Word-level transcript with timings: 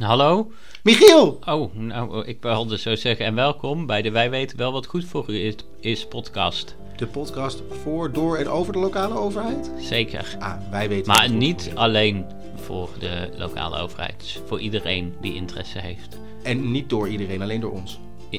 Hallo? 0.00 0.52
Michiel! 0.82 1.38
Oh, 1.46 1.74
nou, 1.74 2.24
ik 2.24 2.42
wilde 2.42 2.78
zo 2.78 2.94
zeggen 2.94 3.26
en 3.26 3.34
welkom 3.34 3.86
bij 3.86 4.02
de 4.02 4.10
Wij 4.10 4.30
weten 4.30 4.56
wel 4.56 4.72
wat 4.72 4.86
goed 4.86 5.04
voor 5.04 5.24
u 5.28 5.44
is, 5.46 5.54
is 5.80 6.06
podcast. 6.06 6.76
De 6.96 7.06
podcast 7.06 7.62
voor, 7.82 8.12
door 8.12 8.36
en 8.36 8.48
over 8.48 8.72
de 8.72 8.78
lokale 8.78 9.14
overheid? 9.14 9.70
Zeker. 9.78 10.36
Ah, 10.38 10.70
wij 10.70 10.88
weten 10.88 11.06
Maar 11.06 11.20
wat 11.20 11.28
goed 11.30 11.38
niet 11.38 11.70
alleen 11.74 12.26
voor 12.54 12.88
de 12.98 13.30
lokale 13.36 13.78
overheid. 13.78 14.42
Voor 14.46 14.60
iedereen 14.60 15.14
die 15.20 15.34
interesse 15.34 15.78
heeft. 15.78 16.18
En 16.42 16.70
niet 16.70 16.88
door 16.88 17.08
iedereen, 17.08 17.42
alleen 17.42 17.60
door 17.60 17.72
ons. 17.72 17.98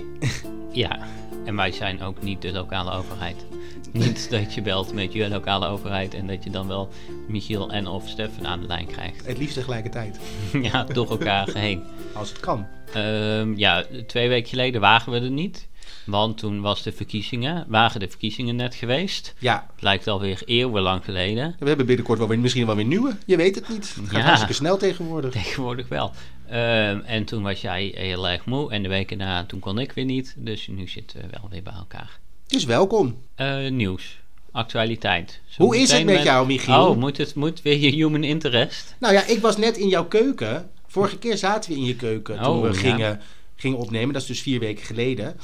Ja, 0.71 0.99
en 1.45 1.55
wij 1.55 1.71
zijn 1.71 2.01
ook 2.01 2.21
niet 2.21 2.41
de 2.41 2.51
lokale 2.51 2.91
overheid. 2.91 3.45
Niet 4.03 4.29
dat 4.29 4.53
je 4.53 4.61
belt 4.61 4.93
met 4.93 5.13
je 5.13 5.29
lokale 5.29 5.67
overheid 5.67 6.13
en 6.13 6.27
dat 6.27 6.43
je 6.43 6.49
dan 6.49 6.67
wel 6.67 6.89
Michiel 7.27 7.71
en 7.71 7.87
of 7.87 8.07
Stefan 8.09 8.47
aan 8.47 8.59
de 8.61 8.67
lijn 8.67 8.85
krijgt. 8.85 9.25
Het 9.25 9.37
liefst 9.37 9.55
tegelijkertijd. 9.55 10.19
ja, 10.71 10.83
door 10.83 11.09
elkaar 11.09 11.49
heen. 11.57 11.83
Als 12.13 12.29
het 12.29 12.39
kan. 12.39 12.67
Ehm, 12.93 13.53
ja, 13.57 13.85
twee 14.07 14.29
weken 14.29 14.49
geleden 14.49 14.81
wagen 14.81 15.11
we 15.11 15.19
er 15.19 15.29
niet. 15.31 15.69
Want 16.05 16.37
toen 16.37 16.61
was 16.61 16.83
de 16.83 16.91
verkiezingen, 16.91 17.65
waren 17.67 17.99
de 17.99 18.07
verkiezingen 18.07 18.55
net 18.55 18.75
geweest. 18.75 19.33
Ja, 19.37 19.67
Het 19.73 19.81
lijkt 19.81 20.07
alweer 20.07 20.41
eeuwenlang 20.45 21.03
geleden. 21.05 21.55
we 21.59 21.67
hebben 21.67 21.85
binnenkort 21.85 22.19
wel 22.19 22.27
weer, 22.27 22.39
misschien 22.39 22.65
wel 22.65 22.75
weer 22.75 22.85
nieuwe. 22.85 23.15
Je 23.25 23.35
weet 23.37 23.55
het 23.55 23.69
niet. 23.69 23.95
Het 23.95 24.07
gaat 24.09 24.17
Ja. 24.19 24.21
hartstikke 24.25 24.53
snel 24.53 24.77
tegenwoordig. 24.77 25.31
Tegenwoordig 25.31 25.87
wel. 25.87 26.11
Ehm, 26.49 26.99
en 27.05 27.23
toen 27.25 27.43
was 27.43 27.61
jij 27.61 27.91
heel 27.95 28.27
erg 28.29 28.45
moe. 28.45 28.71
En 28.71 28.83
de 28.83 28.89
weken 28.89 29.17
na, 29.17 29.45
toen 29.45 29.59
kon 29.59 29.79
ik 29.79 29.91
weer 29.91 30.05
niet. 30.05 30.33
Dus 30.37 30.67
nu 30.67 30.87
zitten 30.87 31.21
we 31.21 31.27
wel 31.31 31.49
weer 31.49 31.63
bij 31.63 31.73
elkaar. 31.73 32.19
Dus 32.51 32.63
welkom. 32.65 33.17
Eh, 33.35 33.67
nieuws. 33.69 34.19
Actualiteit. 34.51 35.41
Hoe 35.57 35.77
is 35.77 35.91
het 35.91 36.05
met 36.05 36.23
jou, 36.23 36.47
Michiel? 36.47 36.87
Oh, 36.89 36.97
moet 36.97 37.17
het 37.17 37.35
moet 37.35 37.61
weer 37.61 37.77
je 37.79 37.91
human 37.91 38.23
interest? 38.23 38.95
Nou 38.99 39.13
ja, 39.13 39.25
ik 39.25 39.39
was 39.39 39.57
net 39.57 39.77
in 39.77 39.87
jouw 39.87 40.05
keuken. 40.05 40.69
Vorige 40.87 41.17
keer 41.17 41.37
zaten 41.37 41.71
we 41.71 41.77
in 41.77 41.85
je 41.85 41.95
keuken 41.95 42.41
toen 42.41 42.55
Oh, 42.55 42.61
we 42.61 42.67
ja. 42.67 42.73
gingen, 42.73 43.19
gingen 43.55 43.77
opnemen. 43.77 44.13
Dat 44.13 44.21
is 44.21 44.27
dus 44.27 44.41
vier 44.41 44.59
weken 44.59 44.85
geleden. 44.85 45.37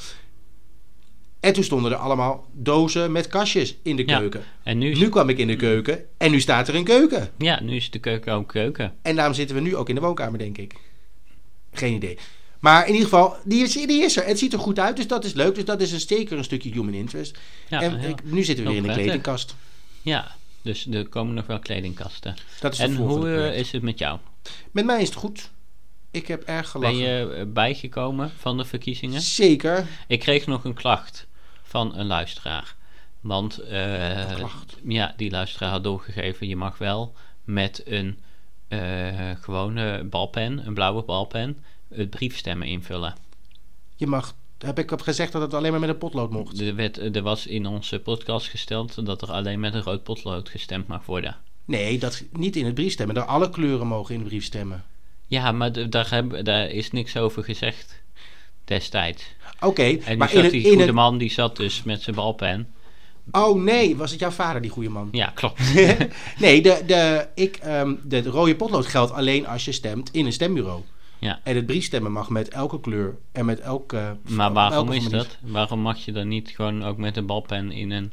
En 1.40 1.52
toen 1.52 1.64
stonden 1.64 1.92
er 1.92 1.98
allemaal 1.98 2.46
dozen 2.52 3.12
met 3.12 3.28
kastjes 3.28 3.76
in 3.82 3.96
de 3.96 4.02
Ja. 4.06 4.18
keuken. 4.18 4.42
En 4.62 4.78
nu, 4.78 4.90
is- 4.90 4.98
Nu 4.98 5.08
kwam 5.08 5.28
ik 5.28 5.38
in 5.38 5.46
de 5.46 5.56
keuken 5.56 6.04
en 6.18 6.30
nu 6.30 6.40
staat 6.40 6.68
er 6.68 6.74
een 6.74 6.84
keuken. 6.84 7.30
ja, 7.38 7.62
nu 7.62 7.76
is 7.76 7.90
de 7.90 7.98
keuken 7.98 8.32
ook 8.32 8.48
keuken. 8.48 8.94
En 9.02 9.16
daarom 9.16 9.34
zitten 9.34 9.56
we 9.56 9.62
nu 9.62 9.76
ook 9.76 9.88
in 9.88 9.94
de 9.94 10.00
woonkamer, 10.00 10.38
denk 10.38 10.58
ik. 10.58 10.74
Geen 11.72 11.94
idee. 11.94 12.18
Maar 12.58 12.86
in 12.86 12.92
ieder 12.92 13.08
geval, 13.08 13.36
die 13.44 13.62
is, 13.62 13.72
die 13.72 14.02
is 14.02 14.16
er. 14.16 14.24
Het 14.26 14.38
ziet 14.38 14.52
er 14.52 14.58
goed 14.58 14.78
uit, 14.78 14.96
dus 14.96 15.06
dat 15.06 15.24
is 15.24 15.32
leuk. 15.32 15.54
Dus 15.54 15.64
dat 15.64 15.80
is 15.80 15.92
een, 15.92 16.00
zeker 16.00 16.38
een 16.38 16.44
stukje 16.44 16.70
human 16.70 16.94
interest. 16.94 17.38
Ja, 17.68 17.80
en 17.82 17.98
heel- 17.98 18.10
ik- 18.10 18.24
nu 18.24 18.44
zitten 18.44 18.64
we 18.64 18.70
weer 18.70 18.80
in 18.82 18.86
de 18.86 18.92
kledingkast. 18.94 19.54
ja, 20.02 20.36
dus 20.62 20.86
er 20.86 21.08
komen 21.08 21.34
nog 21.34 21.46
wel 21.46 21.58
kledingkasten. 21.58 22.34
Dat 22.60 22.72
is 22.72 22.78
En 22.78 22.94
hoe 22.96 23.16
eh, 23.16 23.20
project. 23.34 23.56
is 23.56 23.72
het 23.72 23.82
met 23.82 23.98
jou? 23.98 24.18
Met 24.70 24.84
mij 24.84 25.00
is 25.00 25.08
het 25.08 25.16
goed. 25.16 25.50
Ik 26.10 26.26
heb 26.26 26.42
erg 26.42 26.72
Ben 26.72 26.82
gelachen. 26.82 26.96
je 26.98 27.34
eh, 27.34 27.44
bijgekomen 27.46 28.30
van 28.38 28.56
de 28.56 28.64
verkiezingen? 28.64 29.20
Zeker. 29.20 29.86
Ik 30.06 30.20
kreeg 30.20 30.46
nog 30.46 30.64
een 30.64 30.74
klacht 30.74 31.26
van 31.62 31.96
een 31.98 32.06
luisteraar. 32.06 32.74
Want 33.20 33.60
klacht? 34.36 34.76
ja, 34.88 35.14
die 35.16 35.30
luisteraar 35.30 35.70
had 35.70 35.84
doorgegeven: 35.84 36.48
je 36.48 36.56
mag 36.56 36.78
wel 36.78 37.14
met 37.44 37.82
een 37.84 38.18
gewone 39.40 40.04
balpen, 40.04 40.66
een 40.66 40.74
blauwe 40.74 41.02
balpen, 41.02 41.64
het 41.94 42.10
briefstemmen 42.10 42.68
invullen. 42.68 43.14
Je 43.96 44.06
mag... 44.06 44.34
Heb 44.58 44.78
ik 44.78 44.92
gezegd 44.96 45.32
dat 45.32 45.42
het 45.42 45.54
alleen 45.54 45.70
maar 45.70 45.80
met 45.80 45.88
een 45.88 45.98
potlood 45.98 46.30
mocht? 46.30 46.60
Er, 46.60 46.74
werd, 46.74 47.16
er 47.16 47.22
was 47.22 47.46
in 47.46 47.66
onze 47.66 47.98
podcast 47.98 48.48
gesteld 48.48 49.06
dat 49.06 49.22
er 49.22 49.30
alleen 49.30 49.60
met 49.60 49.74
een 49.74 49.82
rood 49.82 50.02
potlood 50.02 50.48
gestemd 50.48 50.86
mag 50.86 51.06
worden. 51.06 51.36
Nee, 51.64 51.98
dat 51.98 52.24
niet 52.32 52.56
in 52.56 52.64
het 52.64 52.74
briefstemmen. 52.74 53.14
Dat 53.14 53.26
alle 53.26 53.50
kleuren 53.50 53.86
mogen 53.86 54.14
in 54.14 54.20
de 54.20 54.26
brief 54.26 54.44
stemmen. 54.44 54.84
Ja, 55.26 55.52
maar 55.52 55.90
daar, 55.90 56.10
heb, 56.10 56.44
daar 56.44 56.70
is 56.70 56.90
niks 56.90 57.16
over 57.16 57.44
gezegd 57.44 58.02
destijds. 58.64 59.24
Oké, 59.60 59.82
En 59.82 60.18
maar 60.18 60.28
zat 60.28 60.36
in 60.36 60.42
het... 60.42 60.52
die 60.52 60.62
In 60.62 60.68
goede 60.68 60.84
het 60.84 60.94
man, 60.94 61.18
die 61.18 61.30
zat 61.30 61.56
dus 61.56 61.82
met 61.82 62.02
zijn 62.02 62.16
balpen. 62.16 62.68
oh 63.30 63.62
nee, 63.62 63.96
was 63.96 64.10
het 64.10 64.20
jouw 64.20 64.30
vader, 64.30 64.62
die 64.62 64.70
goede 64.70 64.88
man? 64.88 65.08
Ja, 65.12 65.26
klopt. 65.34 65.74
nee, 66.38 66.62
de, 66.62 66.82
de, 66.86 67.28
ik, 67.34 67.62
de, 67.62 67.98
de 68.02 68.22
rode 68.22 68.56
potlood 68.56 68.86
geldt 68.86 69.12
alleen 69.12 69.46
als 69.46 69.64
je 69.64 69.72
stemt 69.72 70.10
in 70.12 70.26
een 70.26 70.32
stembureau. 70.32 70.82
Ja. 71.18 71.40
En 71.44 71.56
het 71.56 71.66
briefstemmen 71.66 72.12
mag 72.12 72.28
met 72.30 72.48
elke 72.48 72.80
kleur 72.80 73.16
en 73.32 73.44
met 73.44 73.60
elke... 73.60 74.16
Maar 74.28 74.52
waarom 74.52 74.86
elke 74.92 74.96
is 74.96 75.08
dat? 75.08 75.38
Waarom 75.42 75.80
mag 75.80 75.98
je 76.04 76.12
dan 76.12 76.28
niet 76.28 76.48
gewoon 76.50 76.84
ook 76.84 76.96
met 76.96 77.16
een 77.16 77.26
balpen 77.26 77.72
in 77.72 77.90
een... 77.90 78.12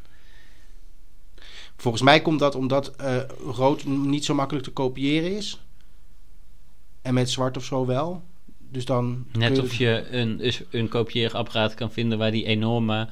Volgens 1.77 2.03
mij 2.03 2.21
komt 2.21 2.39
dat 2.39 2.55
omdat 2.55 2.95
eh, 2.95 3.17
rood 3.51 3.85
niet 3.85 4.25
zo 4.25 4.33
makkelijk 4.33 4.66
te 4.66 4.71
kopiëren 4.71 5.35
is. 5.38 5.59
En 7.01 7.13
met 7.13 7.29
zwart 7.29 7.57
of 7.57 7.63
zo 7.66 7.85
wel. 7.85 8.23
Dus 8.57 8.85
dan... 8.85 9.25
Net 9.31 9.55
je- 9.55 9.61
of 9.61 9.73
je 9.73 10.07
een, 10.11 10.51
een 10.72 10.87
kopieerapparaat 10.89 11.73
kan 11.73 11.91
vinden 11.91 12.17
waar 12.17 12.31
die 12.31 12.45
enorme 12.45 13.09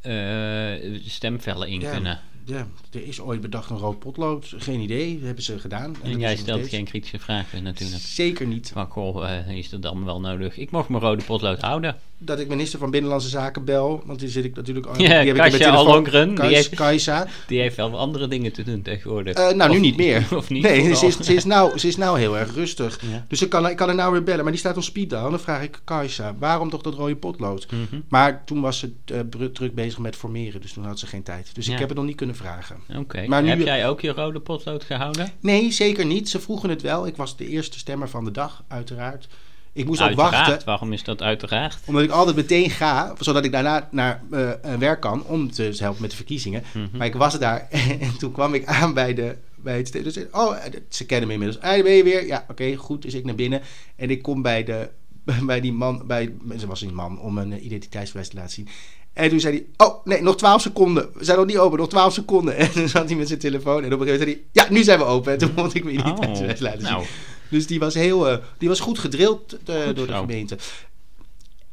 eh, 0.00 1.00
stemvellen 1.04 1.68
in 1.68 1.80
Ja. 1.80 1.90
kunnen. 1.92 2.20
Ja, 2.46 2.66
er 2.92 3.06
is 3.06 3.20
ooit 3.20 3.40
bedacht 3.40 3.70
een 3.70 3.78
rood 3.78 3.98
potlood. 3.98 4.52
Geen 4.56 4.80
idee, 4.80 5.14
dat 5.14 5.24
hebben 5.24 5.44
ze 5.44 5.58
gedaan. 5.58 5.96
En 6.02 6.18
jij 6.18 6.36
stelt 6.36 6.58
steeds. 6.58 6.74
geen 6.74 6.84
kritische 6.84 7.18
vragen 7.18 7.62
natuurlijk. 7.62 8.02
Zeker 8.02 8.46
niet. 8.46 8.70
Van, 8.72 8.86
goh, 8.86 9.30
eh, 9.30 9.56
is 9.56 9.68
dat 9.70 9.82
dan 9.82 10.04
wel 10.04 10.20
nodig? 10.20 10.56
Ik 10.58 10.70
mocht 10.70 10.88
mijn 10.88 11.02
rode 11.02 11.24
potlood 11.24 11.60
houden. 11.60 11.96
Dat 12.18 12.40
ik 12.40 12.48
minister 12.48 12.78
van 12.78 12.90
Binnenlandse 12.90 13.28
Zaken 13.28 13.64
bel. 13.64 14.02
Want 14.06 14.18
die 14.20 14.28
zit 14.28 14.44
ik 14.44 14.56
natuurlijk... 14.56 14.86
Ja, 14.86 14.92
die 14.96 15.06
heb 15.32 15.36
Kasia. 15.36 15.80
Ollongren, 15.80 16.34
die 16.34 16.44
heeft- 16.54 16.74
Kajsa. 16.74 17.26
Die 17.46 17.60
heeft 17.60 17.76
wel 17.76 17.98
andere 17.98 18.28
dingen 18.28 18.52
te 18.52 18.62
doen 18.62 18.82
tegenwoordig. 18.82 19.34
Eh, 19.36 19.54
nou, 19.56 19.72
nu 19.72 19.78
niet 19.80 19.96
meer. 19.96 20.26
Of 20.36 20.50
niet? 20.50 20.62
nee, 20.62 20.94
ze 20.94 21.06
is, 21.06 21.16
ze, 21.18 21.34
is 21.34 21.44
nou, 21.44 21.78
ze 21.78 21.88
is 21.88 21.96
nou 21.96 22.18
heel 22.18 22.38
erg 22.38 22.54
rustig. 22.54 23.00
Ja. 23.10 23.24
Dus 23.28 23.42
ik 23.42 23.48
kan, 23.48 23.68
ik 23.68 23.76
kan 23.76 23.88
er 23.88 23.94
nou 23.94 24.12
weer 24.12 24.22
bellen. 24.22 24.42
Maar 24.42 24.52
die 24.52 24.60
staat 24.60 24.76
op 24.76 24.82
speed 24.82 25.10
down. 25.10 25.30
Dan 25.30 25.40
vraag 25.40 25.62
ik 25.62 25.80
Kajsa, 25.84 26.34
waarom 26.38 26.70
toch 26.70 26.82
dat 26.82 26.94
rode 26.94 27.16
potlood? 27.16 27.66
Mhm. 27.70 28.00
Maar 28.08 28.44
toen 28.44 28.60
was 28.60 28.78
ze 28.78 28.92
br- 29.30 29.44
druk 29.52 29.74
bezig 29.74 29.98
met 29.98 30.16
formeren. 30.16 30.60
Dus 30.60 30.72
toen 30.72 30.84
had 30.84 30.98
ze 30.98 31.06
geen 31.06 31.22
tijd. 31.22 31.50
Dus 31.54 31.66
Ja. 31.66 31.72
ik 31.72 31.78
heb 31.78 31.88
het 31.88 31.96
nog 31.98 32.06
niet 32.06 32.16
kunnen 32.16 32.35
vragen. 32.36 32.76
Oké. 32.96 33.20
Nu- 33.20 33.48
Heb 33.48 33.60
jij 33.60 33.88
ook 33.88 34.00
je 34.00 34.10
rode 34.10 34.40
potlood 34.40 34.84
gehouden? 34.84 35.30
Nee, 35.40 35.70
zeker 35.72 36.06
niet. 36.06 36.28
Ze 36.28 36.40
vroegen 36.40 36.68
het 36.70 36.82
wel. 36.82 37.06
Ik 37.06 37.16
was 37.16 37.36
de 37.36 37.48
eerste 37.48 37.78
stemmer 37.78 38.08
van 38.08 38.24
de 38.24 38.30
dag, 38.30 38.64
uiteraard. 38.68 39.28
Ik 39.72 39.86
moest 39.86 40.02
ook 40.02 40.14
wachten. 40.14 40.60
Waarom 40.64 40.92
is 40.92 41.04
dat 41.04 41.22
uiteraard? 41.22 41.78
Omdat 41.84 42.02
ik 42.02 42.10
altijd 42.10 42.36
meteen 42.36 42.70
ga, 42.70 43.14
zodat 43.18 43.44
ik 43.44 43.52
daarna 43.52 43.88
naar 43.90 44.22
eh, 44.30 44.50
eh, 44.50 44.78
werk 44.78 45.00
kan 45.00 45.24
om 45.24 45.50
te 45.50 45.74
helpen 45.78 46.00
met 46.00 46.10
de 46.10 46.16
verkiezingen. 46.16 46.62
Mhm. 46.72 46.96
Maar 46.96 47.06
ik 47.06 47.14
was 47.14 47.38
daar 47.38 47.68
en 48.00 48.18
toen 48.18 48.32
kwam 48.32 48.54
ik 48.54 48.66
aan 48.66 48.94
bij, 48.94 49.14
de, 49.14 49.36
bij 49.56 49.76
het. 49.76 49.92
Dus, 49.92 50.18
oh, 50.32 50.56
eh, 50.56 50.72
ze 50.88 51.06
kennen 51.06 51.26
me 51.26 51.32
inmiddels. 51.34 51.62
Ah, 51.62 51.82
ben 51.82 51.92
je 51.92 52.02
weer. 52.02 52.26
Ja, 52.26 52.44
oké, 52.48 52.74
goed. 52.74 53.02
Dus 53.02 53.14
ik 53.14 53.24
naar 53.24 53.34
binnen 53.34 53.60
en 53.96 54.10
ik 54.10 54.22
kom 54.22 54.42
bij, 54.42 54.64
de, 54.64 54.90
bij 55.46 55.60
die 55.60 55.72
man, 55.72 56.06
bij, 56.06 56.32
ze 56.58 56.66
was 56.66 56.80
een 56.80 56.94
man, 56.94 57.20
om 57.20 57.38
een 57.38 57.64
identiteitsbewijs 57.64 58.28
te 58.28 58.36
laten 58.36 58.52
zien. 58.52 58.68
En 59.16 59.28
toen 59.28 59.40
zei 59.40 59.54
hij, 59.76 59.86
oh 59.86 60.04
nee, 60.04 60.22
nog 60.22 60.36
12 60.36 60.60
seconden. 60.62 61.08
We 61.14 61.24
zijn 61.24 61.38
nog 61.38 61.46
niet 61.46 61.58
open, 61.58 61.78
nog 61.78 61.88
12 61.88 62.12
seconden. 62.12 62.56
En 62.66 62.72
toen 62.72 62.88
zat 62.88 63.08
hij 63.08 63.16
met 63.16 63.28
zijn 63.28 63.38
telefoon 63.38 63.84
en 63.84 63.92
op 63.92 64.00
een 64.00 64.06
gegeven 64.06 64.26
moment 64.26 64.40
zei 64.52 64.62
hij, 64.62 64.64
ja, 64.64 64.72
nu 64.72 64.82
zijn 64.84 64.98
we 64.98 65.04
open. 65.04 65.32
En 65.32 65.38
toen 65.38 65.52
mocht 65.56 65.74
ik 65.74 65.84
mijn 65.84 65.98
identiteitsbewijs 65.98 66.60
laten 66.60 66.80
zien. 66.80 66.90
nou, 66.90 67.04
Dus 67.50 67.66
die 67.66 67.78
was 67.78 67.94
heel, 67.94 68.28
eh, 68.28 68.38
die 68.58 68.68
was 68.68 68.80
goed 68.80 68.98
gedrild 68.98 69.58
eh, 69.64 69.82
Goed 69.82 69.96
door 69.96 70.06
de 70.06 70.12
zo. 70.12 70.20
gemeente. 70.20 70.58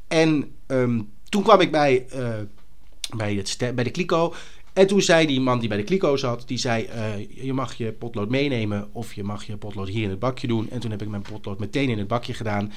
En 0.07 0.51
ehm, 0.67 1.01
toen 1.29 1.43
kwam 1.43 1.59
ik 1.59 1.71
bij, 1.71 2.05
eh, 2.09 2.29
bij, 3.15 3.33
het 3.35 3.75
bij 3.75 3.83
de 3.83 3.91
kliko. 3.91 4.33
En 4.73 4.87
toen 4.87 5.01
zei 5.01 5.27
die 5.27 5.41
man 5.41 5.59
die 5.59 5.69
bij 5.69 5.77
de 5.77 5.83
kliko 5.83 6.17
zat, 6.17 6.43
die 6.47 6.57
zei, 6.57 6.87
je 7.29 7.53
mag 7.53 7.73
je 7.73 7.91
potlood 7.91 8.29
meenemen 8.29 8.89
of 8.91 9.13
je 9.13 9.23
mag 9.23 9.43
je 9.43 9.57
potlood 9.57 9.87
hier 9.87 10.03
in 10.03 10.09
het 10.09 10.19
bakje 10.19 10.47
doen. 10.47 10.69
En 10.69 10.79
toen 10.79 10.91
heb 10.91 11.01
ik 11.01 11.07
mijn 11.07 11.21
potlood 11.21 11.59
meteen 11.59 11.89
in 11.89 11.97
het 11.97 12.07
bakje 12.07 12.33
gedaan. 12.33 12.71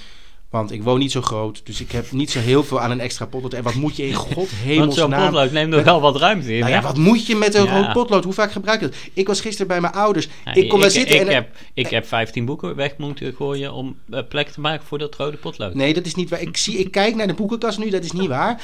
Want 0.56 0.72
ik 0.72 0.82
woon 0.82 0.98
niet 0.98 1.12
zo 1.12 1.20
groot, 1.22 1.60
dus 1.64 1.80
ik 1.80 1.92
heb 1.92 2.12
niet 2.12 2.30
zo 2.30 2.38
heel 2.38 2.64
veel 2.64 2.80
aan 2.80 2.90
een 2.90 3.00
extra 3.00 3.26
potlood. 3.26 3.52
En 3.52 3.62
wat 3.62 3.74
moet 3.74 3.96
je 3.96 4.06
in 4.06 4.14
god 4.14 4.34
want 4.36 4.48
zo'n 4.50 4.66
hemelsnaam... 4.66 5.24
potlood 5.24 5.52
neemt 5.52 5.72
er 5.72 5.84
wel 5.84 6.00
wat 6.00 6.16
ruimte 6.16 6.52
in. 6.54 6.60
Nou 6.60 6.72
ja, 6.72 6.82
wat 6.82 6.96
moet 6.96 7.26
je 7.26 7.36
met 7.36 7.54
een 7.54 7.64
Ja. 7.64 7.80
rood 7.80 7.92
potlood? 7.92 8.24
Hoe 8.24 8.32
vaak 8.32 8.52
gebruik 8.52 8.80
je 8.80 8.86
dat? 8.86 8.96
Ik 9.12 9.26
was 9.26 9.40
gisteren 9.40 9.66
bij 9.66 9.80
mijn 9.80 9.92
ouders. 9.92 10.28
Ja, 10.44 10.54
ik 10.54 10.68
kom 10.68 10.80
daar 10.80 10.90
zitten 10.90 11.14
ik 11.14 11.26
en... 11.26 11.34
heb, 11.34 11.56
ik 11.74 11.86
heb 11.86 12.06
15 12.06 12.44
boeken 12.44 12.76
weg 12.76 12.96
moeten 12.96 13.34
gooien 13.34 13.72
om 13.72 13.96
eh, 14.10 14.20
plek 14.28 14.48
te 14.48 14.60
maken 14.60 14.86
voor 14.86 14.98
dat 14.98 15.16
rode 15.16 15.36
potlood. 15.36 15.74
Nee, 15.74 15.94
dat 15.94 16.06
is 16.06 16.14
niet 16.14 16.30
waar. 16.30 16.40
Ik, 16.40 16.56
zie, 16.56 16.78
ik 16.78 16.90
kijk 16.90 17.14
naar 17.14 17.26
de 17.26 17.34
boekenkast 17.34 17.78
nu, 17.78 17.90
dat 17.90 18.04
is 18.04 18.12
niet 18.12 18.28
waar. 18.28 18.62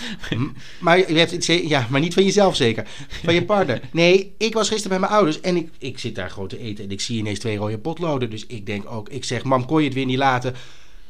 Maar, 0.78 0.98
je 1.12 1.18
hebt, 1.18 1.46
ja, 1.46 1.86
maar 1.90 2.00
niet 2.00 2.14
van 2.14 2.24
jezelf 2.24 2.56
zeker. 2.56 2.86
Van 3.24 3.34
je 3.34 3.44
partner. 3.44 3.80
Nee, 3.92 4.34
ik 4.38 4.54
was 4.54 4.68
gisteren 4.68 4.90
bij 4.90 5.00
mijn 5.00 5.12
ouders 5.12 5.40
en 5.40 5.56
ik, 5.56 5.68
ik 5.78 5.98
zit 5.98 6.14
daar 6.14 6.30
gewoon 6.30 6.48
te 6.48 6.58
eten. 6.58 6.84
En 6.84 6.90
ik 6.90 7.00
zie 7.00 7.18
ineens 7.18 7.38
twee 7.38 7.56
rode 7.56 7.78
potloden. 7.78 8.30
Dus 8.30 8.46
ik 8.46 8.66
denk 8.66 8.90
ook, 8.90 9.08
ik 9.08 9.24
zeg, 9.24 9.44
mam, 9.44 9.66
kon 9.66 9.78
je 9.78 9.84
het 9.84 9.94
weer 9.94 10.06
niet 10.06 10.18
laten? 10.18 10.54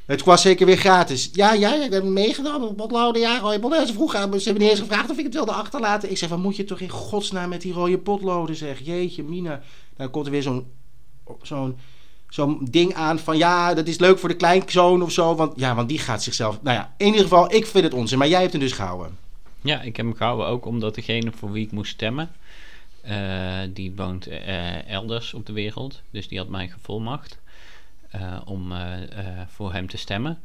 Het 0.06 0.25
was 0.25 0.43
zeker 0.43 0.66
weer 0.66 0.76
gratis. 0.76 1.31
Ja, 1.32 1.52
ja, 1.52 1.75
ik 1.75 1.93
heb 1.93 2.02
hem 2.02 2.12
meegenomen. 2.12 2.75
Potloden, 2.75 3.20
ja. 3.20 3.38
Ze 3.38 3.58
me, 3.58 3.87
ze 3.87 4.44
hebben 4.44 4.62
niet 4.62 4.70
eens 4.70 4.81
gevraagd 4.81 5.10
of 5.10 5.19
ik 5.19 5.25
het 5.25 5.34
wilde 5.34 5.52
achterlaten. 5.52 6.10
Ik 6.10 6.19
zeg, 6.19 6.28
wat 6.28 6.38
moet 6.38 6.56
je 6.56 6.64
toch 6.64 6.81
in 6.81 6.88
godsnaam 6.88 7.49
met 7.49 7.60
die 7.60 7.72
rode 7.72 7.99
potloden, 7.99 8.56
zeg. 8.56 8.81
Jeetje, 8.81 9.22
mina. 9.22 9.62
Dan 9.96 10.10
komt 10.10 10.26
er 10.26 10.32
weer 10.32 10.43
zo'n 10.43 10.66
zo'n 11.43 11.76
zo'n 12.28 12.66
ding 12.70 12.94
aan 12.94 13.19
van 13.19 13.37
ja, 13.37 13.75
dat 13.75 13.87
is 13.87 13.99
leuk 13.99 14.19
voor 14.19 14.28
de 14.28 14.37
kleinzoon 14.37 15.02
of 15.02 15.12
zo. 15.12 15.34
Want 15.34 15.52
ja, 15.56 15.75
want 15.75 15.88
die 15.88 15.99
gaat 15.99 16.22
zichzelf. 16.22 16.62
Nou 16.62 16.76
ja, 16.76 16.94
in 16.96 17.06
ieder 17.06 17.22
geval, 17.22 17.54
ik 17.54 17.66
vind 17.66 17.84
het 17.84 17.94
onzin. 17.94 18.19
Maar 18.19 18.28
jij 18.28 18.40
hebt 18.40 18.52
hem 18.52 18.60
dus 18.60 18.72
gehouden. 18.72 19.19
Ja, 19.60 19.81
ik 19.81 19.96
heb 19.96 20.06
hem 20.06 20.14
gehouden 20.14 20.46
ook 20.46 20.66
omdat 20.66 20.94
degene 20.94 21.32
voor 21.32 21.52
wie 21.52 21.64
ik 21.64 21.72
moest 21.72 21.93
stemmen, 21.93 22.31
eh, 23.00 23.58
die 23.69 23.93
woont 23.96 24.26
eh, 24.26 24.88
elders 24.88 25.34
op 25.34 25.46
de 25.46 25.52
wereld. 25.52 26.00
Dus 26.10 26.28
die 26.28 26.38
had 26.38 26.49
mij 26.49 26.69
gevolmacht. 26.69 27.38
Eh, 28.12 28.41
om 28.44 28.73
eh, 28.73 29.03
eh, 29.03 29.41
voor 29.49 29.73
hem 29.73 29.88
te 29.88 29.97
stemmen. 29.97 30.38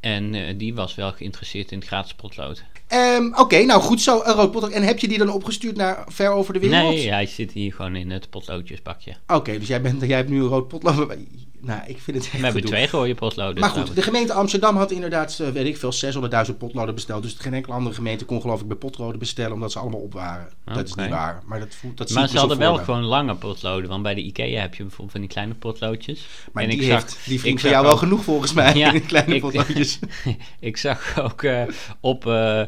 En 0.00 0.56
die 0.56 0.74
was 0.74 0.94
wel 0.94 1.12
geïnteresseerd 1.12 1.72
in 1.72 1.78
het 1.78 1.86
gratis 1.86 2.14
potlood. 2.14 2.64
Ehm, 2.86 3.32
Oké, 3.34 3.64
nou 3.64 3.80
goed 3.80 4.00
zo, 4.00 4.22
een 4.24 4.34
rood 4.34 4.50
potlood. 4.50 4.72
En 4.72 4.82
heb 4.82 4.98
je 4.98 5.08
die 5.08 5.18
dan 5.18 5.28
opgestuurd 5.30 5.76
naar 5.76 6.04
ver 6.08 6.30
over 6.30 6.52
de 6.52 6.58
wereld? 6.58 6.94
Nee, 6.94 7.10
hij 7.10 7.26
zit 7.26 7.52
hier 7.52 7.72
gewoon 7.72 7.96
in 7.96 8.10
het 8.10 8.30
potloodjesbakje. 8.30 9.16
Oké, 9.26 9.58
dus 9.58 9.68
jij, 9.68 9.80
bent, 9.80 10.00
jij 10.00 10.16
hebt 10.16 10.28
nu 10.28 10.40
een 10.40 10.48
rood 10.48 10.68
potlood. 10.68 11.16
Nou, 11.66 11.80
ik 11.86 11.98
vind 12.00 12.16
het 12.16 12.26
echt 12.26 12.36
We 12.36 12.44
hebben 12.44 12.62
gedoe. 12.62 12.76
twee 12.76 12.90
rode 12.90 13.14
potloden. 13.14 13.60
Maar 13.60 13.70
goed, 13.70 13.94
de 13.94 14.02
gemeente 14.02 14.32
Amsterdam 14.32 14.76
had 14.76 14.90
inderdaad, 14.90 15.38
eh, 15.38 15.48
weet 15.48 15.66
ik 15.66 15.76
veel, 15.76 15.92
600.000 15.92 16.58
potloden 16.58 16.94
besteld. 16.94 17.22
Dus 17.22 17.34
geen 17.38 17.54
enkele 17.54 17.74
andere 17.74 17.94
gemeente 17.94 18.24
kon 18.24 18.40
geloof 18.40 18.60
ik 18.60 18.66
bij 18.68 18.76
potloden 18.76 19.18
bestellen, 19.18 19.52
omdat 19.52 19.72
ze 19.72 19.78
allemaal 19.78 20.00
op 20.00 20.12
waren. 20.12 20.48
Dat 20.64 20.86
is 20.86 20.94
niet 20.94 21.08
waar, 21.08 21.42
maar 21.46 21.58
dat, 21.58 21.74
voelt, 21.74 21.96
dat 21.96 22.10
Maar 22.10 22.28
ze 22.28 22.38
hadden 22.38 22.58
wel 22.58 22.76
gewoon 22.76 23.02
lange 23.04 23.34
potloden. 23.34 23.88
Want 23.88 24.02
bij 24.02 24.14
de 24.14 24.22
IKEA 24.22 24.60
heb 24.60 24.74
je 24.74 24.82
bijvoorbeeld 24.82 25.10
van 25.10 25.20
die 25.20 25.30
kleine 25.30 25.54
potloodjes. 25.54 26.26
Maar 26.52 26.62
en 26.62 26.68
die, 26.70 26.78
ik 26.78 26.84
zag- 26.84 27.00
heeft 27.02 27.18
die 27.26 27.40
vriend 27.40 27.54
ik 27.54 27.60
van 27.60 27.70
zag 27.70 27.70
jou 27.70 27.84
wel 27.84 27.96
genoeg 27.96 28.24
volgens 28.24 28.52
mij, 28.52 28.74
Ja, 28.84 28.92
in 28.92 29.06
kleine 29.06 29.34
ik- 29.34 29.40
potloodjes. 29.40 29.98
ik 30.60 30.76
zag 30.76 31.20
ook 31.20 31.42
eh, 31.42 31.62
op 32.00 32.26
eh, 32.26 32.62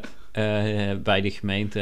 bij 1.03 1.21
de 1.21 1.31
gemeente, 1.31 1.79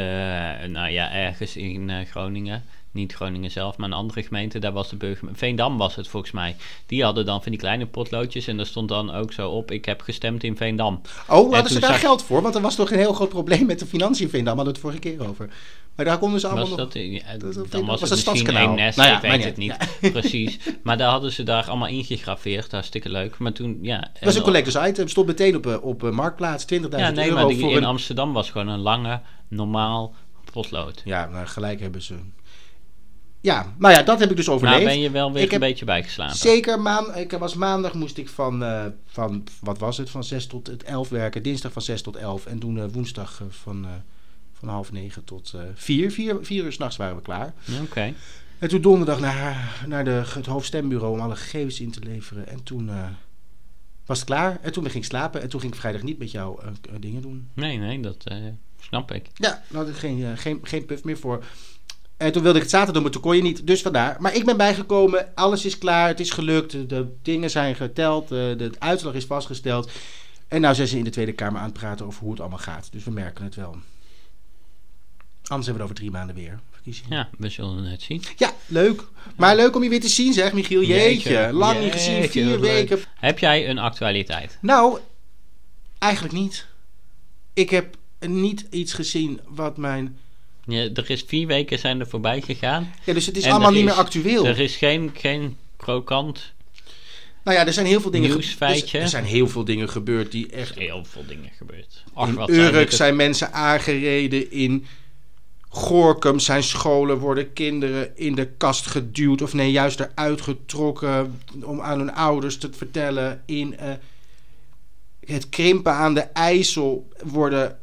nou 0.67 0.89
ja, 0.89 1.11
ergens 1.11 1.55
in 1.55 2.05
Groningen. 2.09 2.63
Niet 2.97 3.13
Groningen 3.13 3.51
zelf, 3.51 3.77
maar 3.77 3.88
een 3.88 3.94
andere 3.95 4.23
gemeente. 4.23 4.59
Daar 4.59 4.71
was 4.71 4.89
de 4.89 4.95
burgemeester. 4.95 5.39
Veendam 5.39 5.77
was 5.77 5.95
het 5.95 6.07
volgens 6.07 6.31
mij. 6.31 6.55
Die 6.85 7.03
hadden 7.03 7.25
dan 7.25 7.41
van 7.44 7.51
die 7.51 7.61
kleine 7.61 7.85
potloodjes. 7.85 8.47
En 8.47 8.57
daar 8.57 8.65
stond 8.65 8.89
dan 8.89 9.13
ook 9.13 9.33
zo 9.33 9.49
op: 9.49 9.71
Ik 9.71 9.85
heb 9.85 10.01
gestemd 10.01 10.44
in 10.44 10.57
Veendam. 10.57 11.01
Oh, 11.27 11.53
hadden 11.53 11.71
ze 11.71 11.79
daar 11.79 11.91
zag- 11.91 11.99
geld 11.99 12.23
voor? 12.23 12.41
Want 12.41 12.55
er 12.55 12.61
was 12.61 12.75
toch 12.75 12.91
een 12.91 12.97
heel 12.97 13.13
groot 13.13 13.29
probleem 13.29 13.65
met 13.65 13.79
de 13.79 13.85
financiën 13.85 14.23
in 14.25 14.29
Veendam. 14.29 14.55
Hadden 14.55 14.73
we 14.73 14.79
het 14.81 14.89
vorige 14.89 15.15
keer 15.17 15.29
over. 15.29 15.49
Maar 15.95 16.05
daar 16.05 16.17
konden 16.17 16.39
ze 16.39 16.47
allemaal 16.47 16.67
Was 16.69 16.77
nog... 16.77 16.88
dat, 16.89 16.94
ja, 17.03 17.47
is 17.49 17.55
een- 17.55 17.65
dan 17.69 17.85
was 17.85 17.99
was 17.99 18.09
het 18.09 18.25
een 18.25 18.31
misschien 18.31 18.55
één 18.57 18.75
nest, 18.75 18.97
Nou 18.97 19.09
ja, 19.09 19.15
ik 19.15 19.21
weet 19.21 19.31
maar 19.31 19.39
het 19.47 19.57
niet. 19.57 19.77
precies. 20.19 20.59
Maar 20.83 20.97
daar 20.97 21.09
hadden 21.09 21.31
ze 21.31 21.44
daar 21.44 21.65
allemaal 21.67 21.88
ingegraveerd, 21.88 22.71
hartstikke 22.71 23.09
leuk. 23.09 23.38
Maar 23.38 23.51
toen, 23.53 23.79
ja... 23.81 23.99
Dat 23.99 24.23
was 24.23 24.35
een 24.35 24.41
collectors 24.41 24.88
item. 24.89 25.07
Stond 25.07 25.27
meteen 25.27 25.55
op, 25.55 25.67
eh, 25.67 25.83
op 25.83 26.03
eh, 26.03 26.09
Marktplaats. 26.11 26.65
20.000 26.73 26.79
Ja, 26.89 27.09
nee, 27.09 27.25
euro 27.29 27.35
maar 27.39 27.47
die, 27.47 27.59
voor 27.59 27.71
in 27.71 27.77
een... 27.77 27.83
Amsterdam 27.83 28.33
was 28.33 28.49
gewoon 28.51 28.67
een 28.67 28.79
lange, 28.79 29.21
normaal 29.47 30.13
potlood. 30.51 31.01
Ja, 31.05 31.25
nou, 31.27 31.45
gelijk 31.45 31.79
hebben 31.79 32.01
ze... 32.01 32.15
Ja, 33.47 33.73
maar 33.77 33.91
ja, 33.91 34.03
dat 34.03 34.19
heb 34.19 34.29
ik 34.29 34.35
dus 34.35 34.49
overleefd. 34.49 34.77
Nou 34.77 34.89
ben 34.89 34.99
je 34.99 35.11
wel 35.11 35.31
weer 35.31 35.44
Ik 35.44 35.51
een 35.51 35.59
beetje 35.59 35.85
bijgeslapen. 35.85 36.35
Zeker, 36.35 36.79
maan, 36.79 37.15
ik 37.15 37.31
was 37.31 37.55
maandag 37.55 37.94
moest 37.94 38.17
ik 38.17 38.29
van, 38.29 38.63
eh, 38.63 38.85
van, 39.05 39.44
wat 39.59 39.77
was 39.77 39.97
het, 39.97 40.09
van 40.09 40.23
6 40.23 40.47
tot 40.47 40.67
het 40.67 40.83
11 40.83 41.09
werken. 41.09 41.44
Dinsdag 41.44 41.71
van 41.71 41.81
6 41.81 42.01
tot 42.01 42.15
11. 42.15 42.45
En 42.45 42.59
toen 42.59 42.79
eh, 42.79 42.85
woensdag 42.91 43.41
eh, 43.41 43.47
van, 43.49 43.88
van 44.53 44.69
half 44.69 44.91
9 44.91 45.23
tot 45.23 45.53
eh 45.55 45.61
4. 45.73 46.11
4, 46.11 46.38
4 46.41 46.63
uur 46.63 46.71
s'nachts 46.71 46.97
waren 46.97 47.15
we 47.15 47.21
klaar. 47.21 47.53
Oké. 47.83 48.13
En 48.59 48.69
toen 48.69 48.81
donderdag 48.81 49.19
naar, 49.19 49.83
naar 49.88 50.03
de, 50.03 50.23
het 50.33 50.45
hoofdstembureau 50.45 51.13
om 51.13 51.19
alle 51.19 51.35
gegevens 51.35 51.79
in 51.79 51.91
te 51.91 51.99
leveren. 51.99 52.47
En 52.47 52.63
toen 52.63 52.91
was 54.05 54.19
het 54.19 54.27
klaar. 54.27 54.59
En 54.61 54.71
toen 54.71 54.83
ging 54.83 55.03
ik 55.03 55.09
slapen. 55.09 55.41
En 55.41 55.49
toen 55.49 55.59
ging 55.59 55.73
ik 55.73 55.79
vrijdag 55.79 56.01
niet 56.01 56.17
met 56.19 56.31
jou 56.31 56.59
dingen 56.99 57.21
doen. 57.21 57.49
Nee, 57.53 57.77
nee, 57.77 57.99
dat 57.99 58.23
snap 58.79 59.11
ik. 59.11 59.27
Ja, 59.33 59.63
daar 59.69 59.81
had 59.81 59.88
ik 59.88 59.95
geen, 59.95 60.38
geen, 60.38 60.59
geen 60.63 60.85
puff 60.85 61.03
meer 61.03 61.17
voor. 61.17 61.44
En 62.17 62.31
toen 62.31 62.41
wilde 62.41 62.57
ik 62.57 62.63
het 62.63 62.71
zaterdag 62.71 62.93
doen, 62.95 63.03
maar 63.03 63.11
toen 63.11 63.21
kon 63.21 63.35
je 63.35 63.41
niet. 63.41 63.67
Dus 63.67 63.81
vandaar. 63.81 64.15
Maar 64.19 64.35
ik 64.35 64.45
ben 64.45 64.57
bijgekomen. 64.57 65.35
Alles 65.35 65.65
is 65.65 65.77
klaar. 65.77 66.07
Het 66.07 66.19
is 66.19 66.29
gelukt. 66.31 66.89
De, 66.89 67.07
dingen 67.21 67.49
zijn 67.49 67.75
geteld. 67.75 68.23
eh, 68.23 68.29
De, 68.37 68.71
uitslag 68.79 69.13
is 69.13 69.25
vastgesteld. 69.25 69.91
En 70.47 70.61
nou 70.61 70.75
zijn 70.75 70.87
ze 70.87 70.97
in 70.97 71.03
de 71.03 71.09
Tweede 71.09 71.31
Kamer 71.33 71.59
aan 71.59 71.65
het 71.69 71.73
praten 71.73 72.05
over 72.05 72.21
hoe 72.21 72.31
het 72.31 72.39
allemaal 72.39 72.57
gaat. 72.59 72.87
Dus 72.91 73.03
we 73.03 73.11
merken 73.11 73.43
het 73.43 73.55
wel. 73.55 73.75
Anders 75.47 75.67
hebben 75.67 75.73
we 75.73 75.73
het 75.73 75.81
over 75.81 75.95
drie 75.95 76.11
maanden 76.11 76.35
weer. 76.35 76.59
verkiezingen. 76.71 77.17
Ja, 77.17 77.29
we 77.37 77.49
zullen 77.49 77.83
het 77.83 78.01
zien. 78.01 78.23
Ja, 78.37 78.51
leuk. 78.65 79.03
Maar 79.35 79.55
leuk 79.55 79.75
om 79.75 79.83
je 79.83 79.89
weer 79.89 80.01
te 80.01 80.07
zien, 80.09 80.33
zeg 80.33 80.53
Michiel. 80.53 80.81
Jeetje, 80.83 81.29
Jeetje, 81.29 81.53
lang 81.53 81.79
niet 81.83 81.91
gezien. 81.91 82.13
jeetje, 82.13 82.29
Vier 82.43 82.49
leuk. 82.49 82.61
weken. 82.61 82.99
Heb 83.15 83.39
jij 83.39 83.69
een 83.69 83.77
actualiteit? 83.77 84.57
Nou, 84.61 84.99
eigenlijk 85.97 86.33
niet. 86.33 86.67
Ik 87.53 87.69
heb 87.69 87.95
niet 88.19 88.65
iets 88.69 88.93
gezien 88.93 89.39
wat 89.47 89.77
mijn... 89.77 90.17
Ja, 90.67 90.89
er 90.93 91.09
is 91.09 91.23
vier 91.27 91.47
weken 91.47 91.79
zijn 91.79 91.99
er 91.99 92.07
voorbij 92.07 92.41
gegaan. 92.41 92.93
Ja, 93.03 93.13
dus 93.13 93.25
het 93.25 93.37
is 93.37 93.43
En 93.43 93.51
allemaal 93.51 93.69
niet 93.71 93.79
is- 93.79 93.85
meer 93.85 93.93
actueel. 93.93 94.45
Er 94.45 94.59
is 94.59 94.75
geen, 94.75 95.11
geen 95.13 95.57
krokant. 95.77 96.53
Nou 97.43 97.57
ja, 97.59 97.65
er 97.65 97.73
zijn 97.73 97.85
heel 97.85 98.01
veel 98.01 98.11
dingen... 98.11 98.29
ge- 98.29 98.35
Nieuwsfeitje. 98.37 98.99
Er, 98.99 99.07
zijn 99.07 99.23
heel 99.23 99.47
veel 99.47 99.63
dingen 99.65 99.89
gebeurd 99.89 100.31
die 100.31 100.47
Er 100.51 100.59
echt... 100.59 100.75
heel 100.75 101.05
veel 101.05 101.25
dingen 101.27 101.49
gebeurd. 101.57 102.03
Ach, 102.13 102.27
In 102.29 102.39
Urk 102.55 102.91
zijn 102.91 103.15
mensen 103.15 103.53
aangereden. 103.53 104.51
In 104.51 104.85
Gorkum 105.69 106.39
zijn 106.39 106.63
scholen 106.63 107.17
worden 107.17 107.53
kinderen 107.53 108.17
in 108.17 108.35
de 108.35 108.45
kast 108.57 108.85
geduwd. 108.85 109.41
Of 109.41 109.53
nee, 109.53 109.71
juist 109.71 109.99
eruit 109.99 110.41
getrokken 110.41 111.39
om 111.63 111.81
aan 111.81 111.99
hun 111.99 112.13
ouders 112.13 112.57
te 112.57 112.69
vertellen. 112.73 113.41
In 113.45 113.77
eh, 113.77 113.91
het 115.25 115.49
krimpen 115.49 115.93
aan 115.93 116.13
de 116.13 116.21
IJssel 116.21 117.07
worden 117.23 117.79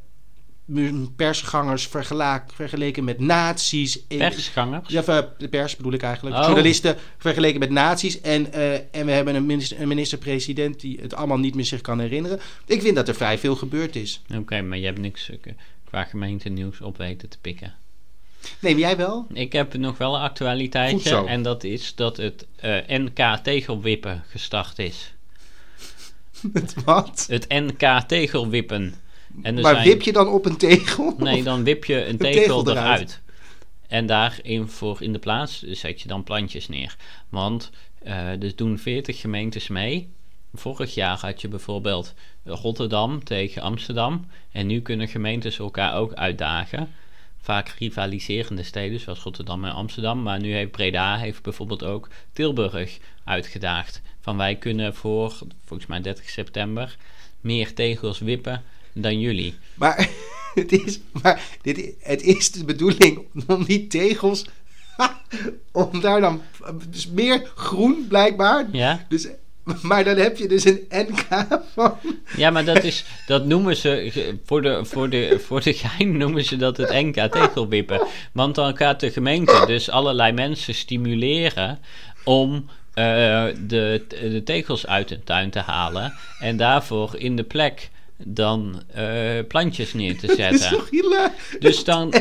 persgangers 1.16 1.88
vergeleken 2.54 3.04
met 3.04 3.20
nazi's. 3.20 4.06
Persgangers. 4.06 4.88
Ja, 4.88 5.32
de 5.38 5.48
pers 5.48 5.76
bedoel 5.76 5.92
ik 5.92 6.02
eigenlijk. 6.02 6.36
Oh. 6.36 6.44
Journalisten 6.44 6.96
vergeleken 7.18 7.60
met 7.60 7.70
nazi's. 7.70 8.20
En, 8.20 8.52
eh, 8.52 8.72
en 8.72 9.06
we 9.06 9.10
hebben 9.10 9.34
een 9.34 9.46
minister- 9.46 9.80
een 9.80 9.88
minister-president 9.88 10.80
die 10.80 10.98
het 11.00 11.14
allemaal 11.14 11.38
niet 11.38 11.54
meer 11.54 11.64
zich 11.64 11.80
kan 11.80 12.00
herinneren. 12.00 12.40
Ik 12.66 12.82
vind 12.82 12.96
dat 12.96 13.08
er 13.08 13.14
vrij 13.14 13.38
veel 13.38 13.56
gebeurd 13.56 13.96
is. 13.96 14.22
Oké, 14.36 14.62
maar 14.62 14.78
je 14.78 14.84
hebt 14.84 14.98
niks 14.98 15.30
eh, 15.30 15.52
qua 15.84 16.04
gemeente 16.04 16.48
nieuws 16.48 16.80
op 16.80 16.96
weten 16.96 17.28
te 17.28 17.38
pikken. 17.40 17.74
Nee, 18.60 18.76
jij 18.76 18.96
wel? 18.96 19.26
Ik 19.32 19.52
heb 19.52 19.76
nog 19.76 19.98
wel 19.98 20.14
een 20.14 20.20
actualiteitje. 20.20 21.24
En 21.26 21.42
dat 21.42 21.64
is 21.64 21.94
dat 21.94 22.16
het 22.16 22.46
eh, 22.56 22.76
NK 22.86 23.38
tegelwippen 23.42 24.24
gestart 24.28 24.78
is. 24.78 25.14
Met 26.52 26.74
wat? 26.84 27.26
Het 27.28 27.48
NK 27.48 28.00
tegelwippen. 28.06 28.94
En 29.42 29.54
Maar 29.60 29.74
zijn- 29.74 29.86
wip 29.86 30.02
je 30.02 30.12
dan 30.12 30.28
op 30.28 30.44
een 30.46 30.56
tegel? 30.56 31.14
Nee, 31.18 31.42
dan 31.42 31.64
wip 31.64 31.84
je 31.84 32.06
een 32.06 32.16
tegel 32.16 32.40
tegel 32.62 32.70
eruit. 32.70 32.86
eruit. 32.86 33.22
En 33.88 34.06
daarin 34.06 34.68
voor 34.68 35.02
in 35.02 35.12
de 35.12 35.18
plaats 35.18 35.62
zet 35.62 36.00
je 36.00 36.08
dan 36.08 36.24
plantjes 36.24 36.68
neer. 36.68 36.96
Want 37.28 37.70
eh 38.02 38.42
er 38.42 38.56
doen 38.56 38.78
40 38.78 39.20
gemeentes 39.20 39.68
mee. 39.68 40.08
Vorig 40.54 40.94
jaar 40.94 41.18
had 41.20 41.40
je 41.40 41.48
bijvoorbeeld 41.48 42.14
Rotterdam 42.44 43.24
tegen 43.24 43.62
Amsterdam. 43.62 44.26
En 44.52 44.66
nu 44.66 44.80
kunnen 44.80 45.08
gemeentes 45.08 45.58
elkaar 45.58 45.94
ook 45.94 46.12
uitdagen. 46.12 46.88
Vaak 47.40 47.68
rivaliserende 47.78 48.62
steden 48.62 49.00
zoals 49.00 49.20
Rotterdam 49.20 49.64
en 49.64 49.72
Amsterdam. 49.72 50.22
Maar 50.22 50.40
nu 50.40 50.52
heeft 50.54 50.70
Breda 50.70 51.16
heeft 51.16 51.42
bijvoorbeeld 51.42 51.84
ook 51.84 52.08
Tilburg 52.32 52.98
uitgedaagd. 53.24 54.02
Van 54.20 54.36
wij 54.36 54.56
kunnen 54.56 54.94
voor, 54.94 55.38
volgens 55.64 55.88
mij 55.88 56.00
30 56.00 56.28
september, 56.30 56.96
meer 57.40 57.74
tegels 57.74 58.18
wippen 58.18 58.62
dan 58.94 59.20
jullie. 59.20 59.54
Maar, 59.74 60.08
het 60.54 60.72
is, 60.72 61.00
maar 61.22 61.42
dit, 61.62 61.94
het 62.00 62.22
is 62.22 62.50
de 62.50 62.64
bedoeling 62.64 63.20
om 63.46 63.64
die 63.64 63.86
tegels... 63.86 64.44
om 65.72 66.00
daar 66.00 66.20
dan... 66.20 66.42
Dus 66.88 67.08
meer 67.08 67.50
groen 67.54 68.06
blijkbaar. 68.08 68.68
Ja? 68.72 69.06
Dus, 69.08 69.28
maar 69.82 70.04
dan 70.04 70.16
heb 70.16 70.36
je 70.36 70.48
dus 70.48 70.64
een 70.64 70.86
NK 70.88 71.46
van... 71.74 71.96
Ja, 72.36 72.50
maar 72.50 72.64
dat, 72.64 72.84
is, 72.84 73.04
dat 73.26 73.44
noemen 73.46 73.76
ze, 73.76 74.38
voor 74.44 74.62
de, 74.62 74.84
voor, 74.84 75.08
de, 75.10 75.40
voor 75.44 75.62
de 75.62 75.72
gein 75.72 76.16
noemen 76.16 76.44
ze 76.44 76.56
dat 76.56 76.76
het 76.76 76.90
NK 76.90 77.32
tegelwippen. 77.32 78.06
Want 78.32 78.54
dan 78.54 78.76
gaat 78.76 79.00
de 79.00 79.10
gemeente 79.10 79.64
dus 79.66 79.90
allerlei 79.90 80.32
mensen 80.32 80.74
stimuleren 80.74 81.78
om 82.24 82.68
eh, 82.94 83.46
de, 83.66 84.04
de 84.08 84.42
tegels 84.44 84.86
uit 84.86 85.08
de 85.08 85.24
tuin 85.24 85.50
te 85.50 85.58
halen. 85.58 86.14
En 86.38 86.56
daarvoor 86.56 87.14
in 87.16 87.36
de 87.36 87.44
plek 87.44 87.90
dan 88.16 88.82
eh, 88.92 89.38
plantjes 89.48 89.92
neer 89.92 90.18
te 90.18 90.26
Dat 90.36 90.38
is 90.38 90.60
zetten. 90.60 90.70
toch? 90.70 90.88
Dus 91.58 91.84
dan, 91.84 92.08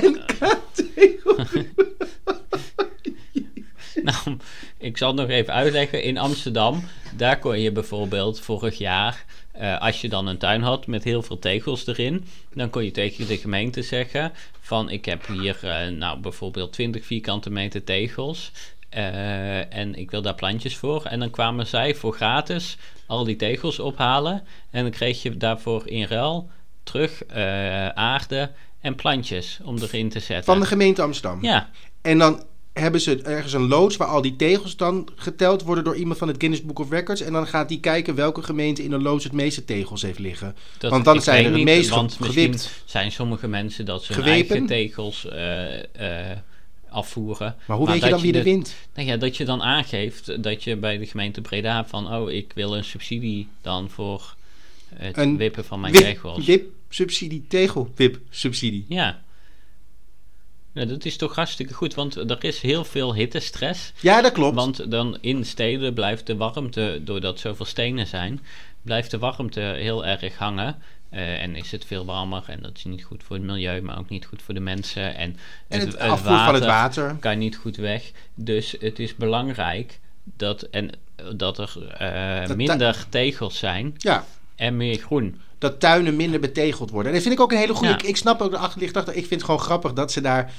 nou, 4.03 4.37
ik 4.77 4.97
zal 4.97 5.07
het 5.07 5.17
nog 5.17 5.29
even 5.29 5.53
uitleggen. 5.53 6.03
In 6.03 6.17
Amsterdam, 6.17 6.83
daar 7.15 7.39
kon 7.39 7.59
je 7.59 7.71
bijvoorbeeld 7.71 8.39
vorig 8.39 8.77
jaar, 8.77 9.25
eh, 9.51 9.81
als 9.81 10.01
je 10.01 10.09
dan 10.09 10.27
een 10.27 10.37
tuin 10.37 10.61
had 10.61 10.87
met 10.87 11.03
heel 11.03 11.21
veel 11.21 11.39
tegels 11.39 11.87
erin, 11.87 12.25
dan 12.53 12.69
kon 12.69 12.83
je 12.83 12.91
tegen 12.91 13.27
de 13.27 13.37
gemeente 13.37 13.81
zeggen 13.81 14.31
van 14.59 14.89
ik 14.89 15.05
heb 15.05 15.27
hier 15.27 15.57
eh, 15.61 15.87
nou 15.87 16.19
bijvoorbeeld 16.19 16.73
20 16.73 17.05
vierkante 17.05 17.49
meter 17.49 17.83
tegels. 17.83 18.51
Eh, 18.93 19.77
en 19.77 19.95
ik 19.95 20.11
wil 20.11 20.21
daar 20.21 20.35
plantjes 20.35 20.77
voor. 20.77 21.05
En 21.05 21.19
dan 21.19 21.29
kwamen 21.29 21.67
zij 21.67 21.95
voor 21.95 22.13
gratis 22.13 22.77
al 23.05 23.23
die 23.23 23.35
tegels 23.35 23.79
ophalen. 23.79 24.43
En 24.71 24.81
dan 24.81 24.91
kreeg 24.91 25.21
je 25.21 25.37
daarvoor 25.37 25.87
in 25.87 26.05
ruil 26.05 26.49
terug 26.83 27.25
eh, 27.25 27.87
aarde 27.87 28.51
en 28.81 28.95
plantjes 28.95 29.59
om 29.63 29.77
erin 29.77 30.09
te 30.09 30.19
zetten. 30.19 30.45
Van 30.45 30.59
de 30.59 30.65
gemeente 30.65 31.01
Amsterdam. 31.01 31.43
Ja, 31.43 31.69
En 32.01 32.17
dan 32.17 32.43
hebben 32.73 33.01
ze 33.01 33.21
ergens 33.21 33.53
een 33.53 33.67
loods 33.67 33.97
waar 33.97 34.07
al 34.07 34.21
die 34.21 34.35
tegels 34.35 34.77
dan 34.77 35.09
geteld 35.15 35.63
worden 35.63 35.83
door 35.83 35.95
iemand 35.95 36.17
van 36.17 36.27
het 36.27 36.37
Guinness 36.37 36.63
Book 36.63 36.79
of 36.79 36.89
Records. 36.89 37.21
En 37.21 37.33
dan 37.33 37.47
gaat 37.47 37.69
die 37.69 37.79
kijken 37.79 38.15
welke 38.15 38.43
gemeente 38.43 38.83
in 38.83 38.91
een 38.91 39.01
loods 39.01 39.23
het 39.23 39.33
meeste 39.33 39.65
tegels 39.65 40.01
heeft 40.01 40.19
liggen. 40.19 40.55
Dat, 40.77 40.91
Want 40.91 41.05
dan 41.05 41.21
zijn 41.21 41.45
er 41.45 41.51
het 41.51 41.63
meest 41.63 41.93
gewipt. 42.19 42.83
zijn 42.85 43.11
sommige 43.11 43.47
mensen 43.47 43.85
dat 43.85 44.03
ze 44.03 44.13
hun 44.13 44.23
eigen 44.23 44.65
tegels 44.65 45.27
eh, 45.27 46.31
afvoeren. 46.93 47.55
Maar 47.65 47.77
hoe 47.77 47.87
weet 47.87 48.03
je 48.03 48.09
dan 48.09 48.21
wie 48.21 48.31
er 48.33 48.37
de- 48.37 48.49
wint? 48.49 48.75
Nou 48.95 49.07
ja, 49.07 49.17
dat 49.17 49.37
je 49.37 49.45
dan 49.45 49.61
aangeeft 49.63 50.43
dat 50.43 50.63
je 50.63 50.75
bij 50.75 50.97
de 50.97 51.05
gemeente 51.05 51.41
Breda 51.41 51.85
van... 51.85 52.13
oh, 52.13 52.31
ik 52.31 52.51
wil 52.55 52.75
een 52.77 52.83
subsidie 52.83 53.47
dan 53.61 53.89
voor 53.89 54.35
het 54.95 55.17
Een 55.17 55.37
wippen 55.37 55.65
van 55.65 55.79
mijn 55.79 55.93
Wip, 55.93 56.01
tegels. 56.03 56.45
wip-subsidie, 56.45 57.45
tegel-wip-subsidie. 57.47 58.85
Ja. 58.89 59.21
ja, 60.73 60.85
dat 60.85 61.05
is 61.05 61.17
toch 61.17 61.35
hartstikke 61.35 61.73
goed, 61.73 61.93
want 61.93 62.15
er 62.15 62.43
is 62.43 62.61
heel 62.61 62.83
veel 62.85 63.15
hittestress. 63.15 63.93
Ja, 63.99 64.21
dat 64.21 64.31
klopt. 64.31 64.55
Want 64.55 64.91
dan 64.91 65.17
in 65.21 65.45
steden 65.45 65.93
blijft 65.93 66.27
de 66.27 66.35
warmte, 66.35 67.01
doordat 67.03 67.39
zoveel 67.39 67.65
stenen 67.65 68.07
zijn, 68.07 68.41
blijft 68.81 69.11
de 69.11 69.17
warmte 69.17 69.59
heel 69.59 70.05
erg 70.05 70.37
hangen. 70.37 70.81
Eh, 71.13 71.41
en 71.41 71.55
is 71.55 71.71
het 71.71 71.85
veel 71.85 72.05
warmer 72.05 72.43
en 72.47 72.61
dat 72.61 72.71
is 72.75 72.83
niet 72.83 73.03
goed 73.03 73.23
voor 73.23 73.35
het 73.35 73.45
milieu, 73.45 73.81
maar 73.81 73.99
ook 73.99 74.09
niet 74.09 74.25
goed 74.25 74.41
voor 74.41 74.53
de 74.53 74.59
mensen. 74.59 75.15
En, 75.15 75.37
en 75.67 75.79
het, 75.79 75.97
afvoer 75.99 76.37
van 76.37 76.53
het 76.53 76.65
water. 76.65 77.15
kan 77.19 77.37
niet 77.37 77.55
goed 77.55 77.75
weg. 77.75 78.11
Dus 78.35 78.75
het 78.79 78.99
is 78.99 79.15
belangrijk 79.15 79.99
dat, 80.23 80.61
en, 80.61 80.89
dat 81.35 81.57
er 81.57 81.93
eh, 81.97 82.47
Dat 82.47 82.57
minder 82.57 83.05
tegels 83.09 83.57
zijn 83.57 83.95
Ja, 83.97 84.25
en 84.55 84.77
meer 84.77 84.97
groen. 84.97 85.41
dat 85.57 85.79
tuinen 85.79 86.15
minder 86.15 86.39
betegeld 86.39 86.89
worden. 86.89 87.07
En 87.07 87.13
dat 87.13 87.23
vind 87.27 87.35
ik 87.35 87.41
ook 87.41 87.51
een 87.51 87.57
hele 87.57 87.73
goede... 87.73 87.93
Ja. 87.93 87.97
Ik, 87.99 88.03
ik 88.03 88.17
snap 88.17 88.41
ook 88.41 88.51
de 88.51 88.57
achterliggende 88.57 88.99
gedachte. 88.99 89.21
Ik 89.21 89.27
vind 89.27 89.41
het 89.41 89.49
gewoon 89.49 89.65
grappig 89.65 89.93
dat 89.93 90.11
ze 90.11 90.21
daar 90.21 90.51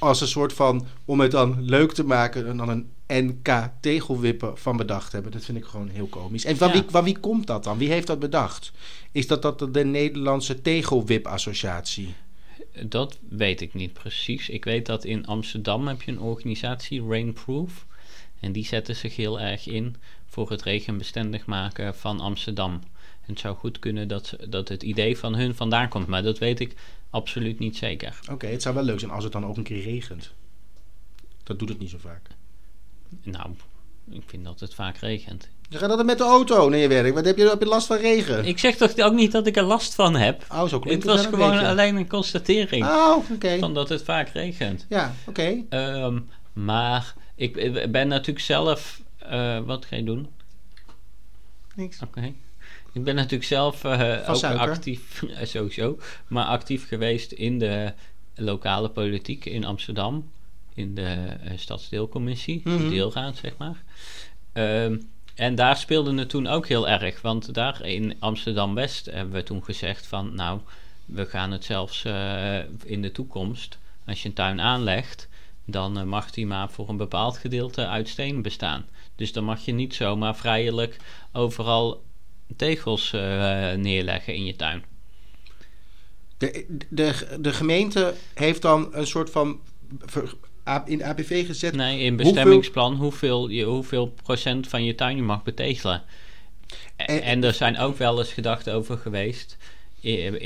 als 0.00 0.20
een 0.20 0.28
soort 0.28 0.52
van... 0.52 0.86
om 1.04 1.20
het 1.20 1.30
dan 1.30 1.62
leuk 1.62 1.92
te 1.92 2.04
maken... 2.04 2.56
dan 2.56 2.68
een 2.68 2.90
NK 3.06 3.68
tegelwippen 3.80 4.58
van 4.58 4.76
bedacht 4.76 5.12
hebben. 5.12 5.32
Dat 5.32 5.44
vind 5.44 5.58
ik 5.58 5.64
gewoon 5.64 5.88
heel 5.88 6.06
komisch. 6.06 6.44
En 6.44 6.56
van, 6.56 6.68
Ja. 6.68 6.74
wie, 6.74 6.84
van 6.88 7.04
wie 7.04 7.18
komt 7.18 7.46
dat 7.46 7.64
dan? 7.64 7.78
Wie 7.78 7.90
heeft 7.90 8.06
dat 8.06 8.18
bedacht? 8.18 8.72
Is 9.12 9.26
dat, 9.26 9.42
dat 9.42 9.74
de 9.74 9.84
Nederlandse 9.84 10.60
Tegelwip 10.62 11.26
Associatie? 11.26 12.14
Dat 12.82 13.18
weet 13.28 13.60
ik 13.60 13.74
niet 13.74 13.92
precies. 13.92 14.48
Ik 14.48 14.64
weet 14.64 14.86
dat 14.86 15.04
in 15.04 15.26
Amsterdam 15.26 15.88
heb 15.88 16.02
je 16.02 16.10
een 16.10 16.20
organisatie, 16.20 17.06
Rainproof. 17.08 17.86
En 18.40 18.52
die 18.52 18.64
zetten 18.64 18.96
zich 18.96 19.16
heel 19.16 19.40
erg 19.40 19.66
in 19.66 19.96
voor 20.26 20.50
het 20.50 20.62
regenbestendig 20.62 21.46
maken 21.46 21.94
van 21.94 22.20
Amsterdam. 22.20 22.72
En 23.20 23.36
het 23.36 23.38
zou 23.38 23.56
goed 23.56 23.78
kunnen 23.78 24.08
dat, 24.08 24.36
dat 24.48 24.68
het 24.68 24.82
idee 24.82 25.18
van 25.18 25.34
hun 25.34 25.54
vandaan 25.54 25.88
komt, 25.88 26.06
maar 26.06 26.22
dat 26.22 26.38
weet 26.38 26.60
ik 26.60 26.76
absoluut 27.10 27.58
niet 27.58 27.76
zeker. 27.76 28.18
Oké, 28.30 28.46
het 28.46 28.62
zou 28.62 28.74
wel 28.74 28.84
leuk 28.84 28.98
zijn 29.00 29.10
als 29.10 29.24
het 29.24 29.32
dan 29.32 29.46
ook 29.46 29.56
een 29.56 29.62
keer 29.62 29.82
regent. 29.82 30.32
Dat 31.42 31.58
doet 31.58 31.68
het 31.68 31.78
niet 31.78 31.90
zo 31.90 31.98
vaak. 32.00 32.22
Nou, 33.22 33.50
ik 34.10 34.22
vind 34.26 34.44
dat 34.44 34.60
het 34.60 34.74
vaak 34.74 34.96
regent. 34.96 35.48
Je 35.68 35.78
gaat 35.78 35.88
altijd 35.90 36.06
met 36.06 36.18
de 36.18 36.24
auto 36.24 36.68
naar 36.68 36.78
je 36.78 36.88
werk. 36.88 37.14
Wat 37.14 37.24
heb 37.24 37.36
je, 37.36 37.48
heb 37.48 37.60
je 37.60 37.66
last 37.66 37.86
van 37.86 37.96
regen? 37.96 38.44
Ik 38.44 38.58
zeg 38.58 38.76
toch 38.76 38.98
ook 38.98 39.12
niet 39.12 39.32
dat 39.32 39.46
ik 39.46 39.56
er 39.56 39.62
last 39.62 39.94
van 39.94 40.16
heb. 40.16 40.44
Oh, 40.52 40.64
zo 40.66 40.78
klinkt 40.78 41.04
Het 41.04 41.12
was 41.16 41.26
gewoon 41.26 41.50
beetje. 41.50 41.66
alleen 41.68 41.96
een 41.96 42.08
constatering 42.08 42.84
Oh, 42.86 43.16
oké. 43.30 43.58
van 43.58 43.74
dat 43.74 43.88
het 43.88 44.02
vaak 44.02 44.28
regent. 44.28 44.86
Ja, 44.88 45.14
oké. 45.26 45.62
Ehm, 45.68 46.18
maar 46.52 47.14
ik 47.34 47.56
ik 47.56 47.92
ben 47.92 48.08
natuurlijk 48.08 48.44
zelf. 48.44 49.00
eh, 49.18 49.58
wat 49.60 49.84
ga 49.84 49.96
je 49.96 50.04
doen? 50.04 50.28
Niks. 51.74 52.02
Oké. 52.02 52.32
Ik 52.92 53.04
ben 53.04 53.14
natuurlijk 53.14 53.44
zelf 53.44 53.84
eh, 53.84 54.28
ook 54.28 54.36
suiker. 54.36 54.68
actief, 54.70 55.22
sowieso, 55.42 55.98
maar 56.26 56.44
actief 56.44 56.88
geweest 56.88 57.32
in 57.32 57.58
de 57.58 57.92
lokale 58.34 58.88
politiek 58.88 59.44
in 59.44 59.64
Amsterdam. 59.64 60.30
In 60.74 60.94
de 60.94 61.02
eh, 61.02 61.52
stadsdeelcommissie, 61.58 62.60
de 62.64 62.70
Mhm. 62.70 62.88
deelraad 62.88 63.36
zeg 63.36 63.56
maar. 63.56 63.82
Ehm, 64.52 64.96
en 65.34 65.54
daar 65.54 65.76
speelde 65.76 66.14
het 66.18 66.28
toen 66.28 66.46
ook 66.46 66.66
heel 66.68 66.88
erg, 66.88 67.20
want 67.20 67.54
daar 67.54 67.84
in 67.86 68.16
Amsterdam-West 68.18 69.06
hebben 69.06 69.34
we 69.34 69.42
toen 69.42 69.64
gezegd 69.64 70.06
van... 70.06 70.34
nou, 70.34 70.60
we 71.04 71.26
gaan 71.26 71.50
het 71.50 71.64
zelfs 71.64 72.04
eh, 72.04 72.58
in 72.84 73.02
de 73.02 73.12
toekomst, 73.12 73.78
als 74.06 74.22
je 74.22 74.28
een 74.28 74.34
tuin 74.34 74.60
aanlegt... 74.60 75.28
dan 75.64 76.08
mag 76.08 76.30
die 76.30 76.46
maar 76.46 76.70
voor 76.70 76.88
een 76.88 76.96
bepaald 76.96 77.38
gedeelte 77.38 77.86
uit 77.86 78.08
steen 78.08 78.42
bestaan. 78.42 78.84
Dus 79.16 79.32
dan 79.32 79.44
mag 79.44 79.64
je 79.64 79.72
niet 79.72 79.94
zomaar 79.94 80.36
vrijelijk 80.36 80.96
overal 81.32 82.02
tegels 82.56 83.12
eh, 83.12 83.72
neerleggen 83.72 84.34
in 84.34 84.44
je 84.44 84.56
tuin. 84.56 84.84
De, 86.38 86.66
de, 86.88 87.36
de 87.40 87.52
gemeente 87.52 88.14
heeft 88.34 88.62
dan 88.62 88.88
een 88.92 89.06
soort 89.06 89.30
van 89.30 89.60
in 90.84 91.04
APV 91.04 91.46
gezet. 91.46 91.74
Nee, 91.74 92.00
in 92.00 92.16
bestemmingsplan 92.16 92.94
hoeveel, 92.94 93.48
je, 93.48 93.64
hoeveel 93.64 94.14
procent 94.22 94.68
van 94.68 94.84
je 94.84 94.94
tuin 94.94 95.16
je 95.16 95.22
mag 95.22 95.42
betegelen. 95.42 96.02
En, 96.96 97.22
En- 97.22 97.44
er 97.44 97.52
zijn 97.52 97.78
ook 97.78 97.96
wel 97.96 98.18
eens 98.18 98.32
gedachten 98.32 98.74
over 98.74 98.98
geweest 98.98 99.56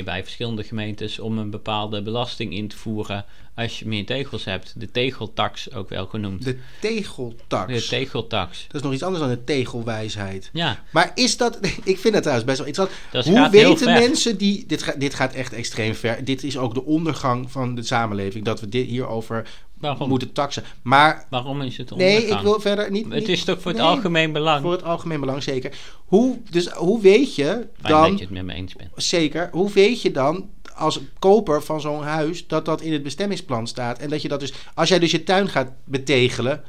bij 0.04 0.23
verschillende 0.23 0.62
gemeentes 0.62 1.18
om 1.18 1.38
een 1.38 1.50
bepaalde 1.50 2.02
belasting 2.02 2.52
in 2.52 2.68
te 2.68 2.76
voeren 2.76 3.25
als 3.54 3.78
je 3.78 3.87
meer 3.87 4.06
tegels 4.06 4.44
hebt. 4.44 4.73
De 4.76 4.90
tegeltax 4.90 5.73
ook 5.73 5.88
wel 5.88 6.06
genoemd. 6.06 6.44
De 6.44 6.58
tegeltax. 6.80 7.73
De 7.73 7.88
tegeltax. 7.88 8.64
dat 8.66 8.76
is 8.76 8.82
nog 8.82 8.92
iets 8.92 9.02
anders 9.02 9.23
dan 9.23 9.32
de 9.32 9.44
tegelwijsheid. 9.44 10.50
Ja, 10.52 10.82
Maar 10.90 11.12
is 11.14 11.37
dat... 11.37 11.58
Ik 11.84 11.99
vind 11.99 12.14
dat 12.14 12.23
trouwens 12.23 12.46
best 12.46 12.58
wel 12.58 12.66
interessant. 12.66 13.26
Hoe 13.26 13.50
weten 13.50 13.92
mensen 13.92 14.38
die... 14.38 14.66
Dit, 14.66 14.82
gaat 14.82 15.00
dit 15.00 15.14
gaat 15.14 15.32
echt 15.32 15.52
extreem 15.52 15.94
ver. 15.94 16.25
Dit 16.25 16.42
is 16.42 16.58
ook 16.58 16.75
de 16.75 16.84
ondergang 16.84 17.50
van 17.50 17.75
de 17.75 17.82
samenleving. 17.82 18.44
Dat 18.44 18.61
we 18.61 18.68
dit 18.68 18.87
hierover 18.87 19.49
Waarom? 19.78 20.09
moeten 20.09 20.33
taxen. 20.33 20.62
Maar 20.83 21.26
Waarom 21.31 21.62
is 21.62 21.76
het 21.76 21.97
nee, 21.97 22.14
ondergang? 22.14 22.40
ik 22.40 22.47
wil 22.47 22.61
verder 22.61 22.90
niet... 22.90 23.04
Het 23.04 23.14
niet- 23.14 23.28
is 23.28 23.45
toch 23.45 23.61
voor 23.61 23.71
het 23.71 23.81
nee, 23.81 23.90
algemeen 23.90 24.33
belang? 24.33 24.62
Voor 24.62 24.73
het 24.73 24.85
algemeen 24.85 25.21
belang, 25.21 25.43
zeker. 25.43 25.73
Hoe, 26.04 26.38
dus 26.50 26.69
hoe 26.69 27.00
weet 27.00 27.35
je 27.35 27.45
Fijn 27.45 27.93
dan... 27.93 28.02
dat 28.11 28.19
je 28.19 28.25
het 28.25 28.35
met 28.35 28.45
me 28.45 28.52
eens 28.54 28.75
bent. 28.75 28.90
Zeker. 28.97 29.49
Hoe 29.52 29.71
weet 29.73 30.02
je 30.02 30.11
dan 30.11 30.49
als 30.75 31.00
koper 31.19 31.62
van 31.62 31.81
zo'n 31.81 32.02
huis 32.02 32.47
dat 32.47 32.64
dat 32.64 32.81
in 32.81 32.93
het 32.93 33.02
bestemmingsplan 33.02 33.66
staat? 33.66 33.99
En 33.99 34.09
dat 34.09 34.23
je 34.23 34.28
dat 34.28 34.40
dus, 34.40 34.52
als 34.75 34.88
jij 34.88 34.99
dus 34.99 35.11
je 35.11 35.23
tuin 35.25 35.49
gaat 35.49 35.71
betegelen. 35.85 36.62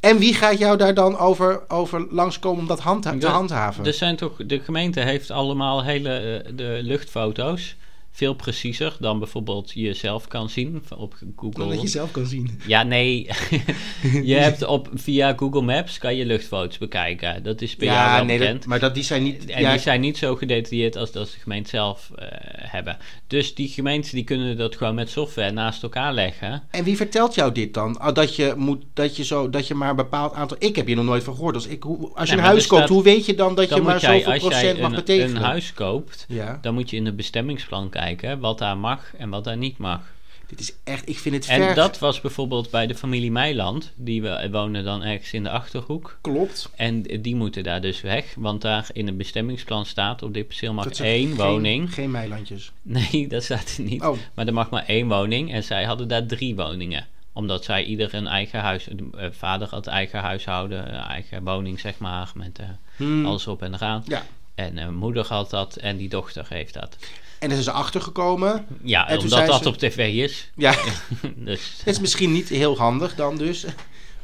En 0.00 0.18
wie 0.18 0.34
gaat 0.34 0.58
jou 0.58 0.76
daar 0.76 0.94
dan 0.94 1.18
over, 1.18 1.62
over 1.68 2.06
langskomen 2.10 2.60
om 2.60 2.66
dat 2.66 2.80
handha- 2.80 3.18
te 3.18 3.26
handhaven? 3.26 3.86
Er 3.86 3.92
zijn 3.92 4.16
toch, 4.16 4.36
de 4.46 4.60
gemeente 4.60 5.00
heeft 5.00 5.30
allemaal 5.30 5.84
hele 5.84 6.10
eh, 6.16 6.52
de 6.56 6.78
luchtfoto's. 6.82 7.76
Veel 8.14 8.34
preciezer 8.34 8.96
dan 9.00 9.18
bijvoorbeeld 9.18 9.70
je 9.74 9.94
zelf 9.94 10.28
kan 10.28 10.48
zien 10.50 10.82
op 10.96 11.14
Google. 11.36 11.68
dat 11.68 11.82
je 11.82 11.88
zelf 11.88 12.10
kan 12.10 12.26
zien. 12.26 12.60
Ja, 12.66 12.82
nee. 12.82 13.28
je 14.22 14.34
hebt 14.34 14.64
op, 14.66 14.88
via 14.94 15.34
Google 15.36 15.60
Maps 15.62 15.98
kan 15.98 16.16
je 16.16 16.26
luchtfoto's 16.26 16.78
bekijken. 16.78 17.42
Dat 17.42 17.60
is 17.62 17.76
bij 17.76 17.86
jou 17.86 17.98
Ja, 18.00 18.16
wel 18.16 18.24
nee, 18.24 18.38
bekend. 18.38 18.58
dat, 18.58 18.66
maar 18.66 18.78
dat, 18.80 18.94
die 18.94 19.04
zijn 19.04 19.22
niet. 19.22 19.44
En 19.46 19.60
ja, 19.60 19.70
die 19.70 19.80
zijn 19.80 20.00
niet 20.00 20.18
zo 20.18 20.36
gedetailleerd 20.36 20.96
als 20.96 21.12
dat 21.12 21.26
de 21.26 21.38
gemeente 21.38 21.68
zelf 21.70 22.10
eh, 22.16 22.26
hebben. 22.52 22.96
Dus 23.26 23.54
die 23.54 23.68
gemeenten 23.68 24.14
die 24.14 24.24
kunnen 24.24 24.56
dat 24.56 24.76
gewoon 24.76 24.94
met 24.94 25.10
software 25.10 25.50
naast 25.52 25.82
elkaar 25.82 26.12
leggen. 26.14 26.62
En 26.70 26.84
wie 26.84 26.96
vertelt 26.96 27.34
jou 27.34 27.52
dit 27.52 27.74
dan? 27.74 27.98
Ah, 28.00 28.14
Dat 28.14 28.36
je, 28.36 28.54
moet, 28.56 28.82
dat, 28.94 29.16
je 29.16 29.24
zo, 29.24 29.50
dat 29.50 29.66
je 29.66 29.74
maar 29.74 29.90
een 29.90 29.96
bepaald 29.96 30.34
aantal. 30.34 30.56
Ik 30.60 30.76
heb 30.76 30.86
hier 30.86 30.96
nog 30.96 31.04
nooit 31.04 31.24
van 31.24 31.34
gehoord. 31.34 31.54
Als, 31.54 31.66
ik, 31.66 31.82
hoe, 31.82 32.10
als 32.14 32.28
je 32.28 32.34
Nee, 32.34 32.44
een 32.44 32.50
huis 32.50 32.66
koopt, 32.66 32.88
hoe 32.88 33.02
weet 33.02 33.26
je 33.26 33.34
dan 33.34 33.54
dat 33.54 33.68
Dan 33.68 33.78
je 33.78 33.84
maar 33.84 34.00
jij, 34.00 34.18
zoveel 34.18 34.32
als 34.32 34.40
procent 34.42 34.80
mag 34.80 34.90
een, 34.90 34.96
betegelen? 34.96 35.36
een 35.36 35.42
huis 35.42 35.72
koopt, 35.72 36.24
Ja, 36.28 36.58
dan 36.62 36.74
moet 36.74 36.90
je 36.90 36.96
in 36.96 37.06
het 37.06 37.16
bestemmingsplan 37.16 37.82
kijken 37.82 38.00
wat 38.40 38.58
daar 38.58 38.76
mag 38.78 39.14
en 39.16 39.30
wat 39.30 39.44
daar 39.44 39.56
niet 39.56 39.78
mag. 39.78 40.00
dit 40.46 40.60
is 40.60 40.72
echt. 40.84 41.08
Ik 41.08 41.18
vind 41.18 41.34
het 41.34 41.46
En 41.48 41.62
ver. 41.62 41.74
dat 41.74 41.98
was 41.98 42.20
bijvoorbeeld 42.20 42.70
bij 42.70 42.86
de 42.86 42.94
familie 42.94 43.30
Meiland. 43.32 43.92
Die 43.96 44.22
we, 44.22 44.48
wonen 44.50 44.84
dan 44.84 45.02
ergens 45.02 45.32
in 45.32 45.42
de 45.42 45.50
Achterhoek. 45.50 46.18
klopt. 46.20 46.70
En 46.76 47.02
die 47.02 47.36
moeten 47.36 47.62
daar 47.62 47.80
dus 47.80 48.00
weg. 48.00 48.34
Want 48.36 48.60
daar 48.62 48.86
in 48.92 49.06
het 49.06 49.16
bestemmingsplan 49.16 49.86
staat... 49.86 50.22
op 50.22 50.34
dit 50.34 50.46
perceel 50.46 50.72
mag 50.72 50.86
één 50.86 51.28
geen- 51.28 51.36
woning. 51.36 51.94
Geen 51.94 52.10
meilandjes. 52.10 52.72
Nee, 52.82 53.26
dat 53.28 53.42
staat 53.42 53.74
er 53.78 53.84
niet. 53.84 54.02
Oh, 54.02 54.18
Maar 54.34 54.46
er 54.46 54.52
mag 54.52 54.70
maar 54.70 54.84
één 54.86 55.08
woning. 55.08 55.52
En 55.52 55.64
zij 55.64 55.84
hadden 55.84 56.08
daar 56.08 56.26
drie 56.26 56.54
woningen. 56.56 57.06
Omdat 57.34 57.64
zij 57.64 57.84
ieder 57.84 58.14
een 58.14 58.26
eigen 58.26 58.60
huis... 58.60 58.84
de, 58.92 59.08
eh, 59.16 59.28
vader 59.30 59.68
had 59.68 59.86
eigen 59.86 60.20
huishouden. 60.20 60.92
eh, 60.92 61.08
eigen 61.10 61.44
woning, 61.44 61.80
zeg 61.80 61.98
maar. 61.98 62.30
Met 62.34 62.58
eh, 62.58 62.66
hmm. 62.96 63.26
alles 63.26 63.46
op 63.46 63.62
en 63.62 63.74
eraan. 63.74 64.02
Ja. 64.06 64.22
En 64.54 64.78
eh, 64.78 64.88
moeder 64.88 65.26
had 65.26 65.50
dat. 65.50 65.76
En 65.76 65.96
die 65.96 66.08
dochter 66.08 66.46
heeft 66.48 66.74
dat. 66.74 66.96
En 67.42 67.50
er 67.50 67.58
is 67.58 67.64
ze 67.64 67.70
achtergekomen. 67.70 68.66
Ja, 68.82 69.08
En 69.08 69.14
toen 69.18 69.22
omdat 69.24 69.46
dat 69.46 69.62
ze- 69.62 69.68
op 69.68 69.76
tv 69.76 70.22
is. 70.22 70.50
Ja, 70.56 70.74
dus... 71.36 71.72
het 71.78 71.86
is 71.86 72.00
misschien 72.00 72.32
niet 72.32 72.48
heel 72.48 72.76
handig 72.78 73.14
dan 73.14 73.36
dus. 73.36 73.64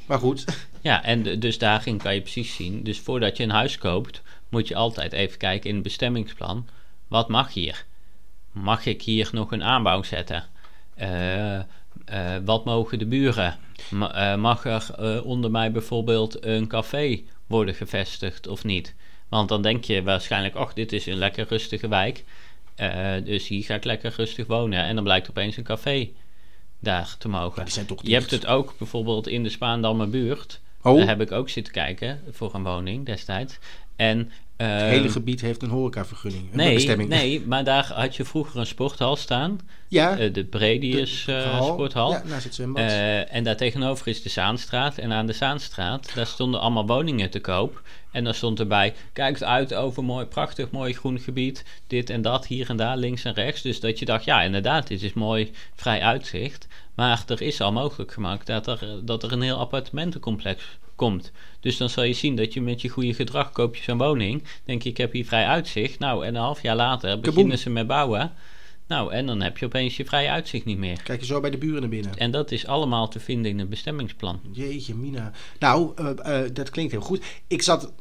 Maar 0.06 0.18
goed. 0.18 0.44
Ja, 0.80 1.04
en 1.04 1.40
dus 1.40 1.58
daarin 1.58 1.98
kan 1.98 2.14
je 2.14 2.20
precies 2.20 2.54
zien. 2.54 2.82
Dus 2.82 2.98
voordat 3.00 3.36
je 3.36 3.42
een 3.42 3.50
huis 3.50 3.78
koopt, 3.78 4.22
moet 4.48 4.68
je 4.68 4.74
altijd 4.74 5.12
even 5.12 5.38
kijken 5.38 5.68
in 5.68 5.74
het 5.74 5.84
bestemmingsplan. 5.84 6.66
Wat 7.08 7.28
mag 7.28 7.52
hier? 7.52 7.84
Mag 8.52 8.86
ik 8.86 9.02
hier 9.02 9.28
nog 9.32 9.52
een 9.52 9.62
aanbouw 9.62 10.02
zetten? 10.02 10.44
Eh, 10.94 11.54
eh, 11.56 11.64
wat 12.44 12.64
mogen 12.64 12.98
de 12.98 13.06
buren? 13.06 13.58
Ma- 13.90 14.32
eh, 14.32 14.38
mag 14.38 14.64
er 14.64 15.22
onder 15.24 15.50
mij 15.50 15.72
bijvoorbeeld 15.72 16.44
een 16.44 16.66
café 16.66 17.20
worden 17.46 17.74
gevestigd 17.74 18.46
of 18.46 18.64
niet? 18.64 18.94
Want 19.28 19.48
dan 19.48 19.62
denk 19.62 19.84
je 19.84 20.02
waarschijnlijk, 20.02 20.54
ach, 20.54 20.72
dit 20.72 20.92
is 20.92 21.06
een 21.06 21.16
lekker 21.18 21.46
rustige 21.48 21.88
wijk. 21.88 22.24
Eh, 22.78 23.24
dus 23.24 23.48
hier 23.48 23.64
ga 23.64 23.74
ik 23.74 23.84
lekker 23.84 24.14
rustig 24.16 24.46
wonen. 24.46 24.84
En 24.84 24.94
dan 24.94 25.04
blijkt 25.04 25.30
opeens 25.30 25.56
een 25.56 25.62
café 25.62 26.08
daar 26.78 27.14
te 27.18 27.28
mogen. 27.28 27.52
Maar 27.56 27.64
die 27.64 27.74
zijn 27.74 27.86
toch 27.86 28.00
Je 28.02 28.12
hebt 28.12 28.30
het 28.30 28.46
ook 28.46 28.74
bijvoorbeeld 28.78 29.26
in 29.26 29.42
de 29.42 29.48
Spaandammer 29.48 30.10
buurt. 30.10 30.60
Oh, 30.82 30.96
Daar 30.96 31.06
heb 31.06 31.20
ik 31.20 31.32
ook 31.32 31.48
zitten 31.48 31.72
kijken 31.72 32.20
voor 32.30 32.54
een 32.54 32.62
woning 32.62 33.06
destijds. 33.06 33.58
En 33.96 34.32
Het 34.58 34.66
Ehm, 34.66 34.88
hele 34.88 35.08
gebied 35.08 35.40
heeft 35.40 35.62
een 35.62 35.68
horecavergunning. 35.68 36.50
Een 36.50 36.56
nee, 36.56 36.74
bestemming. 36.74 37.08
nee, 37.08 37.42
maar 37.46 37.64
daar 37.64 37.92
had 37.94 38.16
je 38.16 38.24
vroeger 38.24 38.60
een 38.60 38.66
sporthal 38.66 39.16
staan. 39.16 39.60
Ja, 39.88 40.18
eh, 40.18 40.32
de 40.32 40.44
Bredius 40.44 41.24
de 41.24 41.32
eh, 41.32 41.62
sporthal. 41.62 42.10
Ja, 42.10 42.22
naast 42.24 42.44
het 42.44 42.54
zwembad. 42.54 42.84
Eh, 42.84 43.34
en 43.34 43.44
daar 43.44 43.56
tegenover 43.56 44.08
is 44.08 44.22
de 44.22 44.28
Zaanstraat. 44.28 44.98
En 44.98 45.12
aan 45.12 45.26
de 45.26 45.32
Zaanstraat, 45.32 46.14
daar 46.14 46.26
stonden 46.26 46.60
allemaal 46.60 46.86
woningen 46.86 47.30
te 47.30 47.40
koop. 47.40 47.82
En 48.10 48.24
daar 48.24 48.34
stond 48.34 48.60
erbij, 48.60 48.94
kijkt 49.12 49.42
uit 49.42 49.74
over 49.74 50.04
mooi, 50.04 50.26
prachtig 50.26 50.70
mooi 50.70 50.92
groen 50.92 51.20
gebied. 51.20 51.64
Dit 51.86 52.10
en 52.10 52.22
dat, 52.22 52.46
hier 52.46 52.68
en 52.68 52.76
daar, 52.76 52.96
links 52.96 53.24
en 53.24 53.34
rechts. 53.34 53.62
Dus 53.62 53.80
dat 53.80 53.98
je 53.98 54.04
dacht, 54.04 54.24
ja 54.24 54.42
inderdaad, 54.42 54.86
dit 54.86 55.02
is 55.02 55.12
mooi 55.12 55.50
vrij 55.74 56.00
uitzicht. 56.00 56.66
Maar 56.94 57.22
er 57.26 57.42
is 57.42 57.60
al 57.60 57.72
mogelijk 57.72 58.12
gemaakt 58.12 58.46
dat 58.46 58.66
er, 58.66 59.00
dat 59.02 59.22
er 59.22 59.32
een 59.32 59.42
heel 59.42 59.58
appartementencomplex 59.58 60.78
komt. 60.98 61.32
Dus 61.60 61.76
dan 61.76 61.88
zal 61.88 62.04
je 62.04 62.12
zien 62.12 62.36
dat 62.36 62.52
je 62.52 62.60
met 62.60 62.80
je 62.82 62.88
goede 62.88 63.14
gedrag 63.14 63.52
koop 63.52 63.76
je 63.76 63.82
zo'n 63.82 63.98
woning. 63.98 64.42
Denk 64.64 64.82
je, 64.82 64.88
ik 64.90 64.96
heb 64.96 65.12
hier 65.12 65.24
vrij 65.26 65.46
uitzicht. 65.46 65.98
Nou, 65.98 66.26
en 66.26 66.34
een 66.34 66.40
half 66.42 66.62
jaar 66.62 66.76
later 66.76 67.20
beginnen 67.20 67.58
ze 67.58 67.70
met 67.70 67.86
bouwen. 67.86 68.32
Nou, 68.88 69.12
en 69.12 69.26
dan 69.26 69.40
heb 69.40 69.58
je 69.58 69.66
opeens 69.66 69.96
je 69.96 70.04
vrije 70.04 70.28
uitzicht 70.30 70.64
niet 70.64 70.78
meer. 70.78 71.02
Kijk 71.02 71.20
je 71.20 71.26
zo 71.26 71.40
bij 71.40 71.50
de 71.50 71.58
buren 71.58 71.80
naar 71.80 71.90
binnen. 71.90 72.16
En 72.16 72.30
dat 72.30 72.50
is 72.50 72.66
allemaal 72.66 73.08
te 73.08 73.20
vinden 73.20 73.50
in 73.50 73.58
het 73.58 73.68
bestemmingsplan. 73.68 74.40
Jeetje, 74.52 74.94
Mina. 74.94 75.32
Nou, 75.58 75.92
eh, 75.96 76.44
eh, 76.44 76.50
dat 76.52 76.70
klinkt 76.70 76.92
heel 76.92 77.00
goed. 77.00 77.24
Ik 77.46 77.62
zat... 77.62 77.92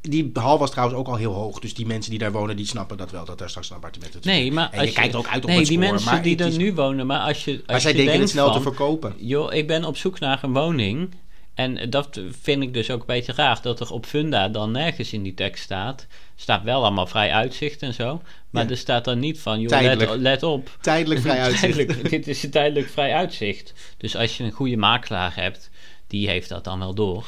Die 0.00 0.30
hal 0.34 0.58
was 0.58 0.70
trouwens 0.70 0.98
ook 0.98 1.06
al 1.06 1.16
heel 1.16 1.32
hoog. 1.32 1.58
Dus 1.58 1.74
die 1.74 1.86
mensen 1.86 2.10
die 2.10 2.18
daar 2.18 2.32
wonen, 2.32 2.56
die 2.56 2.66
snappen 2.66 2.96
dat 2.96 3.10
wel. 3.10 3.24
Dat 3.24 3.38
daar 3.38 3.48
straks 3.48 3.70
een 3.70 3.76
appartement 3.76 4.14
is. 4.14 4.24
Nee, 4.24 4.52
maar 4.52 4.70
En 4.72 4.78
als 4.78 4.88
je 4.88 4.94
kijkt 4.94 5.14
ook 5.14 5.26
uit 5.26 5.42
op 5.42 5.48
nee, 5.48 5.58
het 5.58 5.66
die 5.68 5.76
spoor, 5.78 5.90
mensen 5.90 6.12
maar 6.12 6.22
die 6.22 6.36
er 6.36 6.46
is- 6.46 6.56
nu 6.56 6.74
wonen, 6.74 7.06
maar 7.06 7.20
als 7.20 7.44
je 7.44 7.50
als 7.52 7.62
Maar 7.66 7.80
zij 7.80 7.90
je 7.90 7.96
denken 7.96 8.20
het 8.20 8.32
denkt 8.32 8.46
snel 8.46 8.52
te 8.52 8.60
verkopen. 8.70 9.14
joh, 9.18 9.52
ik 9.54 9.66
ben 9.66 9.84
op 9.84 9.96
zoek 9.96 10.18
naar 10.18 10.44
een 10.44 10.52
woning. 10.52 11.10
En 11.54 11.90
dat 11.90 12.20
vind 12.40 12.62
ik 12.62 12.74
dus 12.74 12.90
ook 12.90 13.00
een 13.00 13.06
beetje 13.06 13.32
raar, 13.32 13.58
dat 13.62 13.80
er 13.80 13.92
op 13.92 14.06
Funda 14.06 14.48
dan 14.48 14.70
nergens 14.70 15.12
in 15.12 15.22
die 15.22 15.34
tekst 15.34 15.64
staat. 15.64 16.06
staat 16.36 16.62
wel 16.62 16.82
allemaal 16.82 17.06
vrij 17.06 17.32
uitzicht 17.32 17.82
en 17.82 17.94
zo. 17.94 18.22
Maar 18.50 18.64
Ja. 18.64 18.70
er 18.70 18.76
staat 18.76 19.04
dan 19.04 19.18
niet 19.18 19.40
van, 19.40 19.60
joh, 19.60 19.80
let, 19.80 20.16
let 20.16 20.42
op. 20.42 20.76
Tijdelijk 20.80 21.20
vrij 21.20 21.40
uitzicht. 21.46 21.74
Tijdelijk, 21.74 22.10
dit 22.16 22.26
is 22.28 22.42
een 22.42 22.50
tijdelijk 22.50 22.88
vrij 22.88 23.14
uitzicht. 23.14 23.72
Dus 23.96 24.16
als 24.16 24.36
je 24.36 24.44
een 24.44 24.50
goede 24.52 24.76
makelaar 24.76 25.34
hebt, 25.36 25.70
die 26.06 26.28
heeft 26.28 26.48
dat 26.48 26.64
dan 26.64 26.78
wel 26.78 26.94
door. 26.94 27.26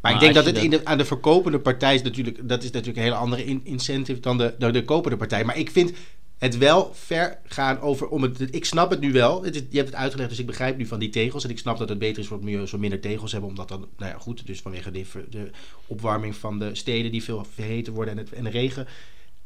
Maar 0.00 0.12
ik 0.14 0.20
denk 0.20 0.34
dat 0.34 0.44
het 0.44 0.70
de, 0.70 0.80
aan 0.84 0.98
de 0.98 1.04
verkopende 1.04 1.58
partij 1.60 1.94
is 1.94 2.02
natuurlijk... 2.02 2.48
Dat 2.48 2.58
is 2.62 2.70
natuurlijk 2.70 2.96
een 2.96 3.02
hele 3.02 3.14
andere 3.16 3.44
in- 3.44 3.60
incentive 3.64 4.20
dan 4.20 4.38
de, 4.38 4.54
dan 4.58 4.72
de 4.72 4.84
kopende 4.84 5.16
partij. 5.16 5.44
Maar 5.44 5.56
ik 5.58 5.70
vind 5.70 5.92
het 6.38 6.58
wel 6.58 6.90
ver 6.94 7.38
gaan 7.44 7.80
over... 7.80 8.08
Om 8.08 8.22
het, 8.22 8.54
ik 8.54 8.64
snap 8.64 8.90
het 8.90 9.00
nu 9.00 9.12
wel. 9.12 9.44
Het 9.44 9.54
je 9.54 9.76
hebt 9.76 9.88
het 9.88 9.98
uitgelegd, 9.98 10.28
dus 10.28 10.38
ik 10.38 10.46
begrijp 10.46 10.76
nu 10.76 10.86
van 10.86 10.98
die 10.98 11.08
tegels. 11.08 11.44
En 11.44 11.50
ik 11.50 11.58
snap 11.58 11.78
dat 11.78 11.88
het 11.88 11.98
beter 11.98 12.22
is 12.22 12.28
voor 12.28 12.36
het 12.36 12.46
milieu 12.46 12.66
zo 12.66 12.78
minder 12.78 13.00
tegels 13.00 13.32
hebben. 13.32 13.50
Omdat 13.50 13.68
dan, 13.68 13.88
nou 13.96 14.12
ja 14.12 14.18
goed, 14.18 14.46
dus 14.46 14.60
vanwege 14.60 14.90
de, 14.90 15.04
de 15.30 15.50
opwarming 15.86 16.36
van 16.36 16.58
de 16.58 16.74
steden... 16.74 17.12
die 17.12 17.22
veel 17.22 17.46
verheten 17.54 17.92
worden 17.92 18.18
en, 18.18 18.24
het, 18.24 18.32
en 18.32 18.44
de 18.44 18.50
regen... 18.50 18.86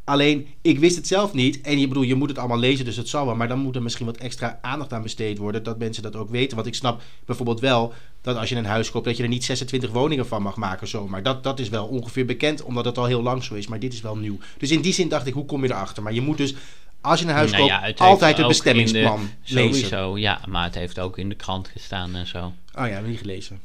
Alleen, 0.04 0.46
ik 0.62 0.78
wist 0.78 0.96
het 0.96 1.06
zelf 1.06 1.32
niet. 1.32 1.60
En 1.60 1.78
je 1.78 1.88
bedoel, 1.88 2.02
je 2.02 2.14
moet 2.14 2.28
het 2.28 2.38
allemaal 2.38 2.58
lezen, 2.58 2.84
dus 2.84 2.96
het 2.96 3.08
zal 3.08 3.26
wel. 3.26 3.34
Maar 3.34 3.48
dan 3.48 3.58
moet 3.58 3.76
er 3.76 3.82
misschien 3.82 4.06
wat 4.06 4.16
extra 4.16 4.58
aandacht 4.62 4.92
aan 4.92 5.02
besteed 5.02 5.38
worden. 5.38 5.62
Dat 5.62 5.78
mensen 5.78 6.02
dat 6.02 6.16
ook 6.16 6.30
weten. 6.30 6.56
Want 6.56 6.68
ik 6.68 6.74
snap 6.74 7.02
bijvoorbeeld 7.24 7.60
wel 7.60 7.92
dat 8.22 8.36
als 8.36 8.48
je 8.48 8.56
een 8.56 8.64
huis 8.64 8.90
koopt, 8.90 9.04
dat 9.04 9.16
je 9.16 9.22
er 9.22 9.28
niet 9.28 9.44
26 9.44 9.90
woningen 9.90 10.26
van 10.26 10.42
mag 10.42 10.56
maken 10.56 10.88
zomaar. 10.88 11.22
Dat, 11.22 11.42
dat 11.42 11.58
is 11.58 11.68
wel 11.68 11.86
ongeveer 11.86 12.24
bekend, 12.26 12.62
omdat 12.62 12.84
het 12.84 12.98
al 12.98 13.04
heel 13.04 13.22
lang 13.22 13.44
zo 13.44 13.54
is. 13.54 13.66
Maar 13.66 13.78
dit 13.78 13.92
is 13.92 14.00
wel 14.00 14.16
nieuw. 14.16 14.38
Dus 14.58 14.70
in 14.70 14.80
die 14.80 14.92
zin 14.92 15.08
dacht 15.08 15.26
ik, 15.26 15.34
hoe 15.34 15.44
kom 15.44 15.62
je 15.62 15.70
erachter? 15.70 16.02
Maar 16.02 16.12
je 16.12 16.20
moet 16.20 16.36
dus, 16.36 16.54
als 17.00 17.20
je 17.20 17.26
een 17.26 17.32
huis 17.32 17.50
Nou 17.50 17.62
koopt, 17.62 17.74
ja, 17.74 17.86
het 17.86 18.00
altijd 18.00 18.36
het 18.36 18.46
bestemmingsplan 18.46 19.20
de- 19.44 19.54
lezen. 19.54 19.74
Sowieso, 19.74 20.18
ja. 20.18 20.40
Maar 20.48 20.64
het 20.64 20.74
heeft 20.74 20.98
ook 20.98 21.18
in 21.18 21.28
de 21.28 21.34
krant 21.34 21.68
gestaan 21.68 22.14
en 22.14 22.26
zo. 22.26 22.52
Oh 22.78 22.88
ja, 22.88 23.00
niet 23.00 23.18
gelezen. 23.18 23.60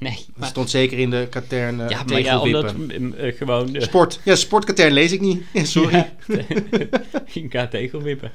Nee, 0.00 0.24
maar, 0.36 0.48
stond 0.48 0.70
zeker 0.70 0.98
in 0.98 1.10
de 1.10 1.26
katern 1.30 1.80
uh, 1.80 1.88
ja, 1.88 2.02
maar 2.04 2.20
ja, 2.20 2.40
omdat 2.40 2.74
eh, 2.74 3.36
gewoon... 3.36 3.72
de- 3.72 3.80
Sport. 3.80 4.20
Ja, 4.24 4.34
sportkatern 4.34 4.92
lees 4.92 5.12
ik 5.12 5.20
niet. 5.20 5.42
Sorry. 5.68 6.12
Je 7.26 7.46
gaat 7.50 7.70
tegelwippen. 7.70 8.32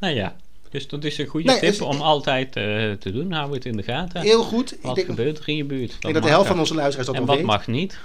Nou 0.00 0.14
ja, 0.14 0.36
dus 0.70 0.88
dat 0.88 1.04
is 1.04 1.18
een 1.18 1.26
goede 1.26 1.46
Nee, 1.50 1.58
tip 1.58 1.68
dus- 1.68 1.80
om 1.80 2.00
altijd 2.00 2.56
eh, 2.56 2.62
te 2.92 3.12
doen. 3.12 3.32
Hou 3.32 3.54
het 3.54 3.64
in 3.64 3.76
de 3.76 3.82
gaten. 3.82 4.20
Heel 4.20 4.42
goed. 4.42 4.72
Ik 4.72 4.82
Wat 4.82 4.94
denk, 4.94 5.08
ik 5.08 5.14
gebeurt 5.14 5.38
er 5.38 5.48
in 5.48 5.56
je 5.56 5.64
buurt? 5.64 5.96
denk 6.00 6.14
dat 6.14 6.22
de 6.22 6.28
helft 6.28 6.48
van 6.48 6.58
onze 6.58 6.74
luisteraars 6.74 7.06
dat 7.06 7.16
En 7.16 7.24
wat 7.26 7.36
weet. 7.36 7.44
mag 7.44 7.66
niet? 7.66 7.98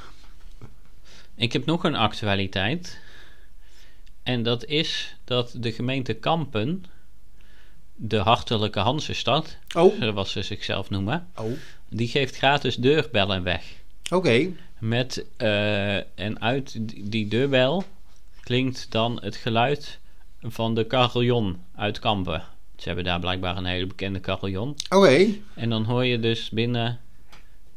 Ik 1.36 1.54
heb 1.54 1.66
nog 1.66 1.84
een 1.84 1.96
actualiteit. 1.96 3.00
En 4.24 4.44
dat 4.44 4.66
is 4.66 5.16
dat 5.24 5.56
de 5.58 5.72
gemeente 5.72 6.14
Kampen, 6.14 6.84
de 7.96 8.18
hartelijke 8.18 8.80
Hansestad, 8.80 9.58
Oh, 9.76 10.02
zoals 10.02 10.32
ze 10.32 10.42
zichzelf 10.42 10.90
noemen, 10.90 11.28
oh. 11.36 11.52
Die 11.96 12.08
geeft 12.08 12.36
gratis 12.38 12.76
deurbellen 12.76 13.44
weg. 13.44 13.64
Oké. 14.12 14.48
Met, 14.80 15.26
eh, 15.38 15.96
en 15.96 16.42
uit 16.42 16.76
die- 17.12 17.28
deurbel 17.28 17.84
klinkt 18.44 18.86
dan 18.90 19.20
het 19.22 19.36
geluid 19.36 20.00
van 20.42 20.76
de 20.76 20.88
carillon 20.88 21.58
uit 21.76 22.00
Kampen. 22.00 22.44
Ze 22.78 22.84
hebben 22.88 23.04
daar 23.06 23.20
blijkbaar 23.20 23.58
een 23.58 23.66
hele 23.66 23.88
bekende 23.88 24.20
carillon. 24.20 24.76
Oké. 24.90 25.26
En 25.56 25.70
dan 25.70 25.84
hoor 25.84 26.06
je 26.06 26.20
dus 26.20 26.50
binnen 26.50 27.00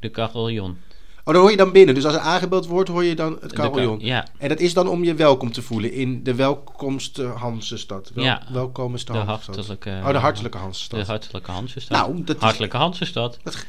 de 0.01 0.11
carillon. 0.11 0.79
Oh, 1.25 1.33
dan 1.35 1.43
hoor 1.43 1.51
je 1.51 1.57
dan 1.57 1.73
binnen. 1.73 1.95
Dus 1.95 2.05
als 2.05 2.15
er 2.15 2.21
aangebeld 2.21 2.67
wordt, 2.67 2.89
hoor 2.89 3.05
je 3.05 3.15
dan 3.15 3.33
het 3.41 3.51
De 3.51 3.57
carillon. 3.57 3.99
ka- 3.99 4.05
ja, 4.05 4.27
En 4.39 4.49
dat 4.49 4.61
is 4.61 4.75
dan 4.75 4.89
om 4.89 5.05
je 5.05 5.15
welkom 5.15 5.53
te 5.53 5.63
voelen 5.63 5.93
in 5.93 6.23
de 6.23 6.35
welkomste 6.35 7.25
Hansestad. 7.25 8.11
Wel, 8.15 8.25
Ja, 8.25 8.43
welkomste 8.53 9.13
de 9.13 9.19
Hansestad. 9.19 9.55
hartelijke... 9.57 9.91
Oh, 9.91 10.11
de 10.13 10.19
hartelijke 10.19 10.57
De 10.57 10.63
Hansestad. 10.63 11.07
hartelijke 11.07 11.51
Hansestad. 11.51 11.99
Nou, 11.99 12.25
dat 12.25 12.37
is... 12.37 12.43
Hartelijke 12.43 12.77
Hansestad. 12.77 13.39
Dat, 13.43 13.67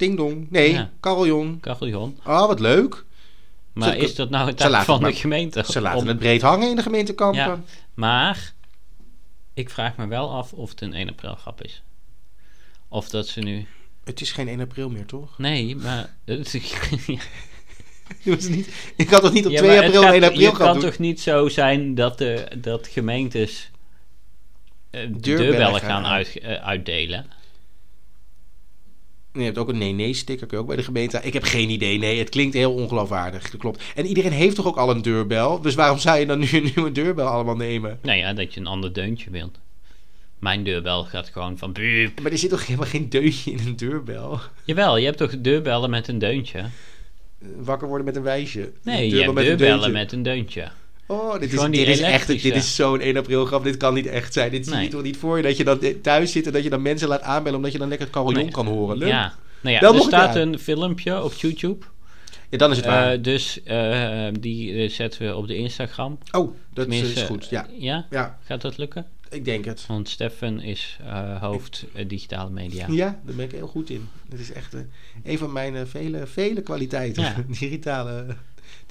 ding 0.00 0.16
dong. 0.16 0.46
Nee, 0.50 0.72
Ja. 0.72 0.90
carillon. 1.00 1.58
Carillon. 1.60 2.18
Oh, 2.26 2.46
wat 2.46 2.60
leuk. 2.60 3.04
Maar 3.72 3.96
is 3.96 4.14
dat 4.14 4.30
nou 4.30 4.46
het 4.46 4.56
taak 4.56 4.84
van 4.84 5.04
het 5.04 5.12
de 5.14 5.18
gemeente? 5.20 5.64
Ze 5.68 5.80
laten 5.80 6.00
om- 6.00 6.06
het 6.06 6.18
breed 6.18 6.42
hangen 6.42 6.68
in 6.70 6.76
de 6.76 6.82
gemeente 6.82 7.14
Kampen. 7.14 7.40
Ja. 7.40 7.60
Maar 7.94 8.52
ik 9.54 9.70
vraag 9.70 9.96
me 9.96 10.06
wel 10.06 10.30
af 10.30 10.52
of 10.52 10.70
het 10.70 10.80
een 10.80 10.94
1 10.94 11.08
april 11.08 11.34
grap 11.34 11.62
is. 11.62 11.82
Of 12.88 13.08
dat 13.08 13.28
ze 13.28 13.40
nu... 13.40 13.66
Het 14.04 14.20
is 14.20 14.32
geen 14.32 14.48
1 14.48 14.60
april 14.60 14.90
meer, 14.90 15.06
toch? 15.06 15.38
Nee, 15.38 15.76
maar... 15.76 16.14
het- 16.24 16.52
Het 18.24 18.34
was 18.34 18.48
niet, 18.48 18.92
ik 18.96 19.10
had 19.10 19.22
toch 19.22 19.32
niet 19.32 19.46
op 19.46 19.52
Ja, 19.52 19.58
2 19.58 19.68
maar 19.70 19.76
het 19.84 19.86
april 19.86 20.02
gaat- 20.02 20.12
1 20.12 20.22
april 20.24 20.48
gaan 20.50 20.58
kan 20.66 20.80
doen? 20.80 20.90
toch 20.90 20.98
niet 20.98 21.20
zo 21.20 21.48
zijn 21.48 21.94
dat, 21.94 22.18
de, 22.18 22.48
dat 22.56 22.86
gemeentes 22.86 23.70
de 24.90 24.98
Deurbellen 24.98 25.22
deurbellen 25.22 25.80
gaan 25.80 25.88
gaan 25.90 26.04
uit- 26.06 26.26
uit, 26.42 26.58
eh, 26.58 26.66
uitdelen? 26.66 27.26
Je 29.32 29.42
hebt 29.42 29.58
ook 29.58 29.68
een 29.68 29.78
nee-nee-sticker, 29.78 30.46
kun 30.46 30.56
je 30.56 30.62
ook 30.62 30.68
bij 30.68 30.76
de 30.76 30.82
gemeente. 30.82 31.20
Ik 31.22 31.32
heb 31.32 31.42
geen 31.42 31.70
idee, 31.70 31.98
nee, 31.98 32.18
het 32.18 32.28
klinkt 32.28 32.54
heel 32.54 32.72
ongeloofwaardig. 32.72 33.50
Dat 33.50 33.60
klopt. 33.60 33.82
En 33.94 34.06
iedereen 34.06 34.32
heeft 34.32 34.56
toch 34.56 34.66
ook 34.66 34.76
al 34.76 34.90
een 34.90 35.02
deurbel? 35.02 35.60
Dus 35.60 35.74
waarom 35.74 35.98
zou 35.98 36.18
je 36.18 36.26
dan 36.26 36.38
nu 36.38 36.48
een 36.52 36.70
nieuwe 36.74 36.92
deurbel 36.92 37.26
allemaal 37.26 37.56
nemen? 37.56 37.98
Nou 38.02 38.18
ja, 38.18 38.32
dat 38.32 38.54
je 38.54 38.60
een 38.60 38.66
ander 38.66 38.92
deuntje 38.92 39.30
wilt. 39.30 39.58
Mijn 40.38 40.64
deurbel 40.64 41.04
gaat 41.04 41.28
gewoon 41.28 41.58
van... 41.58 41.72
buup. 41.72 42.20
Maar 42.20 42.32
er 42.32 42.38
zit 42.38 42.50
toch 42.50 42.66
helemaal 42.66 42.88
geen 42.88 43.08
deuntje 43.08 43.50
in 43.50 43.58
een 43.66 43.76
deurbel? 43.76 44.40
Jawel, 44.64 44.96
je 44.96 45.04
hebt 45.04 45.18
toch 45.18 45.40
deurbellen 45.40 45.90
met 45.90 46.08
een 46.08 46.18
deuntje? 46.18 46.64
Wakker 47.56 47.88
worden 47.88 48.06
met 48.06 48.16
een 48.16 48.22
wijsje. 48.22 48.72
Nee, 48.82 49.04
Een 49.04 49.08
je 49.08 49.22
hebt 49.22 49.34
met 49.34 49.46
een 49.46 49.56
deurbellen 49.56 49.92
met 49.92 50.12
een 50.12 50.22
deuntje. 50.22 50.70
Oh, 51.10 51.38
dit 51.40 51.52
is, 51.52 51.60
dit 51.60 51.88
is 51.88 52.00
echt 52.00 52.26
dit 52.26 52.54
is 52.54 52.74
zo'n 52.74 53.00
1 53.00 53.16
april 53.16 53.44
grap. 53.44 53.64
Dit 53.64 53.76
kan 53.76 53.94
niet 53.94 54.06
echt 54.06 54.32
zijn. 54.32 54.50
Dit 54.50 54.64
zie 54.64 54.74
je 54.74 54.80
Nee. 54.80 54.88
toch 54.88 55.02
niet 55.02 55.16
voor 55.16 55.36
je 55.36 55.42
dat 55.42 55.56
je 55.56 55.64
dan 55.64 55.78
thuis 56.02 56.32
zit 56.32 56.46
en 56.46 56.52
dat 56.52 56.62
je 56.62 56.70
dan 56.70 56.82
mensen 56.82 57.08
laat 57.08 57.22
aanbellen 57.22 57.56
omdat 57.56 57.72
je 57.72 57.78
dan 57.78 57.88
lekker 57.88 58.06
het 58.06 58.16
carillon 58.16 58.42
Nee. 58.42 58.50
kan 58.52 58.66
horen. 58.66 58.96
Leuk. 58.96 59.08
Ja, 59.08 59.34
nou 59.60 59.74
ja, 59.74 59.80
er 59.94 60.00
staat 60.00 60.36
een 60.36 60.58
filmpje 60.58 61.22
op 61.22 61.32
YouTube. 61.32 61.84
Ja, 62.50 62.58
dan 62.58 62.70
is 62.70 62.76
het 62.76 62.86
waar. 62.86 63.12
Eh, 63.12 63.22
dus 63.22 63.62
eh, 63.62 64.26
die 64.40 64.72
eh, 64.82 64.90
zetten 64.90 65.26
we 65.26 65.36
op 65.36 65.46
de 65.46 65.56
Instagram. 65.56 66.18
oh, 66.30 66.54
dat 66.72 66.86
is, 66.86 66.92
Tenminste, 66.94 67.20
is 67.20 67.26
goed. 67.26 67.48
Ja. 67.48 67.66
Ja? 67.78 68.06
ja, 68.10 68.38
Gaat 68.44 68.60
dat 68.60 68.78
lukken? 68.78 69.06
ik 69.30 69.44
denk 69.44 69.64
het. 69.64 69.86
Want 69.86 70.08
Stefan 70.08 70.60
is 70.60 70.98
hoofd 71.40 71.84
digitale 72.06 72.50
media. 72.50 72.86
Ja, 72.88 73.20
daar 73.24 73.34
ben 73.34 73.44
ik 73.44 73.52
heel 73.52 73.66
goed 73.66 73.90
in. 73.90 74.08
Dat 74.28 74.38
is 74.38 74.52
echt 74.52 74.74
een 75.24 75.38
van 75.38 75.52
mijn 75.52 75.86
vele, 75.86 76.26
vele 76.26 76.60
kwaliteiten. 76.60 77.22
Ja. 77.22 77.34
digitale, 77.60 78.26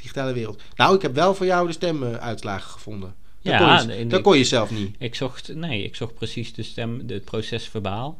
digitale 0.01 0.33
wereld. 0.33 0.61
Nou, 0.75 0.95
ik 0.95 1.01
heb 1.01 1.15
wel 1.15 1.35
voor 1.35 1.45
jou 1.45 1.67
de 1.67 1.73
stemuitslagen 1.73 2.71
gevonden. 2.71 3.15
Dat, 3.41 3.53
Ja, 3.53 3.77
kon 3.85 3.95
je, 3.97 4.07
dat 4.07 4.21
kon 4.21 4.37
je 4.37 4.43
zelf 4.43 4.71
niet. 4.71 4.95
Ik 4.99 5.15
zocht, 5.15 5.53
nee, 5.55 5.83
ik 5.83 5.95
zocht 5.95 6.13
precies 6.13 6.53
de 6.53 6.63
stem, 6.63 7.03
het 7.07 7.23
proces 7.25 7.67
verbaal 7.67 8.19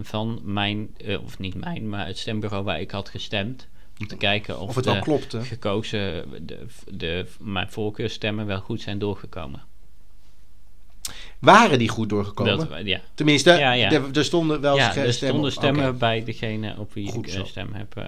van 0.00 0.40
mijn, 0.42 0.94
eh, 1.04 1.22
of 1.24 1.38
niet 1.38 1.54
mijn, 1.54 1.88
maar 1.88 2.06
het 2.06 2.18
stembureau 2.18 2.64
waar 2.64 2.80
ik 2.80 2.90
had 2.90 3.08
gestemd. 3.08 3.66
Om 4.00 4.06
te 4.06 4.16
kijken 4.16 4.60
of, 4.60 4.68
Of 4.68 4.74
het 4.74 4.84
de 4.84 4.90
wel 4.92 5.00
klopte. 5.02 5.40
gekozen, 5.40 6.24
de, 6.46 6.66
de, 6.88 7.26
mijn 7.40 7.70
voorkeurstemmen 7.70 8.46
wel 8.46 8.60
goed 8.60 8.80
zijn 8.80 8.98
doorgekomen. 8.98 9.62
Waren 11.38 11.78
die 11.78 11.88
goed 11.88 12.08
doorgekomen? 12.08 12.56
Dat, 12.56 12.68
ja, 12.84 13.00
Tenminste, 13.14 13.52
Ja, 13.52 13.72
ja. 13.72 13.90
Er, 13.92 14.02
er 14.12 14.24
stonden 14.24 14.60
wel 14.60 14.76
ja 14.76 14.96
er 14.96 15.12
stonden 15.12 15.52
stemmen 15.52 15.98
bij 15.98 16.24
degene 16.24 16.74
op 16.78 16.92
wie 16.94 17.08
Goed 17.10 17.26
ik 17.26 17.32
zo. 17.32 17.40
een 17.40 17.46
stem 17.46 17.72
heb. 17.72 17.96
eh, 17.96 18.04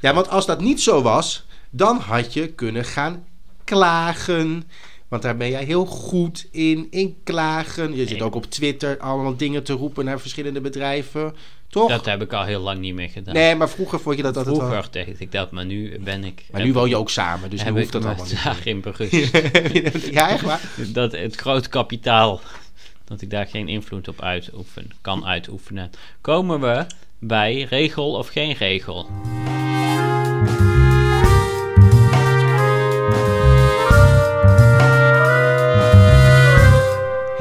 Ja, 0.00 0.14
want 0.14 0.28
als 0.28 0.46
dat 0.46 0.60
niet 0.60 0.82
zo 0.82 1.02
was, 1.02 1.44
dan 1.76 1.98
had 1.98 2.32
je 2.32 2.48
kunnen 2.48 2.84
gaan 2.84 3.24
klagen. 3.64 4.62
Want 5.08 5.22
daar 5.22 5.36
ben 5.36 5.50
jij 5.50 5.64
heel 5.64 5.86
goed 5.86 6.48
in, 6.50 6.86
in 6.90 7.16
klagen. 7.24 7.96
Je 7.96 8.06
zit 8.06 8.22
ook 8.22 8.34
op 8.34 8.44
Twitter 8.44 8.98
allemaal 8.98 9.36
dingen 9.36 9.62
te 9.62 9.72
roepen 9.72 10.04
naar 10.04 10.20
verschillende 10.20 10.60
bedrijven. 10.60 11.34
Toch? 11.68 11.88
Dat 11.88 12.04
heb 12.04 12.22
ik 12.22 12.32
al 12.32 12.44
heel 12.44 12.60
lang 12.60 12.78
niet 12.78 12.94
meer 12.94 13.08
gedaan. 13.08 13.34
Nee, 13.34 13.54
maar 13.54 13.68
vroeger 13.68 14.00
vond 14.00 14.16
je 14.16 14.22
dat 14.22 14.36
altijd. 14.36 14.56
Vroeger 14.56 14.88
deed 14.90 15.20
ik 15.20 15.32
dat, 15.32 15.50
maar 15.50 15.64
nu 15.64 15.98
ben 15.98 16.24
ik... 16.24 16.44
Maar 16.52 16.64
nu 16.64 16.72
woon 16.72 16.88
je 16.88 16.96
ook 16.96 17.10
samen, 17.10 17.50
dus 17.50 17.64
nu 17.64 17.70
hoeft 17.70 17.92
dat 17.92 18.04
allemaal 18.04 18.24
niet. 18.24 18.44
daarin 18.44 18.80
berust. 18.86 20.10
ja, 20.10 20.30
echt 20.30 20.42
waar? 20.42 20.60
dat 20.92 21.12
het 21.12 21.34
groot 21.34 21.68
kapitaal, 21.68 22.40
dat 23.04 23.20
ik 23.20 23.30
daar 23.30 23.46
geen 23.46 23.68
invloed 23.68 24.08
op 24.08 24.22
uitoefen, 24.22 24.90
kan 25.00 25.26
uitoefenen. 25.26 25.90
Komen 26.20 26.60
we 26.60 26.86
bij 27.18 27.62
regel 27.62 28.12
of 28.12 28.28
geen 28.28 28.52
regel? 28.52 29.08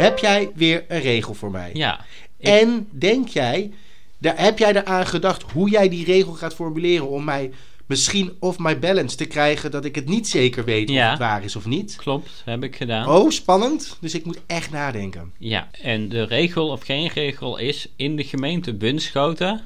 Heb 0.03 0.17
jij 0.19 0.51
weer 0.55 0.85
een 0.87 1.01
regel 1.01 1.33
voor 1.33 1.51
mij? 1.51 1.69
Ja, 1.73 2.05
ik- 2.37 2.47
En 2.47 2.87
denk 2.91 3.27
jij, 3.27 3.71
daar, 4.17 4.39
heb 4.39 4.59
jij 4.59 4.75
eraan 4.75 5.07
gedacht 5.07 5.51
hoe 5.51 5.69
jij 5.69 5.89
die 5.89 6.05
regel 6.05 6.33
gaat 6.33 6.53
formuleren 6.55 7.07
om 7.09 7.23
mij 7.23 7.51
misschien 7.85 8.35
off 8.39 8.59
my 8.59 8.79
balance 8.79 9.15
te 9.15 9.25
krijgen 9.25 9.71
dat 9.71 9.85
ik 9.85 9.95
het 9.95 10.07
niet 10.07 10.27
zeker 10.27 10.65
weet 10.65 10.89
of 10.89 10.95
het 10.95 11.19
waar 11.19 11.43
is 11.43 11.55
of 11.55 11.65
niet? 11.65 11.95
klopt, 11.95 12.41
heb 12.45 12.63
ik 12.63 12.75
gedaan. 12.75 13.09
Oh, 13.09 13.29
spannend. 13.29 13.97
Dus 14.01 14.13
ik 14.15 14.25
moet 14.25 14.39
echt 14.45 14.71
nadenken. 14.71 15.33
Ja, 15.37 15.69
en 15.81 16.09
de 16.09 16.23
regel 16.23 16.67
of 16.69 16.83
geen 16.83 17.07
regel 17.07 17.57
is: 17.57 17.87
in 17.95 18.15
de 18.15 18.23
gemeente 18.23 18.73
Bunschoten 18.73 19.61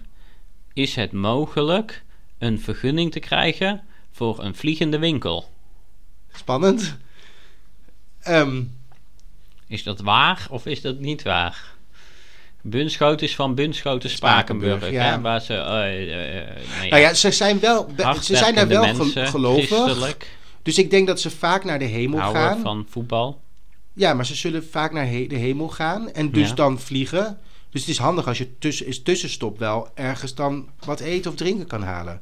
is 0.74 0.96
het 0.96 1.12
mogelijk 1.12 2.04
een 2.38 2.60
vergunning 2.62 3.12
te 3.12 3.20
krijgen 3.20 3.82
voor 4.12 4.44
een 4.44 4.56
vliegende 4.56 5.00
winkel. 5.00 5.50
Spannend. 6.34 6.98
Ehm, 8.22 8.64
Is 9.68 9.84
dat 9.84 10.00
waar 10.00 10.48
of 10.50 10.66
is 10.66 10.82
dat 10.82 11.00
niet 11.00 11.24
waar? 11.24 11.76
Bunschoten 12.62 13.28
is 13.28 13.36
van 13.36 13.56
Bunschoten 13.56 14.10
Spakenburg, 14.10 14.76
Spakenburg, 14.78 15.06
ja. 15.06 15.12
hè, 15.16 15.22
waar 15.22 15.42
ze. 15.42 15.54
eh, 15.54 16.80
nee, 16.80 16.90
nou 16.90 17.02
ja, 17.02 17.14
ze 17.14 17.32
zijn, 17.32 17.60
wel, 17.60 17.90
ze 18.22 18.36
zijn 18.36 18.56
daar 18.56 18.68
wel 18.68 18.82
mensen, 18.94 19.28
gelovig. 19.28 19.68
christelijk, 19.68 20.38
Dus 20.64 20.78
ik 20.78 20.90
denk 20.90 21.08
dat 21.08 21.22
ze 21.22 21.30
vaak 21.30 21.64
naar 21.64 21.80
de 21.80 21.86
hemel 21.86 22.20
houden 22.20 22.42
gaan. 22.42 22.62
van 22.62 22.86
voetbal. 22.90 23.42
Ja, 23.94 24.14
maar 24.14 24.26
ze 24.26 24.36
zullen 24.36 24.66
vaak 24.72 24.92
naar 24.94 25.08
he- 25.08 25.28
de 25.28 25.36
hemel 25.36 25.68
gaan 25.70 26.12
en 26.12 26.32
dus 26.32 26.50
Ja. 26.50 26.56
dan 26.56 26.80
vliegen. 26.80 27.38
Dus 27.70 27.82
het 27.82 27.90
is 27.90 27.98
handig 27.98 28.28
als 28.28 28.38
je 28.38 28.58
tussen, 28.60 28.86
is 28.88 29.02
tussenstop 29.04 29.60
wel 29.60 29.90
ergens 29.94 30.36
dan 30.36 30.68
wat 30.86 31.00
eten 31.00 31.32
of 31.32 31.38
drinken 31.38 31.68
kan 31.68 31.84
halen. 31.84 32.22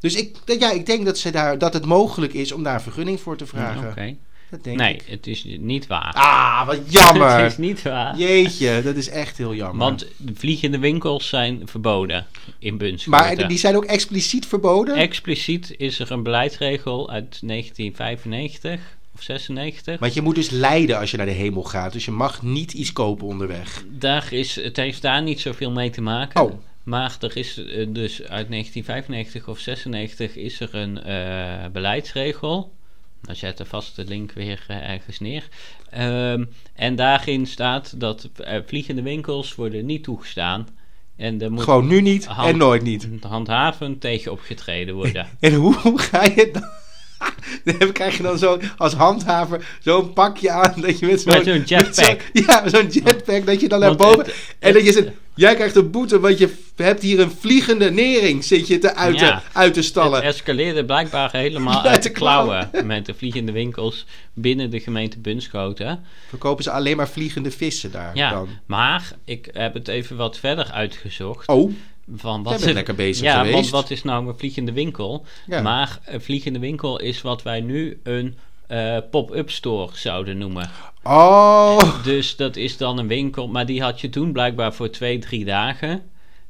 Dus 0.00 0.14
ik, 0.14 0.36
ja, 0.58 0.70
ik 0.70 0.86
denk 0.86 1.04
dat, 1.04 1.18
ze 1.18 1.30
daar, 1.30 1.58
dat 1.58 1.72
het 1.72 1.84
mogelijk 1.84 2.32
is 2.32 2.52
om 2.52 2.62
daar 2.62 2.74
een 2.74 2.80
vergunning 2.80 3.20
voor 3.20 3.36
te 3.36 3.46
vragen. 3.46 3.88
Oké. 3.90 4.16
Dat 4.50 4.64
denk 4.64 4.76
Nee, 4.76 4.94
ik. 4.94 5.02
het 5.06 5.26
is 5.26 5.44
niet 5.58 5.86
waar. 5.86 6.12
Ah, 6.12 6.66
wat 6.66 6.76
het 6.84 6.92
jammer. 6.92 7.44
is 7.44 7.56
niet 7.56 7.82
waar. 7.82 8.16
Jeetje, 8.18 8.82
dat 8.82 8.96
is 8.96 9.08
echt 9.08 9.38
heel 9.38 9.54
jammer. 9.54 9.78
Want 9.78 10.06
de 10.16 10.34
vliegende 10.34 10.78
winkels 10.78 11.28
zijn 11.28 11.62
verboden 11.64 12.26
in 12.58 12.78
Bunschoten. 12.78 13.10
maar 13.36 13.48
die 13.48 13.58
zijn 13.58 13.76
ook 13.76 13.84
expliciet 13.84 14.46
verboden? 14.46 14.96
Expliciet 14.96 15.74
is 15.76 15.98
er 15.98 16.10
een 16.12 16.22
beleidsregel 16.22 17.10
uit 17.10 17.38
1995 17.42 18.80
of 19.14 19.22
96. 19.22 19.98
Want 19.98 20.14
je 20.14 20.22
moet 20.22 20.34
dus 20.34 20.50
lijden 20.50 20.98
als 20.98 21.10
je 21.10 21.16
naar 21.16 21.26
de 21.26 21.32
hemel 21.32 21.62
gaat. 21.62 21.92
Dus 21.92 22.04
je 22.04 22.10
mag 22.10 22.42
niet 22.42 22.72
iets 22.72 22.92
kopen 22.92 23.26
onderweg. 23.26 23.84
Daar 23.88 24.32
is, 24.32 24.54
het 24.54 24.76
heeft 24.76 25.02
daar 25.02 25.22
niet 25.22 25.40
zoveel 25.40 25.70
mee 25.70 25.90
te 25.90 26.00
maken. 26.00 26.42
Oh. 26.42 26.52
Maar 26.82 27.16
er 27.20 27.36
is 27.36 27.56
eh, 27.58 27.86
dus 27.88 28.18
uit 28.22 28.48
1995 28.50 29.48
of 29.48 29.58
96 29.58 30.36
is 30.36 30.60
er 30.60 30.74
een 30.74 31.02
eh, 31.02 31.70
beleidsregel. 31.72 32.72
Dan 33.22 33.36
zet 33.36 33.56
de 33.56 33.64
link 34.04 34.32
weer 34.32 34.64
eh, 34.68 34.90
ergens 34.90 35.18
neer. 35.20 35.48
Ehm, 35.90 36.44
en 36.74 36.96
daarin 36.96 37.46
staat 37.46 38.00
dat 38.00 38.28
eh, 38.36 38.58
vliegende 38.66 39.02
winkels 39.02 39.54
worden 39.54 39.86
niet 39.86 40.02
toegestaan. 40.04 40.68
En 41.16 41.42
er 41.42 41.52
moet 41.52 41.62
Gewoon 41.62 41.86
nu 41.86 42.00
niet 42.00 42.26
hand- 42.26 42.48
en 42.48 42.56
nooit 42.56 42.82
niet. 42.82 43.08
handhavend 43.20 44.00
tegen 44.00 44.32
opgetreden 44.32 44.94
worden. 44.94 45.26
En 45.40 45.54
hoe, 45.54 45.74
hoe 45.74 45.98
ga 45.98 46.24
je 46.24 46.50
dan... 46.52 46.68
Dan 47.78 47.92
krijg 47.92 48.16
je 48.16 48.22
dan 48.22 48.38
zo 48.38 48.58
als 48.76 48.92
handhaver 48.92 49.76
zo'n 49.80 50.12
pakje 50.12 50.50
aan 50.50 50.74
dat 50.80 50.98
je 50.98 51.06
met 51.06 51.20
zo'n... 51.20 51.62
Jetpack. 51.66 52.20
ja, 52.32 52.68
zo'n 52.68 52.86
jetpack 52.88 53.46
dat 53.46 53.60
je 53.60 53.68
dan 53.68 53.80
naar 53.80 53.88
Want 53.96 53.98
boven... 54.16 54.24
het- 54.24 54.54
en 54.58 54.72
dat 54.72 54.84
je 54.84 54.92
zegt, 54.92 55.08
jij 55.34 55.54
krijgt 55.54 55.76
een 55.76 55.90
boete, 55.90 56.20
want 56.20 56.38
je 56.38 56.54
hebt 56.76 57.02
hier 57.02 57.20
een 57.20 57.30
vliegende 57.30 57.90
nering 57.90 58.44
zit 58.44 58.66
je 58.66 58.78
te 58.78 58.94
uit, 58.94 59.18
Ja. 59.18 59.36
te, 59.52 59.58
uit 59.58 59.74
te 59.74 59.82
stallen. 59.82 60.22
Het 60.24 60.34
escaleerde 60.34 60.84
blijkbaar 60.84 61.32
helemaal 61.32 61.82
uit 61.86 62.02
de 62.02 62.08
de 62.08 62.14
klauwen 62.14 62.70
met 62.84 63.06
de 63.06 63.14
vliegende 63.14 63.52
winkels 63.52 64.06
binnen 64.34 64.70
de 64.70 64.80
gemeente 64.80 65.18
Bunschoten. 65.18 66.04
Verkopen 66.28 66.64
ze 66.64 66.70
alleen 66.70 66.96
maar 66.96 67.08
vliegende 67.08 67.50
vissen 67.50 67.92
daar 67.92 68.10
Ja, 68.16 68.30
dan? 68.30 68.48
maar 68.66 69.12
ik 69.24 69.48
heb 69.52 69.74
het 69.74 69.88
even 69.88 70.16
wat 70.16 70.38
verder 70.38 70.70
uitgezocht. 70.72 71.48
Oh, 71.48 71.72
van 72.16 72.42
jij 72.42 72.52
wat 72.52 72.60
bent 72.60 72.74
lekker 72.74 72.94
bezig 72.94 73.24
ja, 73.24 73.36
geweest. 73.38 73.54
want 73.54 73.68
wat 73.70 73.90
is 73.90 74.02
nou 74.02 74.28
een 74.28 74.38
vliegende 74.38 74.72
winkel? 74.72 75.24
Ja. 75.46 75.60
Maar 75.62 75.98
een 76.04 76.20
vliegende 76.20 76.58
winkel 76.58 76.98
is 77.00 77.22
wat 77.22 77.42
wij 77.42 77.60
nu 77.60 78.00
een 78.02 78.36
eh, 78.66 78.96
pop-up 79.10 79.50
store 79.50 79.90
zouden 79.92 80.38
noemen. 80.38 80.70
Oh, 81.02 82.04
Dus 82.04 82.36
dat 82.36 82.56
is 82.56 82.76
dan 82.76 82.98
een 82.98 83.06
winkel, 83.08 83.48
maar 83.48 83.66
die 83.66 83.82
had 83.82 84.00
je 84.00 84.10
toen 84.10 84.32
blijkbaar 84.32 84.72
voor 84.74 84.90
twee, 84.90 85.18
drie 85.18 85.44
dagen. 85.44 86.02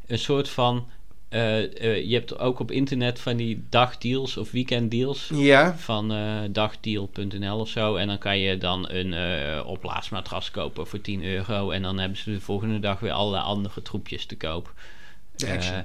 Een 0.06 0.18
soort 0.18 0.48
van. 0.48 0.86
eh, 1.28 1.58
eh, 1.82 2.08
je 2.08 2.14
hebt 2.14 2.38
ook 2.38 2.58
op 2.60 2.70
internet 2.70 3.20
van 3.20 3.36
die 3.36 3.64
dagdeals 3.70 4.36
of 4.36 4.50
weekenddeals. 4.50 5.30
ja. 5.34 5.76
Van 5.76 6.12
dagdeal.nl 6.50 7.58
of 7.58 7.68
zo. 7.68 7.96
En 7.96 8.06
dan 8.06 8.18
kan 8.18 8.38
je 8.38 8.58
dan 8.58 8.90
een 8.90 9.14
opblaasmatras 9.64 10.50
kopen 10.50 10.86
voor 10.86 11.00
10 11.00 11.24
euro. 11.24 11.70
En 11.70 11.82
dan 11.82 11.98
hebben 11.98 12.18
ze 12.18 12.32
de 12.32 12.40
volgende 12.40 12.80
dag 12.80 13.00
weer 13.00 13.12
allerlei 13.12 13.44
andere 13.44 13.82
troepjes 13.82 14.26
te 14.26 14.36
koop. 14.36 14.72
De 15.38 15.46
Eh, 15.46 15.52
action. 15.52 15.84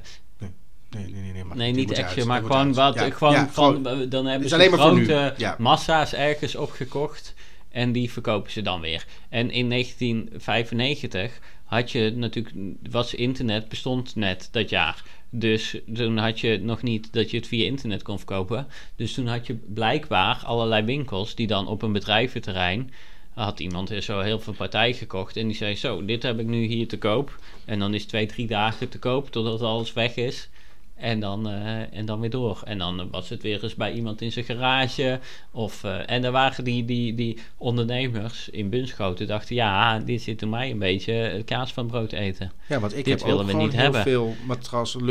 Nee, 0.90 1.06
nee, 1.12 1.22
nee. 1.22 1.32
nee, 1.32 1.44
maar 1.44 1.58
nee, 1.58 1.72
niet 1.72 1.90
action, 1.90 2.08
uit, 2.18 2.26
maar 2.26 2.42
gewoon 2.42 2.74
wat. 2.74 2.96
Ja, 2.96 3.10
gewoon 3.10 3.34
ja, 3.34 3.48
van, 3.52 3.74
gewoon- 3.86 4.10
dan 4.10 4.26
hebben 4.26 4.50
ze 4.50 4.70
grote 4.72 5.34
ja. 5.38 5.56
massa's 5.60 6.14
ergens 6.14 6.56
opgekocht. 6.56 7.34
En 7.72 7.92
die 7.92 8.12
verkopen 8.12 8.52
ze 8.52 8.62
dan 8.62 8.82
weer. 8.82 9.06
En 9.30 9.52
in 9.52 9.70
1995 9.70 11.40
had 11.64 11.92
je 11.92 12.12
natuurlijk, 12.16 12.56
was 12.92 13.14
internet 13.14 13.70
bestond 13.70 14.16
net 14.16 14.48
dat 14.52 14.70
jaar. 14.70 15.04
Dus 15.30 15.78
toen 15.94 16.18
had 16.18 16.40
je 16.40 16.60
nog 16.62 16.82
niet 16.82 17.14
dat 17.14 17.32
je 17.32 17.38
het 17.38 17.48
via 17.48 17.66
internet 17.66 18.02
kon 18.02 18.18
verkopen. 18.18 18.68
Dus 18.96 19.14
toen 19.14 19.28
had 19.28 19.48
je 19.48 19.54
blijkbaar 19.54 20.42
allerlei 20.46 20.84
winkels 20.86 21.36
die 21.36 21.48
dan 21.48 21.68
op 21.68 21.82
een 21.82 21.92
bedrijventerrein 21.92 22.94
had 23.34 23.60
iemand 23.60 23.90
er 23.90 24.02
zo 24.02 24.20
heel 24.20 24.40
veel 24.40 24.54
partijen 24.54 24.96
gekocht. 24.96 25.38
En 25.38 25.48
die 25.48 25.56
zei: 25.56 25.76
Zo, 25.76 26.06
dit 26.06 26.24
heb 26.24 26.40
ik 26.40 26.46
nu 26.46 26.64
hier 26.66 26.88
te 26.88 26.98
koop. 26.98 27.40
En 27.66 27.80
dan 27.80 27.94
is 27.94 28.06
twee, 28.06 28.26
drie 28.26 28.48
dagen 28.48 28.90
te 28.90 29.00
koop 29.00 29.32
totdat 29.32 29.62
alles 29.62 29.94
weg 29.94 30.16
is. 30.16 30.50
En 30.96 31.20
dan, 31.20 31.50
eh, 31.50 31.98
en 31.98 32.06
dan 32.06 32.20
weer 32.20 32.30
door. 32.30 32.62
En 32.66 32.78
dan 32.78 33.10
was 33.12 33.30
het 33.30 33.42
weer 33.42 33.64
eens 33.64 33.76
bij 33.76 33.94
iemand 33.94 34.22
in 34.22 34.32
zijn 34.32 34.46
garage. 34.46 35.20
Of, 35.52 35.84
eh, 35.84 36.10
en 36.10 36.24
er 36.24 36.32
waren 36.32 36.64
die, 36.64 36.86
die, 36.86 37.16
die 37.16 37.38
ondernemers 37.58 38.50
in 38.50 38.70
Bunschoten 38.70 39.28
dachten... 39.28 39.56
ja, 39.56 40.00
dit 40.00 40.22
zit 40.22 40.42
er 40.42 40.48
mij 40.48 40.72
een 40.72 40.80
beetje 40.80 41.14
het 41.14 41.46
kaas 41.46 41.74
van 41.74 41.88
brood 41.88 42.12
eten. 42.12 42.52
Ja, 42.68 42.80
want 42.80 42.98
ik 42.98 43.06
Dit 43.06 43.20
heb 43.20 43.28
willen 43.28 43.40
ook 43.40 43.46
we 43.46 43.52
gewoon 43.52 43.66
niet 43.66 43.76
heel 43.76 43.84
hebben. 43.84 44.02
veel 44.02 44.36
matrassen, 44.46 45.04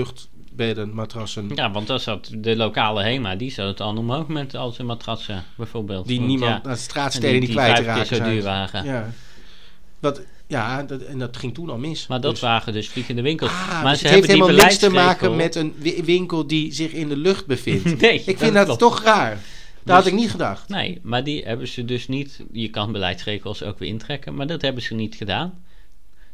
luchtbedden, 0.57 0.95
matrassen. 0.95 1.51
Ja, 1.55 1.71
want 1.71 1.87
dat 1.87 2.03
zat 2.03 2.31
de 2.37 2.57
lokale 2.57 3.03
HEMA, 3.03 3.37
die 3.37 3.51
zat 3.51 3.67
het 3.67 3.81
al 3.81 3.97
omhoog 3.97 4.27
met 4.27 4.55
al 4.57 4.71
zijn 4.73 4.87
matrassen 4.87 5.45
bijvoorbeeld. 5.57 6.07
die 6.07 6.17
Want 6.17 6.29
niemand 6.29 6.51
ja, 6.51 6.57
naar 6.57 6.63
de 6.63 6.69
en 6.71 6.79
straatsteden 6.79 7.41
niet 7.41 7.51
kwijt 7.51 7.79
raken 7.79 8.07
zo 8.17 8.25
duur 8.25 8.43
waren. 8.43 8.85
Ja, 8.85 9.11
dat, 10.01 10.23
ja 10.47 10.83
dat, 10.83 11.01
en 11.03 11.19
dat 11.19 11.37
ging 11.37 11.55
toen 11.55 11.71
al 11.71 11.79
mis. 11.79 12.07
Maar 12.07 12.21
dat 12.21 12.31
Dus- 12.31 12.41
waren 12.41 12.73
dus 12.73 12.89
vliegende 12.89 13.23
winkels. 13.23 13.51
Ah, 13.51 13.83
maar 13.83 13.91
dus 13.93 14.01
ze 14.01 14.07
het 14.07 14.15
heeft 14.15 14.27
hebben 14.29 14.29
die 14.29 14.43
helemaal 14.43 14.65
niks 14.65 14.79
te 14.79 14.91
maken 14.91 15.37
met 15.37 15.55
een 15.55 15.75
wi- 15.79 16.03
winkel 16.05 16.47
die 16.47 16.73
zich 16.73 16.93
in 16.93 17.09
de 17.09 17.17
lucht 17.17 17.47
bevindt. 17.47 18.01
Nee, 18.01 18.23
ik 18.27 18.39
vind 18.39 18.55
dat 18.55 18.79
toch 18.79 19.03
raar. 19.03 19.39
Dat 19.85 19.97
had 19.97 20.07
ik 20.07 20.13
niet 20.13 20.31
gedacht. 20.31 20.69
Nee, 20.69 20.99
maar 21.03 21.25
die 21.25 21.43
hebben 21.45 21.69
ze 21.69 21.85
dus 21.85 22.09
niet. 22.09 22.41
Je 22.53 22.69
kan 22.69 22.93
beleidsregels 22.93 23.63
ook 23.63 23.79
weer 23.79 23.89
intrekken, 23.89 24.35
maar 24.35 24.47
dat 24.47 24.63
hebben 24.63 24.83
ze 24.83 24.95
niet 24.95 25.15
gedaan. 25.15 25.63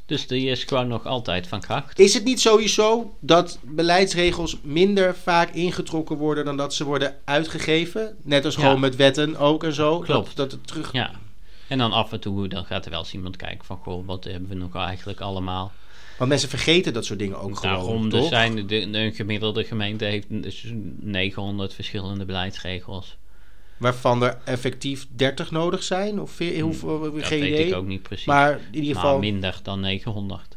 Dus 0.08 0.26
die 0.26 0.50
is 0.50 0.64
gewoon 0.64 0.88
nog 0.88 1.06
altijd 1.06 1.46
van 1.46 1.60
kracht. 1.60 1.98
Is 1.98 2.14
het 2.14 2.24
niet 2.24 2.40
sowieso 2.40 3.16
dat 3.20 3.58
beleidsregels 3.62 4.56
minder 4.62 5.16
vaak 5.16 5.50
ingetrokken 5.50 6.16
worden 6.16 6.44
dan 6.44 6.56
dat 6.56 6.74
ze 6.74 6.84
worden 6.84 7.16
uitgegeven? 7.24 8.16
Net 8.22 8.44
als 8.44 8.54
Ja. 8.54 8.60
gewoon 8.60 8.80
met 8.80 8.96
wetten 8.96 9.36
ook 9.36 9.64
en 9.64 9.72
zo. 9.72 9.98
Klopt. 9.98 10.26
Dat, 10.26 10.36
dat 10.36 10.52
het 10.52 10.66
terug... 10.66 10.92
Ja. 10.92 11.10
En 11.68 11.78
dan 11.78 11.92
af 11.92 12.12
en 12.12 12.20
toe 12.20 12.48
dan 12.48 12.64
gaat 12.64 12.84
er 12.84 12.90
wel 12.90 12.98
eens 13.00 13.14
iemand 13.14 13.36
kijken 13.36 13.64
van... 13.64 13.76
Goh, 13.76 14.06
wat 14.06 14.24
hebben 14.24 14.48
we 14.48 14.54
nog 14.54 14.76
eigenlijk 14.76 15.20
allemaal? 15.20 15.72
Want 16.18 16.30
mensen 16.30 16.48
vergeten 16.48 16.92
dat 16.92 17.04
soort 17.04 17.18
dingen 17.18 17.40
ook 17.40 17.58
gewoon, 17.58 18.08
Daarom, 18.08 18.28
zijn 18.28 18.66
de, 18.66 18.98
een 18.98 19.14
gemiddelde 19.14 19.64
gemeente 19.64 20.04
heeft 20.04 20.26
dus 20.28 20.72
900 21.00 21.74
verschillende 21.74 22.24
beleidsregels. 22.24 23.16
Waarvan 23.78 24.22
er 24.22 24.38
effectief 24.44 25.06
30 25.10 25.50
nodig 25.50 25.82
zijn? 25.82 26.20
Of 26.20 26.30
veer- 26.30 26.60
hoeveel, 26.62 27.00
Dat 27.00 27.24
geen 27.24 27.40
weet 27.40 27.52
idee. 27.52 27.66
ik 27.66 27.74
ook 27.74 27.86
niet 27.86 28.02
precies. 28.02 28.26
Maar 28.26 28.50
in 28.52 28.74
ieder 28.74 28.94
Maar 28.94 29.02
geval, 29.02 29.18
minder 29.18 29.60
dan 29.62 29.80
900. 29.80 30.56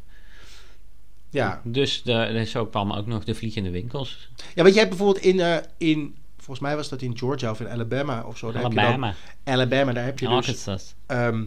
ja. 1.30 1.62
Dus 1.64 2.02
de, 2.04 2.12
er 2.14 2.36
is 2.36 2.56
ook, 2.56 2.70
kwamen 2.72 2.98
ook 2.98 3.06
nog 3.08 3.24
de 3.24 3.36
vliegende 3.36 3.70
winkels. 3.70 4.30
Ja, 4.56 4.62
want 4.64 4.74
je 4.74 4.80
hebt 4.80 4.90
bijvoorbeeld 4.90 5.26
in, 5.26 5.40
eh, 5.40 5.58
in, 5.78 6.16
volgens 6.38 6.60
mij 6.60 6.76
was 6.76 6.90
dat 6.90 7.02
in 7.02 7.18
Georgia 7.18 7.52
of 7.52 7.60
in 7.60 7.68
Alabama 7.70 8.24
of 8.24 8.38
zo. 8.38 8.52
Daar 8.52 8.62
Heb 8.64 8.72
je 8.72 8.80
Alabama. 8.80 9.16
dan, 9.44 9.54
Alabama, 9.54 9.94
daar 9.94 10.06
heb 10.06 10.20
je 10.20 10.42
dus, 10.46 10.66
ehm, 11.06 11.44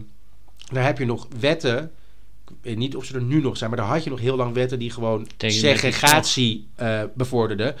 daar 0.71 0.85
heb 0.85 0.97
je 0.97 1.05
nog 1.05 1.27
wetten 1.39 1.91
Ik 2.49 2.55
weet 2.61 2.77
niet 2.77 2.95
of 2.95 3.05
ze 3.05 3.15
er 3.15 3.21
nu 3.21 3.41
nog 3.41 3.57
zijn, 3.57 3.69
maar 3.69 3.79
daar 3.79 3.89
had 3.89 4.03
je 4.03 4.09
nog 4.09 4.19
heel 4.19 4.35
lang 4.35 4.53
wetten 4.53 4.79
die 4.79 4.91
gewoon 4.91 5.27
Tegen 5.37 5.59
segregatie 5.59 6.67
eh, 6.75 7.03
bevorderden. 7.15 7.75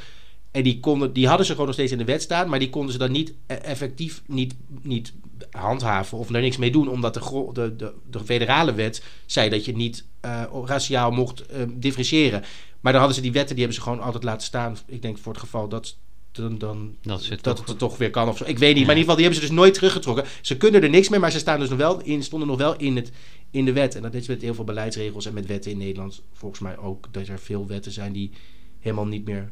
En 0.55 0.63
die, 0.63 0.79
konden, 0.79 1.13
die 1.13 1.27
hadden 1.27 1.45
ze 1.45 1.51
gewoon 1.51 1.65
nog 1.65 1.75
steeds 1.75 1.91
in 1.91 1.97
de 1.97 2.05
wet 2.05 2.21
staan, 2.21 2.49
maar 2.49 2.59
die 2.59 2.69
konden 2.69 2.91
ze 2.91 2.97
dan 2.97 3.11
niet 3.11 3.33
eh, 3.45 3.57
effectief 3.63 4.21
niet, 4.27 4.55
niet 4.81 5.13
handhaven 5.51 6.17
of 6.17 6.27
daar 6.27 6.41
niks 6.41 6.57
mee 6.57 6.71
doen, 6.71 6.87
omdat 6.89 7.13
de, 7.13 7.49
de, 7.53 7.75
de, 7.75 7.93
de 8.09 8.19
federale 8.19 8.73
wet 8.73 9.03
zei 9.25 9.49
dat 9.49 9.65
je 9.65 9.75
niet 9.75 10.05
eh, 10.19 10.43
raciaal 10.65 11.11
mocht 11.11 11.45
eh, 11.45 11.61
differentiëren. 11.73 12.43
Maar 12.79 12.91
dan 12.91 13.01
hadden 13.01 13.15
ze 13.15 13.21
die 13.23 13.31
wetten, 13.31 13.55
die 13.55 13.65
hebben 13.65 13.83
ze 13.83 13.89
gewoon 13.89 14.03
altijd 14.05 14.23
laten 14.23 14.47
staan. 14.47 14.77
Ik 14.87 15.01
denk 15.01 15.17
voor 15.17 15.31
het 15.31 15.41
geval 15.41 15.67
dat, 15.67 15.97
dan, 16.31 16.57
dan, 16.57 16.95
Dat 17.01 17.27
dat 17.29 17.41
toch- 17.43 17.59
het 17.59 17.69
er 17.69 17.75
toch 17.75 17.97
weer 17.97 18.09
kan 18.09 18.27
of 18.27 18.37
zo. 18.37 18.43
Ik 18.45 18.57
weet 18.57 18.69
niet, 18.75 18.79
Ja. 18.79 18.85
maar 18.85 18.95
in 18.95 19.01
ieder 19.01 19.13
geval, 19.13 19.15
die 19.15 19.23
hebben 19.25 19.41
ze 19.41 19.47
dus 19.47 19.57
nooit 19.57 19.73
teruggetrokken. 19.73 20.25
Ze 20.41 20.57
kunnen 20.57 20.83
er 20.83 20.89
niks 20.89 21.09
mee, 21.09 21.19
maar 21.19 21.31
ze 21.31 21.39
staan 21.39 21.59
dus 21.59 21.69
nog 21.69 21.77
wel 21.77 22.01
in, 22.01 22.23
stonden 22.23 22.47
nog 22.47 22.57
wel 22.57 22.75
in, 22.77 22.95
het, 22.95 23.11
in 23.51 23.65
de 23.65 23.73
wet. 23.73 23.95
En 23.95 24.01
dat 24.01 24.13
is 24.13 24.27
met 24.27 24.41
heel 24.41 24.53
veel 24.53 24.63
beleidsregels 24.63 25.25
en 25.25 25.33
met 25.33 25.45
wetten 25.45 25.71
in 25.71 25.77
Nederland 25.77 26.21
volgens 26.33 26.61
mij 26.61 26.77
ook. 26.77 27.07
Dat 27.11 27.27
er 27.27 27.39
veel 27.39 27.67
wetten 27.67 27.91
zijn 27.91 28.13
die 28.13 28.31
helemaal 28.79 29.07
niet 29.07 29.25
meer 29.25 29.51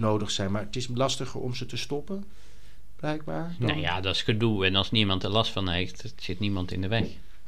nodig 0.00 0.30
zijn. 0.30 0.50
Maar 0.52 0.62
het 0.62 0.76
is 0.76 0.88
lastiger 0.94 1.40
om 1.40 1.54
ze 1.54 1.66
te 1.66 1.76
stoppen, 1.76 2.24
blijkbaar. 2.96 3.54
dan- 3.58 3.68
Nou 3.68 3.80
ja, 3.80 4.00
dat 4.00 4.14
is 4.14 4.22
gedoe. 4.22 4.66
En 4.66 4.76
als 4.76 4.90
niemand 4.90 5.22
er 5.24 5.30
last 5.30 5.52
van 5.52 5.68
heeft, 5.68 6.14
zit 6.16 6.40
niemand 6.40 6.72
in 6.72 6.80
de 6.80 6.88
weg. 6.88 7.04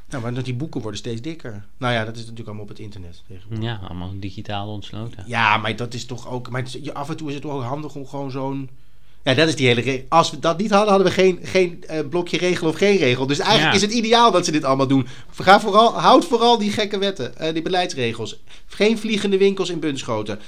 Nou, 0.09 0.23
maar 0.25 0.35
dat 0.35 0.45
die 0.45 0.55
boeken 0.55 0.81
worden 0.81 0.99
steeds 1.01 1.21
dikker. 1.21 1.65
Nou 1.79 1.93
ja, 1.93 2.05
dat 2.05 2.15
is 2.15 2.21
natuurlijk 2.21 2.47
allemaal 2.47 2.63
op 2.65 2.69
het 2.71 2.79
internet 2.79 3.23
tegenwoordig. 3.29 3.65
Ja, 3.65 3.81
allemaal 3.85 4.13
digitaal 4.15 4.69
ontsloten. 4.69 5.25
Ja, 5.27 5.57
maar 5.57 5.77
dat 5.77 5.95
is 5.95 6.05
toch 6.07 6.29
ook. 6.29 6.51
Maar 6.51 6.63
is- 6.63 6.93
af 6.95 7.09
en 7.11 7.17
toe 7.17 7.29
is 7.29 7.35
het 7.35 7.45
ook 7.45 7.63
handig 7.63 7.95
om 7.95 8.07
gewoon 8.07 8.31
zo'n. 8.31 8.71
Ja, 9.25 9.35
dat 9.35 9.49
is 9.49 9.57
die 9.57 9.67
hele 9.67 9.81
regel. 9.81 10.07
Als 10.09 10.31
we 10.31 10.39
dat 10.39 10.59
niet 10.59 10.71
hadden, 10.71 10.89
hadden 10.89 11.07
we 11.09 11.13
geen, 11.15 11.39
geen 11.43 11.85
eh, 11.85 12.09
blokje 12.09 12.39
regel 12.39 12.69
of 12.69 12.77
geen 12.77 12.97
regel. 12.97 13.27
Dus 13.27 13.39
eigenlijk 13.39 13.71
Ja. 13.71 13.77
is 13.77 13.87
het 13.87 13.93
ideaal 14.05 14.31
dat 14.33 14.45
ze 14.45 14.53
dit 14.53 14.65
allemaal 14.65 14.87
doen. 14.87 15.07
Ga 15.31 15.61
vooral, 15.61 15.93
houd 16.01 16.25
vooral 16.25 16.59
die 16.59 16.71
gekke 16.73 16.99
wetten, 16.99 17.37
eh, 17.37 17.53
die 17.53 17.63
beleidsregels. 17.63 18.37
Geen 18.67 18.99
vliegende 18.99 19.39
winkels 19.39 19.71
in 19.71 19.81
Bunschoten. 19.81 20.39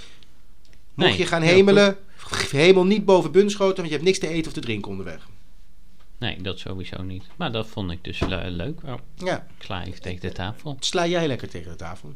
Mocht 0.94 1.08
Nee, 1.10 1.18
je 1.18 1.26
gaan 1.26 1.42
hemelen, 1.42 1.96
hemel 2.50 2.84
niet 2.84 3.04
boven 3.04 3.32
Bunschoten, 3.32 3.76
want 3.76 3.86
je 3.88 3.92
hebt 3.92 4.04
niks 4.04 4.18
te 4.18 4.28
eten 4.28 4.46
of 4.46 4.52
te 4.52 4.60
drinken 4.60 4.90
onderweg. 4.90 5.28
Nee, 6.18 6.42
dat 6.42 6.58
sowieso 6.58 7.02
niet. 7.02 7.24
Maar 7.36 7.52
dat 7.52 7.66
vond 7.66 7.90
ik 7.90 8.04
dus 8.04 8.18
le- 8.20 8.48
leuk. 8.50 8.80
Oh, 8.84 8.94
Ja, 9.16 9.36
ik 9.58 9.64
sla 9.64 9.84
even 9.84 10.00
tegen 10.02 10.20
de 10.20 10.32
tafel. 10.32 10.76
sla 10.80 11.06
jij 11.06 11.26
lekker 11.26 11.48
tegen 11.48 11.70
de 11.70 11.76
tafel. 11.76 12.14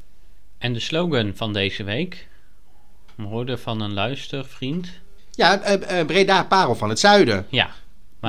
En 0.58 0.72
de 0.72 0.80
slogan 0.80 1.32
van 1.34 1.52
deze 1.52 1.84
week. 1.84 2.28
We 3.14 3.22
hoorden 3.22 3.58
van 3.60 3.80
een 3.80 3.92
luistervriend. 3.92 4.90
Ja, 5.30 5.60
eh, 5.60 6.00
eh, 6.00 6.06
Breda, 6.06 6.44
parel 6.44 6.74
van 6.74 6.88
het 6.88 6.98
zuiden. 6.98 7.46
Ja, 7.48 7.64
maar, 7.66 7.74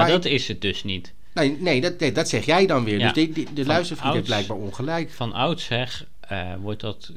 Maar 0.01 0.07
dat 0.11 0.25
is 0.25 0.47
het 0.47 0.61
dus 0.61 0.83
niet. 0.83 1.13
Nee, 1.33 1.57
nee, 1.59 1.81
dat, 1.81 1.99
nee, 1.99 2.11
dat 2.11 2.29
zeg 2.29 2.45
jij 2.45 2.65
dan 2.65 2.83
weer. 2.83 2.97
Ja. 2.99 3.03
Dus 3.03 3.13
die, 3.13 3.31
die, 3.33 3.45
de 3.53 3.63
Van 3.63 3.65
luistervriend 3.73 4.13
heeft 4.13 4.29
ouds- 4.31 4.45
blijkbaar 4.45 4.67
ongelijk. 4.67 5.11
Van 5.11 5.33
oudsher 5.33 6.07
eh, 6.19 6.53
wordt 6.59 6.81
dat 6.81 7.11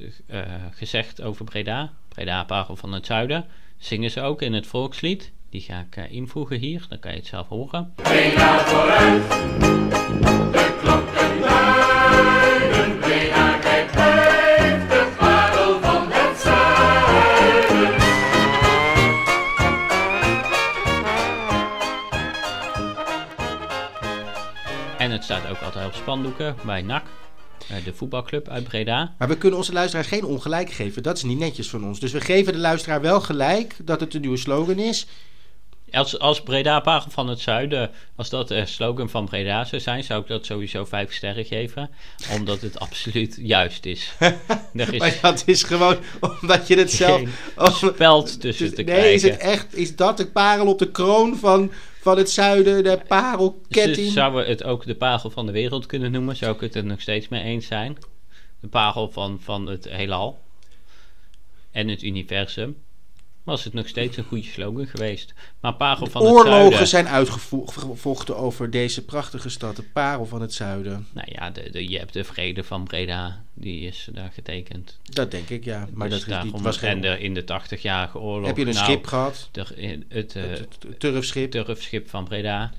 gezegd 0.70 1.22
over 1.22 1.44
Breda. 1.44 1.92
Breda, 2.12 2.44
Parel 2.44 2.76
van 2.76 2.92
het 2.92 3.06
Zuiden. 3.06 3.44
Zingen 3.78 4.10
ze 4.10 4.20
ook 4.20 4.42
in 4.42 4.52
het 4.52 4.66
volkslied. 4.66 5.32
Die 5.50 5.60
ga 5.60 5.80
ik 5.80 5.96
eh, 5.96 6.12
invoegen 6.12 6.58
hier, 6.58 6.86
dan 6.88 6.98
kan 6.98 7.10
je 7.10 7.16
het 7.16 7.26
zelf 7.26 7.48
horen. 7.48 7.94
En 24.98 25.10
het 25.10 25.24
staat 25.24 25.48
ook 25.50 25.60
altijd 25.60 25.86
op 25.86 25.94
spandoeken 25.94 26.56
bij 26.64 26.82
NAC, 26.82 27.04
de 27.80 27.92
voetbalclub 27.94 28.48
uit 28.48 28.64
Breda. 28.64 29.14
Maar 29.18 29.28
we 29.28 29.36
kunnen 29.36 29.58
onze 29.58 29.72
luisteraars 29.72 30.08
geen 30.08 30.24
ongelijk 30.24 30.70
geven. 30.70 31.02
Dat 31.02 31.16
is 31.16 31.22
niet 31.22 31.38
netjes 31.38 31.70
van 31.70 31.84
ons. 31.84 32.00
Dus 32.00 32.12
we 32.12 32.20
geven 32.20 32.52
de 32.52 32.58
luisteraar 32.58 33.00
wel 33.00 33.20
gelijk 33.20 33.76
dat 33.84 34.00
het 34.00 34.14
een 34.14 34.20
nieuwe 34.20 34.36
slogan 34.36 34.78
is. 34.78 35.06
Als, 35.92 36.18
als 36.18 36.42
Breda 36.42 36.80
Parel 36.80 37.10
van 37.10 37.28
het 37.28 37.40
Zuiden, 37.40 37.90
als 38.16 38.30
dat 38.30 38.48
de 38.48 38.66
slogan 38.66 39.10
van 39.10 39.24
Breda 39.24 39.64
zou 39.64 39.82
zijn, 39.82 40.04
zou 40.04 40.20
ik 40.20 40.26
dat 40.26 40.46
sowieso 40.46 40.84
vijf 40.84 41.12
sterren 41.12 41.44
geven. 41.44 41.90
Omdat 42.38 42.60
het 42.60 42.78
absoluut 42.78 43.38
juist 43.40 43.86
is. 43.86 44.12
Is 44.72 44.98
Maar 44.98 45.18
dat 45.22 45.42
is 45.46 45.62
gewoon 45.62 45.96
omdat 46.40 46.68
je 46.68 46.76
het 46.76 46.90
zelf... 46.92 47.22
speld 47.56 48.40
tussen 48.40 48.66
Dus- 48.66 48.74
te 48.74 48.82
nee, 48.82 48.94
krijgen. 48.94 49.12
is 49.12 49.22
het 49.22 49.36
echt... 49.36 49.76
Is 49.76 49.96
dat 49.96 50.16
de 50.16 50.26
parel 50.26 50.66
op 50.66 50.78
de 50.78 50.90
kroon 50.90 51.36
van, 51.36 51.72
van 52.00 52.16
het 52.18 52.30
zuiden? 52.30 52.84
De 52.84 53.00
parelketting? 53.08 54.12
zouden 54.12 54.46
het 54.46 54.64
ook 54.64 54.86
de 54.86 54.94
parel 54.94 55.30
van 55.30 55.46
de 55.46 55.52
wereld 55.52 55.86
kunnen 55.86 56.10
noemen. 56.12 56.36
Zou 56.36 56.54
ik 56.54 56.60
het 56.60 56.74
er 56.74 56.84
nog 56.84 57.00
steeds 57.00 57.28
mee 57.28 57.42
eens 57.42 57.66
zijn. 57.66 57.98
De 58.60 58.68
parel 58.68 59.10
van, 59.10 59.38
van 59.40 59.66
het 59.66 59.88
heelal. 59.88 60.38
En 61.70 61.88
het 61.88 62.02
universum. 62.02 62.76
Was 63.42 63.64
het 63.64 63.72
nog 63.72 63.88
steeds 63.88 64.16
een 64.16 64.24
goede 64.24 64.44
slogan 64.44 64.86
geweest. 64.86 65.34
Maar 65.60 65.74
parel 65.74 66.06
van 66.06 66.22
het 66.22 66.30
Oorlogen 66.30 66.62
zuiden... 66.68 66.86
zijn 66.86 67.08
uitgevochten 67.08 68.36
over 68.36 68.70
deze 68.70 69.04
prachtige 69.04 69.48
stad. 69.48 69.76
De 69.76 69.82
parel 69.82 70.26
van 70.26 70.40
het 70.40 70.54
zuiden. 70.54 71.06
Nou 71.12 71.28
ja, 71.30 71.50
de, 71.50 71.70
de, 71.70 71.88
je 71.88 71.98
hebt 71.98 72.12
de 72.12 72.24
vrede 72.24 72.64
van 72.64 72.84
Breda. 72.84 73.44
Die 73.54 73.80
is 73.80 74.08
daar 74.12 74.30
getekend. 74.34 74.98
Dat 75.02 75.30
denk 75.30 75.48
ik, 75.48 75.64
ja. 75.64 75.88
Maar 75.92 76.08
Dus 76.08 76.18
dat 76.18 76.28
is 76.28 76.34
niet, 76.34 76.44
daarom- 76.44 76.62
was 76.62 76.76
geen... 76.76 76.90
En 76.90 77.00
de, 77.00 77.20
in 77.20 77.34
de 77.34 77.42
80-jarige 77.42 78.18
oorlog... 78.18 78.46
Heb 78.46 78.56
je 78.56 78.66
een 78.66 78.74
nou, 78.74 78.84
schip 78.84 79.06
gehad? 79.06 79.50
in 79.74 80.04
het 80.08 80.36
eh, 80.36 80.42
Het 80.42 80.58
het 80.58 81.00
turfschip. 81.00 81.50
turfschip 81.50 82.08
van 82.08 82.24
Breda. 82.24 82.72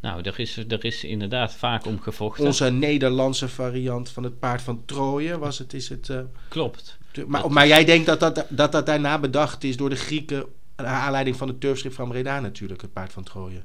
Nou, 0.00 0.22
er 0.22 0.38
is, 0.38 0.56
er 0.56 0.84
is 0.84 1.04
inderdaad 1.04 1.54
vaak 1.54 1.86
om 1.86 2.00
gevochten. 2.00 2.44
Onze 2.44 2.70
Nederlandse 2.70 3.48
variant 3.48 4.08
van 4.08 4.22
het 4.22 4.38
paard 4.38 4.62
van 4.62 4.82
Troje 4.84 5.38
was 5.38 5.58
het. 5.58 5.72
Is 5.72 5.88
het 5.88 6.08
eh, 6.08 6.20
Klopt. 6.48 6.98
Maar, 7.26 7.42
Dat 7.42 7.50
maar 7.50 7.66
jij 7.66 7.84
denkt 7.84 8.06
dat 8.06 8.20
dat, 8.20 8.46
dat 8.48 8.72
dat 8.72 8.86
daarna 8.86 9.18
bedacht 9.18 9.64
is 9.64 9.76
door 9.76 9.90
de 9.90 9.96
Grieken... 9.96 10.44
Naar 10.76 10.86
aanleiding 10.86 11.36
van 11.36 11.48
het 11.48 11.60
turfschip 11.60 11.92
van 11.92 12.08
Breda 12.08 12.40
natuurlijk, 12.40 12.80
het 12.82 12.92
paard 12.92 13.12
van 13.12 13.22
Troje. 13.22 13.62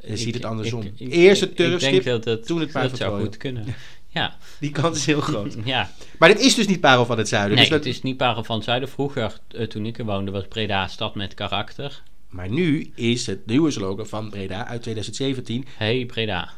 Je 0.00 0.16
ziet 0.16 0.34
het 0.34 0.44
andersom. 0.44 0.82
Eerst 0.98 1.40
het 1.40 1.50
ik- 1.50 1.58
ik 1.58 1.64
turfschip, 1.66 2.04
denk 2.04 2.04
dat 2.04 2.24
het, 2.24 2.46
toen 2.46 2.60
het 2.60 2.72
paard 2.72 2.82
dat 2.90 2.90
van 2.90 2.98
zou 2.98 3.10
Troje. 3.10 3.24
goed 3.26 3.36
kunnen. 3.36 3.64
Ja, 4.08 4.36
Die 4.60 4.70
kans 4.70 4.96
is 4.98 5.06
heel 5.06 5.20
groot. 5.20 5.56
ja. 5.64 5.90
Maar 6.18 6.28
dit 6.28 6.40
is 6.40 6.54
dus 6.54 6.66
niet 6.66 6.80
parel 6.80 7.06
van 7.06 7.18
het 7.18 7.28
zuiden. 7.28 7.54
Nee, 7.56 7.60
dus 7.64 7.68
dat- 7.74 7.84
het 7.84 7.94
is 7.94 8.02
niet 8.02 8.16
Parel 8.16 8.44
van 8.44 8.56
het 8.56 8.64
Zuiden. 8.64 8.88
Vroeger, 8.88 9.40
eh, 9.48 9.66
toen 9.66 9.86
ik 9.86 9.98
er 9.98 10.04
woonde, 10.04 10.30
was 10.30 10.46
Breda 10.48 10.82
een 10.82 10.88
stad 10.90 11.14
met 11.14 11.34
karakter. 11.34 12.02
Maar 12.28 12.48
nu 12.50 12.92
is 12.94 13.26
het 13.26 13.46
nieuwe 13.46 13.70
slogan 13.70 14.06
van 14.06 14.30
Breda 14.30 14.66
uit 14.66 14.82
2017... 14.82 15.64
Hey 15.76 16.06
Breda. 16.06 16.52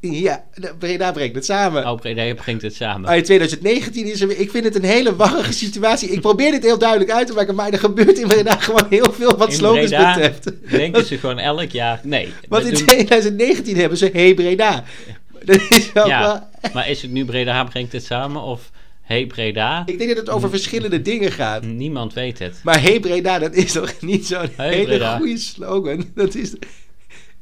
Ja, 0.00 0.44
de- 0.54 0.74
Breda 0.78 1.12
brengt 1.12 1.34
het 1.34 1.44
samen. 1.44 1.86
Oh, 1.90 1.98
Breda 2.00 2.34
brengt 2.34 2.62
het 2.62 2.74
samen. 2.74 3.16
In 3.16 3.22
2019 3.22 4.06
is 4.06 4.20
er... 4.20 4.38
Ik 4.38 4.50
vind 4.50 4.64
het 4.64 4.74
een 4.74 4.84
hele 4.84 5.16
warrige 5.16 5.52
situatie. 5.52 6.08
Ik 6.08 6.20
probeer 6.20 6.50
dit 6.50 6.62
heel 6.62 6.78
duidelijk 6.78 7.10
uit 7.10 7.26
te 7.26 7.32
maken... 7.32 7.54
maar 7.54 7.70
er 7.70 7.78
gebeurt 7.78 8.18
in 8.18 8.26
Breda 8.26 8.56
gewoon 8.56 8.86
heel 8.90 9.12
veel 9.12 9.36
wat 9.36 9.52
slogans 9.52 9.90
betreft. 9.90 10.50
denken 10.70 11.04
ze 11.06 11.18
gewoon 11.18 11.38
elk 11.38 11.70
jaar... 11.70 12.00
Nee. 12.02 12.32
Want 12.48 12.64
in 12.64 12.74
doen- 12.74 12.86
2019 12.86 13.76
hebben 13.76 13.98
ze 13.98 14.10
Hey 14.12 14.34
Breda. 14.34 14.84
Dat 15.44 15.60
is 15.70 15.92
wel 15.92 16.06
Ja, 16.06 16.20
wel- 16.20 16.72
maar 16.72 16.88
is 16.88 17.02
het 17.02 17.10
nu 17.10 17.24
Breda 17.24 17.64
brengt 17.64 17.92
het 17.92 18.04
samen 18.04 18.42
of 18.42 18.70
Hey 19.02 19.26
Breda? 19.26 19.82
Ik 19.86 19.98
denk 19.98 20.08
dat 20.10 20.18
het 20.18 20.28
over 20.30 20.50
verschillende 20.50 21.02
dingen 21.02 21.32
gaat. 21.32 21.62
Niemand 21.64 22.12
weet 22.12 22.38
het. 22.38 22.60
Maar 22.62 22.80
Hey 22.82 23.00
Breda, 23.00 23.38
dat 23.38 23.54
is 23.54 23.72
toch 23.72 23.92
niet 24.00 24.26
zo'n 24.26 24.48
Hey 24.56 24.68
hele 24.74 24.84
Breda. 24.84 25.16
goede 25.16 25.38
slogan? 25.38 26.04
Dat 26.14 26.34
is, 26.34 26.52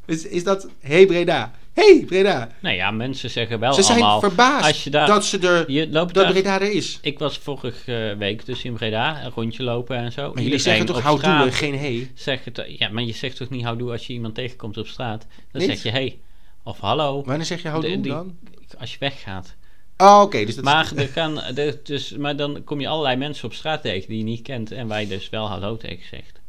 is, 0.07 0.27
is 0.27 0.45
dat 0.45 0.69
Hey 0.81 1.07
Breda? 1.07 1.53
Hey 1.77 2.05
Breda. 2.07 2.49
Nou 2.61 2.77
ja, 2.77 2.91
mensen 2.91 3.31
zeggen 3.31 3.59
wel 3.59 3.73
Ze 3.73 3.83
zijn 3.83 3.99
allemaal... 3.99 4.21
verbaasd 4.21 4.67
als 4.67 4.85
je 4.85 4.91
daar- 4.91 5.07
dat, 5.07 5.25
ze 5.25 5.39
er, 5.39 5.71
Je 5.71 5.89
loopt 5.91 6.15
dat 6.15 6.25
daar... 6.25 6.33
Breda 6.33 6.61
er 6.61 6.73
is. 6.73 6.99
Ik 7.03 7.19
was 7.19 7.39
vorige 7.39 8.15
week 8.19 8.47
dus 8.47 8.63
in 8.65 8.73
Breda, 8.75 9.25
een 9.25 9.31
rondje 9.31 9.63
lopen 9.63 9.97
en 9.97 10.13
zo. 10.13 10.33
Maar 10.33 10.43
jullie 10.43 10.59
zeggen 10.59 10.87
toch 10.87 11.01
houdoe 11.01 11.53
geen 11.53 11.79
hey? 11.79 12.11
het, 12.25 12.65
ja, 12.79 12.89
maar 12.89 13.03
je 13.03 13.13
zegt 13.13 13.37
toch 13.37 13.49
niet 13.51 13.65
houdoe 13.65 13.91
als 13.91 14.07
je 14.07 14.13
iemand 14.13 14.35
tegenkomt 14.35 14.77
op 14.77 14.87
straat? 14.87 15.27
Dan 15.53 15.61
Niet? 15.63 15.71
zeg 15.71 15.83
je 15.83 15.91
hey 15.91 16.19
of 16.63 16.79
hallo 16.81 17.23
Wanneer 17.25 17.47
zeg 17.47 17.63
je 17.63 17.69
houdoe 17.69 17.91
De- 17.91 18.01
die- 18.01 18.13
dan? 18.13 18.37
als 18.79 18.93
je 18.93 18.97
weggaat. 19.01 19.55
Oh, 19.97 20.21
oké. 20.23 20.45
dus 20.45 20.55
dat 20.55 20.65
Maar, 20.65 20.93
er 20.97 21.09
kan, 21.09 21.43
er, 21.43 21.81
dus, 21.83 22.11
maar 22.17 22.37
dan 22.37 22.65
kom 22.65 22.81
je 22.81 22.89
allerlei 22.89 23.17
mensen 23.17 23.45
op 23.45 23.53
straat 23.55 23.83
tegen 23.83 24.09
die 24.09 24.19
je 24.19 24.25
niet 24.25 24.43
kent 24.43 24.73
en 24.73 24.87
waar 24.87 25.01
je 25.01 25.07
dus 25.09 25.29
wel 25.29 25.49
hallo 25.49 25.77
tegen 25.77 26.07
zegt. 26.11 26.41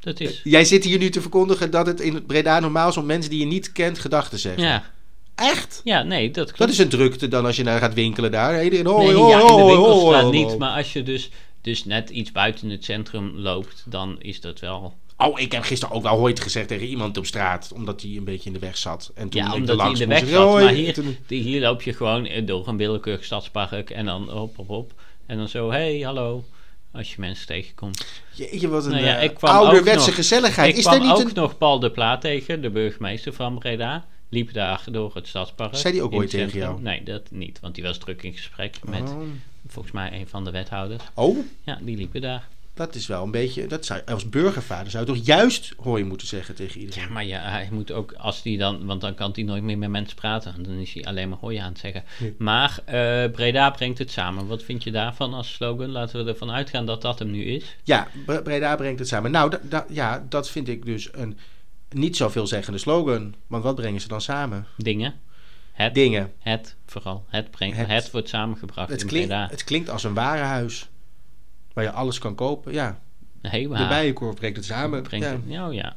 Dat 0.00 0.20
is... 0.20 0.40
Jij 0.44 0.64
zit 0.64 0.84
hier 0.84 0.98
nu 0.98 1.10
te 1.10 1.20
verkondigen 1.20 1.70
dat 1.70 1.86
het 1.86 2.00
in 2.00 2.26
Breda 2.26 2.60
normaal 2.60 2.88
is 2.88 2.96
om 2.96 3.06
mensen 3.06 3.30
die 3.30 3.40
je 3.40 3.46
niet 3.46 3.72
kent 3.72 3.98
gedachten 3.98 4.38
zeggen. 4.38 4.62
Ja, 4.62 4.84
Echt? 5.34 5.80
ja, 5.84 6.02
nee, 6.02 6.30
dat 6.30 6.44
klopt. 6.44 6.58
Dat 6.58 6.68
is 6.68 6.78
een 6.78 6.88
drukte 6.88 7.28
dan 7.28 7.46
als 7.46 7.56
je 7.56 7.62
naar 7.62 7.78
gaat 7.78 7.94
winkelen 7.94 8.30
daar. 8.30 8.64
Iedereen 8.64 8.84
nee, 8.84 9.16
ja, 9.16 9.40
in 9.40 9.56
de 9.56 9.64
winkelstraat 9.64 10.22
hoi, 10.22 10.44
niet, 10.44 10.58
maar 10.58 10.76
als 10.76 10.92
je 10.92 11.02
dus, 11.02 11.30
dus 11.60 11.84
net 11.84 12.10
iets 12.10 12.32
buiten 12.32 12.70
het 12.70 12.84
centrum 12.84 13.32
loopt, 13.34 13.84
dan 13.86 14.16
is 14.18 14.40
dat 14.40 14.60
wel... 14.60 14.94
Oh, 15.16 15.40
ik 15.40 15.52
heb 15.52 15.62
gisteren 15.62 15.94
ook 15.94 16.02
wel 16.02 16.18
hooit 16.18 16.40
gezegd 16.40 16.68
tegen 16.68 16.86
iemand 16.86 17.16
op 17.16 17.26
straat. 17.26 17.72
Omdat 17.74 18.02
hij 18.02 18.16
een 18.16 18.24
beetje 18.24 18.46
in 18.46 18.52
de 18.52 18.58
weg 18.58 18.76
zat. 18.76 19.10
En 19.14 19.28
toen 19.28 19.42
Ja, 19.42 19.54
omdat 19.54 19.80
hij 19.80 19.90
in 19.90 19.94
de 19.94 20.06
weg 20.06 20.28
zat. 20.28 20.52
Maar 20.52 20.72
hier, 20.72 21.16
hier 21.26 21.60
loop 21.60 21.82
je 21.82 21.92
gewoon 21.92 22.26
eh, 22.26 22.46
door 22.46 22.68
een 22.68 22.76
willekeurig 22.76 23.24
stadspark 23.24 23.90
en 23.90 24.04
dan 24.04 24.30
hop, 24.30 24.56
hop, 24.56 24.68
hop. 24.68 24.92
En 25.26 25.36
dan 25.36 25.48
zo, 25.48 25.70
hey, 25.70 26.00
hallo. 26.00 26.44
Als 26.92 27.14
je 27.14 27.20
mensen 27.20 27.46
tegenkomt. 27.46 28.06
Jeetje, 28.32 28.68
wat 28.68 28.84
een 28.84 28.90
Nou 28.90 29.04
ja, 29.04 29.18
eh, 29.18 29.30
ouderwetse 29.40 30.12
gezelligheid. 30.12 30.70
Ik 30.70 30.76
is 30.76 30.82
kwam 30.84 30.94
er 30.94 31.00
niet 31.00 31.10
ook 31.10 31.28
een... 31.28 31.34
nog 31.34 31.58
Paul 31.58 31.78
de 31.78 31.90
Plaat 31.90 32.20
tegen, 32.20 32.62
de 32.62 32.70
burgemeester 32.70 33.32
van 33.32 33.58
Breda. 33.58 34.06
liep 34.28 34.52
daar 34.52 34.84
door 34.90 35.14
het 35.14 35.26
stadspark. 35.26 35.76
Zei 35.76 35.92
die 35.92 36.02
ook 36.02 36.12
ooit 36.12 36.30
tegen 36.30 36.58
jou? 36.58 36.82
Nee, 36.82 37.02
dat 37.02 37.30
niet, 37.30 37.60
want 37.60 37.74
die 37.74 37.84
was 37.84 37.98
druk 37.98 38.22
in 38.22 38.32
gesprek 38.32 38.76
met 38.84 39.00
Oh. 39.10 39.22
volgens 39.68 39.94
mij 39.94 40.12
een 40.12 40.28
van 40.28 40.44
de 40.44 40.50
wethouders. 40.50 41.04
oh, 41.14 41.38
Ja, 41.64 41.78
die 41.82 41.96
liepen 41.96 42.20
daar. 42.20 42.48
Dat 42.78 42.94
is 42.94 43.06
wel 43.06 43.22
een 43.22 43.30
beetje... 43.30 43.66
Dat 43.66 43.84
zou, 43.86 44.00
als 44.06 44.28
burgervader 44.28 44.90
zou 44.90 45.06
je 45.06 45.12
toch 45.12 45.24
juist 45.26 45.72
hooi 45.82 46.04
moeten 46.04 46.26
zeggen 46.26 46.54
tegen 46.54 46.80
iedereen. 46.80 47.02
Ja, 47.04 47.08
maar 47.12 47.24
ja, 47.24 47.40
hij 47.40 47.68
moet 47.70 47.92
ook, 47.92 48.12
als 48.12 48.42
die 48.42 48.58
dan, 48.58 48.86
want 48.86 49.00
dan 49.00 49.14
kan 49.14 49.30
hij 49.34 49.42
nooit 49.44 49.62
meer 49.62 49.78
met 49.78 49.90
mensen 49.90 50.16
praten. 50.16 50.62
Dan 50.62 50.74
is 50.74 50.92
hij 50.92 51.04
alleen 51.04 51.28
maar 51.28 51.38
hooi 51.38 51.56
aan 51.56 51.68
het 51.68 51.78
zeggen. 51.78 52.04
Maar 52.38 52.78
eh, 52.84 53.30
Breda 53.30 53.70
brengt 53.70 53.98
het 53.98 54.10
samen. 54.10 54.46
Wat 54.46 54.62
vind 54.62 54.82
je 54.84 54.90
daarvan 54.90 55.34
als 55.34 55.52
slogan? 55.52 55.88
Laten 55.90 56.24
we 56.24 56.30
ervan 56.30 56.50
uitgaan 56.50 56.86
dat 56.86 57.02
dat 57.02 57.18
hem 57.18 57.30
nu 57.30 57.44
is. 57.44 57.76
Ja, 57.84 58.08
Bre- 58.26 58.42
Breda 58.42 58.76
brengt 58.76 58.98
het 58.98 59.08
samen. 59.08 59.30
Nou, 59.30 59.52
ja, 59.88 60.24
dat 60.28 60.50
vind 60.50 60.68
ik 60.68 60.84
dus 60.84 61.08
een 61.12 61.38
niet 61.90 62.16
zo 62.16 62.28
veelzeggende 62.28 62.78
slogan. 62.78 63.34
Want 63.46 63.62
wat 63.62 63.74
brengen 63.74 64.00
ze 64.00 64.08
dan 64.08 64.20
samen? 64.20 64.66
Dingen. 64.76 65.14
Het, 65.72 65.94
Dingen. 65.94 66.32
het 66.38 66.76
vooral. 66.86 67.24
Het, 67.28 67.50
brengt, 67.50 67.76
Het. 67.76 67.86
het. 67.86 68.10
wordt 68.10 68.28
samengebracht 68.28 68.90
Het 68.90 69.00
in 69.00 69.06
klinkt, 69.06 69.28
Breda. 69.28 69.48
het 69.50 69.64
klinkt 69.64 69.90
als 69.90 70.04
een 70.04 70.14
warenhuis. 70.14 70.88
Waar 71.84 71.86
je 71.86 71.92
alles 71.98 72.18
kan 72.18 72.34
kopen. 72.34 72.72
Ja, 72.72 72.98
Hey, 73.42 73.62
de 73.62 73.86
bijenkorf 73.88 74.34
brengt 74.34 74.56
het 74.56 74.64
samen. 74.66 75.02
brengt 75.02 75.26
ja. 75.26 75.32
het- 75.32 75.40
ja, 75.46 75.68
ja. 75.70 75.96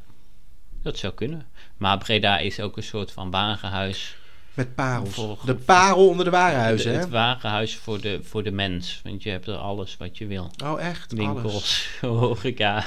Dat 0.84 0.98
zou 0.98 1.14
kunnen. 1.14 1.46
Maar 1.78 1.98
Breda 1.98 2.38
is 2.38 2.60
ook 2.60 2.78
een 2.78 2.84
soort 2.84 3.12
van 3.12 3.32
warenhuis. 3.32 4.18
Met 4.54 4.76
parels. 4.76 5.14
Voor- 5.14 5.38
de 5.46 5.56
parel 5.56 6.08
onder 6.08 6.26
de 6.26 6.32
warenhuizen, 6.32 6.88
De- 6.92 6.96
hè? 6.98 7.02
het 7.04 7.10
warenhuis 7.12 7.76
voor 7.76 8.02
de, 8.02 8.20
voor 8.24 8.44
de 8.44 8.52
mens. 8.52 9.02
Want 9.04 9.24
je 9.24 9.30
hebt 9.30 9.48
er 9.48 9.56
alles 9.56 9.98
wat 9.98 10.18
je 10.18 10.26
wil. 10.26 10.52
Oh, 10.64 10.82
echt? 10.82 11.14
Alles. 11.14 11.26
winkels, 11.34 11.90
horeca. 12.02 12.84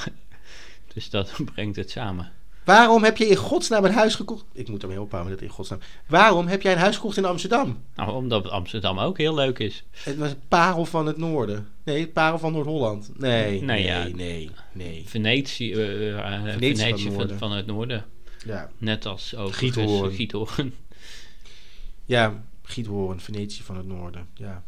Dus 0.93 1.09
dat 1.09 1.31
brengt 1.53 1.75
het 1.75 1.89
samen. 1.91 2.31
Waarom 2.65 3.03
heb 3.03 3.17
je 3.17 3.27
in 3.27 3.35
godsnaam 3.35 3.85
een 3.85 3.91
huis 3.91 4.15
gekocht? 4.15 4.45
Ik 4.53 4.67
moet 4.67 4.81
ermee 4.81 5.01
ophouden 5.01 5.31
met 5.31 5.39
het 5.39 5.49
in 5.49 5.55
godsnaam. 5.55 5.79
Waarom 6.07 6.47
heb 6.47 6.61
jij 6.61 6.71
een 6.71 6.77
huis 6.79 6.95
gekocht 6.95 7.17
in 7.17 7.25
Amsterdam? 7.25 7.83
Nou, 7.95 8.11
omdat 8.13 8.49
Amsterdam 8.49 8.99
ook 8.99 9.17
heel 9.17 9.33
leuk 9.33 9.59
is. 9.59 9.83
Het 9.91 10.17
was 10.17 10.35
parel 10.47 10.85
van 10.85 11.05
het 11.05 11.17
noorden. 11.17 11.67
Nee, 11.83 12.07
parel 12.07 12.39
van 12.39 12.51
Noord-Holland. 12.51 13.11
Nee, 13.17 13.51
Nee, 13.51 13.61
nee, 13.61 13.83
ja. 13.83 14.07
nee, 14.15 14.51
nee. 14.71 15.03
Venetië, 15.05 15.73
eh, 15.73 16.17
eh, 16.17 16.43
Venetië 16.43 17.11
van 17.11 17.19
het 17.19 17.31
Venetië 17.31 17.37
van, 17.37 17.51
het 17.51 17.65
noorden. 17.65 18.05
Ja, 18.45 18.69
Net 18.77 19.05
als 19.05 19.35
ook 19.35 19.53
Giethoorn. 19.53 20.11
Giethoorn. 20.11 20.73
ja 22.05 22.43
Giethoorn, 22.63 23.19
Venetië 23.19 23.63
van 23.63 23.77
het 23.77 23.87
noorden. 23.87 24.27
Ja, 24.33 24.63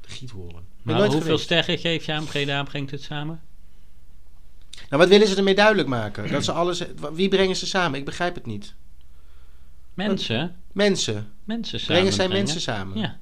Giethoorn. 0.00 0.64
Maar 0.82 1.06
hoeveel 1.06 1.38
sterren 1.38 1.78
geef 1.78 2.06
je 2.06 2.12
aan 2.12 2.24
Breda 2.24 2.62
brengt 2.62 2.90
het 2.90 3.02
samen? 3.02 3.40
Nou, 4.90 5.02
wat 5.02 5.08
willen 5.08 5.26
ze 5.28 5.36
ermee 5.36 5.54
duidelijk 5.54 5.88
maken? 5.88 6.30
Dat 6.32 6.44
ze 6.44 6.52
alles... 6.52 6.82
Wie 7.12 7.28
brengen 7.28 7.56
ze 7.56 7.66
samen? 7.66 7.98
Ik 7.98 8.04
begrijp 8.04 8.34
het 8.34 8.46
niet. 8.46 8.74
Mensen. 9.94 10.56
Mensen. 10.72 11.32
Mensen 11.44 11.80
samen 11.80 11.94
Brengen 11.94 12.12
zij 12.12 12.28
mensen 12.28 12.60
samen? 12.60 12.98
Ja. 12.98 13.18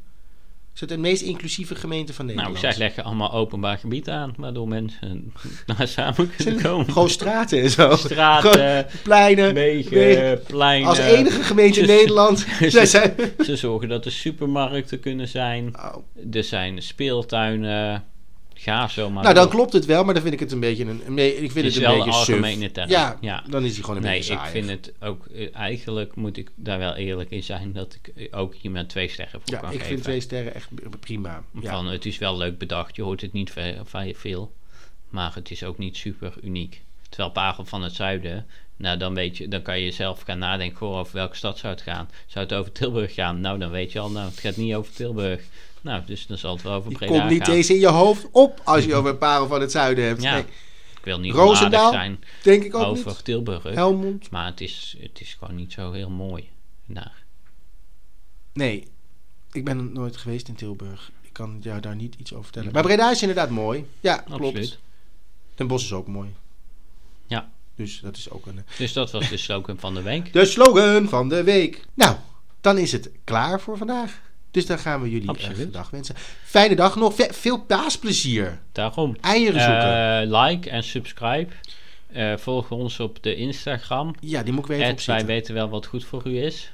Is 0.75 0.81
het 0.81 0.89
de 0.89 0.97
meest 0.99 1.23
inclusieve 1.23 1.75
gemeente 1.75 2.13
van 2.15 2.25
Nou, 2.27 2.37
Nederland? 2.39 2.65
zij 2.65 2.79
leggen 2.85 3.05
allemaal 3.05 3.33
openbaar 3.33 3.79
gebied 3.79 4.09
aan, 4.09 4.35
waardoor 4.37 4.69
mensen 4.69 5.33
daar 5.77 5.89
samen 5.89 6.31
kunnen 6.37 6.63
komen. 6.63 6.93
Gewoon 6.93 7.11
straten 7.11 7.63
en 7.63 7.71
zo. 7.71 7.97
Straten, 7.97 8.87
Pleinen. 9.03 9.55
wegen, 9.55 9.91
wegen. 9.91 10.43
pleinen. 10.43 10.89
Als 10.89 10.99
enige 10.99 11.43
gemeente 11.43 11.81
in 11.81 11.87
Ze- 11.87 11.93
Nederland. 11.93 12.47
Zij 12.69 12.87
zijn... 12.87 13.15
Ze 13.45 13.57
zorgen 13.57 13.89
dat 13.89 14.05
er 14.05 14.13
supermarkten 14.13 15.01
kunnen 15.01 15.29
zijn. 15.29 15.75
Oh. 15.77 15.97
Er 16.33 16.45
zijn 16.45 16.83
speeltuinen. 16.83 18.05
Ga 18.55 18.89
zo 18.89 19.11
maar. 19.11 19.23
Nou, 19.23 19.35
dan 19.35 19.49
klopt 19.49 19.73
het 19.73 19.85
wel, 19.85 20.05
maar 20.05 20.15
dan 20.15 20.23
vind 20.23 20.35
ik 20.35 20.41
het 20.41 20.53
een 20.53 20.61
beetje 20.61 20.85
een... 20.85 21.03
een 21.07 21.43
ik 21.43 21.53
vind 21.53 21.65
Het 21.67 21.77
een 21.77 21.83
wel 21.83 21.95
beetje 21.97 22.11
algemene 22.11 22.71
term. 22.71 22.89
Ja, 22.91 23.19
Ja. 23.21 23.45
dan 23.49 23.65
is 23.65 23.73
hij 23.75 23.81
gewoon 23.83 23.97
een 23.97 24.03
Nee, 24.03 24.17
beetje 24.19 24.33
ik 24.33 24.39
saai. 24.39 24.51
vind 24.53 24.69
het 24.69 24.93
ook... 25.01 25.27
eh, 25.27 25.49
Eigenlijk 25.57 26.15
moet 26.15 26.37
ik 26.37 26.51
daar 26.55 26.79
wel 26.79 26.95
eerlijk 26.95 27.31
in 27.31 27.43
zijn... 27.43 27.73
dat 27.73 27.99
ik 28.03 28.09
eh, 28.31 28.39
ook 28.39 28.55
hier 28.55 28.71
met 28.71 28.89
twee 28.89 29.09
sterren 29.09 29.41
voor 29.41 29.55
Ja, 29.55 29.59
kan 29.61 29.69
ik 29.69 29.75
geven. 29.77 29.89
vind 29.89 30.03
twee 30.03 30.21
sterren 30.21 30.55
echt 30.55 30.69
prima. 31.01 31.43
Ja. 31.61 31.71
Van, 31.71 31.87
het 31.87 32.07
is 32.07 32.19
wel 32.19 32.37
leuk 32.37 32.59
bedacht. 32.59 32.97
Je 32.97 33.03
hoort 33.03 33.21
het 33.21 33.33
niet 33.33 33.51
ve- 33.51 33.81
ve- 33.85 34.13
veel. 34.17 34.53
Maar 35.09 35.35
het 35.35 35.51
is 35.51 35.65
ook 35.65 35.79
niet 35.79 35.97
super 35.97 36.33
uniek. 36.43 36.83
Terwijl 37.15 37.33
Parel 37.33 37.65
van 37.65 37.83
het 37.83 37.95
Zuiden... 37.95 38.47
Nou, 38.77 38.99
dan, 38.99 39.15
weet 39.15 39.37
je, 39.37 39.49
dan 39.49 39.63
kan 39.63 39.81
je 39.81 39.91
zelf 39.91 40.21
gaan 40.21 40.39
nadenken... 40.39 40.77
Goh, 40.77 40.97
over 40.97 41.15
welke 41.15 41.37
stad 41.37 41.59
zou 41.59 41.73
het 41.73 41.83
gaan? 41.83 42.11
Zou 42.27 42.45
het 42.45 42.55
over 42.55 42.73
Tilburg 42.73 43.15
gaan? 43.15 43.41
Nou, 43.41 43.59
dan 43.59 43.71
weet 43.71 43.93
je 43.93 43.99
al... 43.99 44.11
Nou, 44.11 44.29
het 44.31 44.39
gaat 44.39 44.57
niet 44.57 44.75
over 44.75 44.93
Tilburg. 44.93 45.43
Nou, 45.81 46.03
dus 46.07 46.27
dan 46.27 46.39
zal 46.39 46.55
het 46.55 46.63
wel 46.63 46.73
over 46.73 46.93
Breda 46.93 47.19
komt 47.19 47.31
niet 47.31 47.45
gaan. 47.45 47.55
eens 47.55 47.71
in 47.71 47.79
je 47.79 47.87
hoofd 47.87 48.27
op 48.31 48.61
als 48.65 48.85
je 48.85 48.95
over 48.95 49.17
parel 49.17 49.47
van 49.47 49.61
het 49.61 49.71
zuiden 49.71 50.05
hebt. 50.05 50.23
Ja. 50.23 50.33
Nee, 50.33 50.43
Ik 50.97 51.05
wil 51.05 51.21
niet 51.21 51.35
Roosendaal? 51.35 51.93
zijn 51.93 52.25
denk 52.43 52.65
ik 52.65 52.75
ook 52.75 52.87
over 52.87 53.07
niet. 53.07 53.25
Tilburg. 53.25 53.63
Helmond? 53.63 54.31
Maar 54.31 54.47
het 54.47 54.61
is, 54.61 54.97
het 55.01 55.21
is 55.21 55.37
gewoon 55.39 55.55
niet 55.55 55.73
zo 55.73 55.93
heel 55.93 56.11
mooi 56.11 56.49
daar. 56.87 57.23
Nee, 58.53 58.89
ik 59.53 59.65
ben 59.65 59.93
nooit 59.93 60.17
geweest 60.17 60.49
in 60.49 60.55
Tilburg. 60.55 61.11
Ik 61.23 61.33
kan 61.33 61.59
jou 61.63 61.81
daar 61.81 61.97
niet 61.97 62.15
iets 62.15 62.33
over 62.33 62.45
vertellen. 62.45 62.73
Maar 62.73 62.83
Breda 62.83 63.11
is 63.11 63.21
inderdaad 63.21 63.51
mooi. 63.51 63.87
Ja, 64.01 64.17
klopt. 64.17 64.43
Absoluut. 64.43 64.79
Den 65.55 65.67
Bosch 65.67 65.85
is 65.85 65.93
ook 65.93 66.07
mooi. 66.07 66.35
Dus 67.77 68.01
dat 68.01 68.17
is 68.17 68.31
ook 68.31 68.47
een... 68.47 68.61
Dus 68.79 68.93
dat 68.93 69.11
was 69.11 69.29
de 69.29 69.37
slogan 69.37 69.79
van 69.79 69.95
de 69.95 70.03
week. 70.03 70.33
De 70.33 70.45
slogan 70.45 71.09
van 71.09 71.29
de 71.29 71.45
week. 71.45 71.85
Nou, 71.95 72.17
dan 72.61 72.79
is 72.79 72.93
het 72.93 73.11
klaar 73.25 73.61
voor 73.61 73.77
vandaag. 73.77 74.21
Dus 74.51 74.67
dan 74.67 74.79
gaan 74.79 75.03
we 75.03 75.11
jullie 75.11 75.29
een 75.29 75.71
dag 75.73 75.91
wensen. 75.91 76.15
Fijne 76.45 76.75
dag 76.77 76.97
nog. 76.97 77.15
Ve- 77.15 77.33
veel 77.33 77.61
paasplezier. 77.61 78.59
Daarom. 78.73 79.17
Eieren 79.21 79.61
zoeken. 79.61 80.21
Eh, 80.33 80.43
like 80.47 80.71
en 80.71 80.83
subscribe. 80.85 81.53
Eh, 82.13 82.37
volg 82.37 82.71
ons 82.71 83.01
op 83.01 83.23
de 83.23 83.35
Instagram. 83.35 84.15
ja, 84.21 84.43
die 84.43 84.53
moet 84.53 84.63
ik 84.63 84.69
weer 84.77 84.81
even 84.83 85.07
wij 85.07 85.27
weten 85.27 85.55
wel 85.55 85.69
wat 85.69 85.87
goed 85.87 86.05
voor 86.05 86.23
u 86.27 86.39
is. 86.43 86.71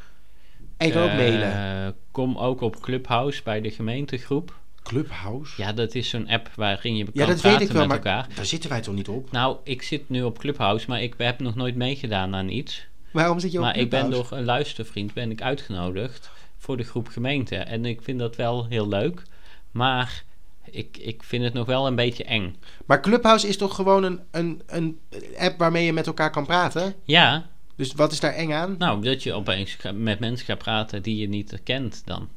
En 0.77 0.87
je 0.87 0.93
kan 0.93 1.03
ook 1.03 1.09
Eh, 1.09 1.17
mailen. 1.17 1.97
Kom 2.11 2.39
ook 2.39 2.61
op 2.61 2.81
Clubhouse 2.81 3.41
bij 3.43 3.61
de 3.61 3.71
gemeentegroep. 3.71 4.59
Clubhouse? 4.83 5.62
Ja, 5.62 5.73
dat 5.73 5.95
is 5.95 6.09
zo'n 6.09 6.29
app 6.29 6.51
waarin 6.55 6.97
je 6.97 7.05
Ja, 7.05 7.11
kan 7.25 7.27
dat 7.33 7.40
praten 7.40 7.59
weet 7.59 7.69
ik 7.69 7.75
wel, 7.75 7.87
met 7.87 8.03
maar 8.05 8.14
elkaar. 8.14 8.35
daar 8.35 8.45
zitten 8.47 8.71
wij 8.71 8.81
toch 8.81 8.95
niet 8.95 9.09
op? 9.09 9.31
Nou, 9.33 9.57
ik 9.64 9.83
zit 9.83 10.09
nu 10.09 10.23
op 10.23 10.38
Clubhouse, 10.38 10.85
maar 10.88 11.03
ik 11.03 11.14
heb 11.19 11.40
nog 11.40 11.55
nooit 11.55 11.77
meegedaan 11.77 12.35
aan 12.35 12.49
iets. 12.49 12.87
Waarom 13.12 13.38
zit 13.40 13.53
je 13.53 13.59
op 13.59 13.64
Maar 13.64 13.77
ik 13.77 13.90
ben 13.90 14.01
Clubhouse? 14.01 14.29
door 14.31 14.38
een 14.38 14.45
luistervriend 14.45 15.14
ben 15.14 15.31
ik 15.31 15.43
uitgenodigd 15.43 16.31
voor 16.59 16.77
de 16.77 16.83
groep 16.85 17.09
gemeente. 17.09 17.57
En 17.57 17.85
ik 17.85 18.03
vind 18.03 18.19
dat 18.19 18.37
wel 18.37 18.66
heel 18.66 18.88
leuk. 18.88 19.23
Maar 19.71 20.25
ik, 20.71 20.97
ik 20.97 21.23
vind 21.23 21.45
het 21.45 21.53
nog 21.53 21.66
wel 21.66 21.87
een 21.87 21.95
beetje 21.95 22.25
eng. 22.25 22.57
Maar 22.87 23.01
Clubhouse 23.03 23.49
is 23.49 23.57
toch 23.57 23.75
gewoon 23.75 24.03
een, 24.03 24.21
een, 24.31 24.62
een 24.66 24.99
app 25.38 25.59
waarmee 25.59 25.85
je 25.85 25.93
met 25.93 26.07
elkaar 26.07 26.31
kan 26.31 26.47
praten? 26.47 26.95
Ja, 27.05 27.47
Dus 27.77 27.93
wat 27.93 28.12
is 28.12 28.21
daar 28.21 28.33
eng 28.35 28.53
aan? 28.53 28.75
nou, 28.79 29.03
dat 29.03 29.23
je 29.23 29.33
opeens 29.33 29.77
met 29.95 30.21
mensen 30.21 30.47
gaat 30.47 30.59
praten 30.59 31.03
die 31.03 31.16
je 31.16 31.29
niet 31.29 31.61
kent 31.64 32.03
dan. 32.05 32.29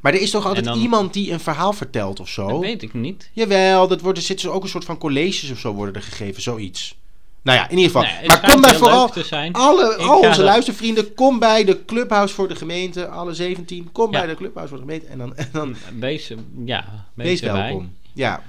Maar 0.00 0.12
er 0.14 0.20
is 0.20 0.30
toch 0.30 0.46
altijd 0.46 0.64
dan- 0.64 0.78
iemand 0.80 1.12
die 1.12 1.32
een 1.32 1.40
verhaal 1.40 1.72
vertelt 1.72 2.20
of 2.20 2.28
zo? 2.28 2.48
Dat 2.48 2.60
weet 2.60 2.82
ik 2.82 2.94
niet. 2.94 3.30
Jawel, 3.32 3.88
dat 3.88 4.00
wordt, 4.00 4.18
er 4.18 4.24
zitten 4.24 4.52
ook 4.52 4.62
een 4.62 4.68
soort 4.68 4.84
van 4.84 4.98
colleges 4.98 5.50
of 5.50 5.58
zo 5.58 5.72
worden 5.72 5.94
er 5.94 6.02
gegeven, 6.02 6.42
zoiets. 6.42 7.00
Nou 7.42 7.58
ja, 7.58 7.68
in 7.68 7.76
ieder 7.78 7.92
geval. 7.92 8.02
Nee, 8.18 8.26
maar 8.26 8.40
kom 8.52 8.62
daar 8.62 8.74
vooral, 8.74 9.10
alle, 9.52 9.94
Ik 9.98 10.06
al 10.06 10.16
onze 10.16 10.28
dat- 10.28 10.38
luistervrienden, 10.38 11.14
kom 11.14 11.38
bij 11.38 11.64
de 11.64 11.84
Clubhouse 11.84 12.34
voor 12.34 12.48
de 12.48 12.56
gemeente, 12.56 13.08
alle 13.08 13.34
17. 13.34 13.88
Kom 13.92 14.12
Ja. 14.12 14.18
bij 14.18 14.28
de 14.28 14.34
Clubhouse 14.34 14.68
voor 14.68 14.76
de 14.78 14.84
gemeente 14.92 15.06
en 15.06 15.18
dan, 15.18 15.36
en 15.36 15.48
dan 15.52 15.76
Wees, 15.98 16.32
ja, 16.64 17.06
wees, 17.14 17.40
welkom. 17.40 17.96
Ja. 18.12 18.42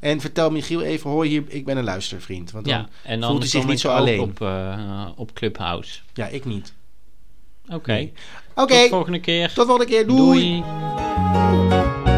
En 0.00 0.20
vertel 0.20 0.50
Michiel 0.50 0.82
even, 0.82 1.10
hoor 1.10 1.24
hier, 1.24 1.42
ik 1.48 1.64
ben 1.64 1.76
een 1.76 1.84
luistervriend. 1.84 2.50
Want 2.50 2.64
dan, 2.64 2.74
Ja, 2.74 2.88
en 3.02 3.20
dan 3.20 3.28
voelt 3.28 3.42
hij 3.42 3.50
zich 3.50 3.66
niet 3.66 3.80
zo 3.80 3.88
alleen. 3.88 4.20
Op, 4.20 4.40
eh, 4.40 5.06
op 5.16 5.32
Clubhouse. 5.34 5.98
ja, 6.14 6.26
ik 6.26 6.44
niet. 6.44 6.72
Oké. 7.68 7.92
Nee. 7.92 8.12
Oké, 8.58 8.80
Tot 8.80 8.88
volgende 8.88 9.20
keer. 9.20 9.52
tot 9.54 9.66
volgende 9.66 9.90
keer. 9.92 10.06
Doei. 10.06 10.40
Doei. 10.40 12.17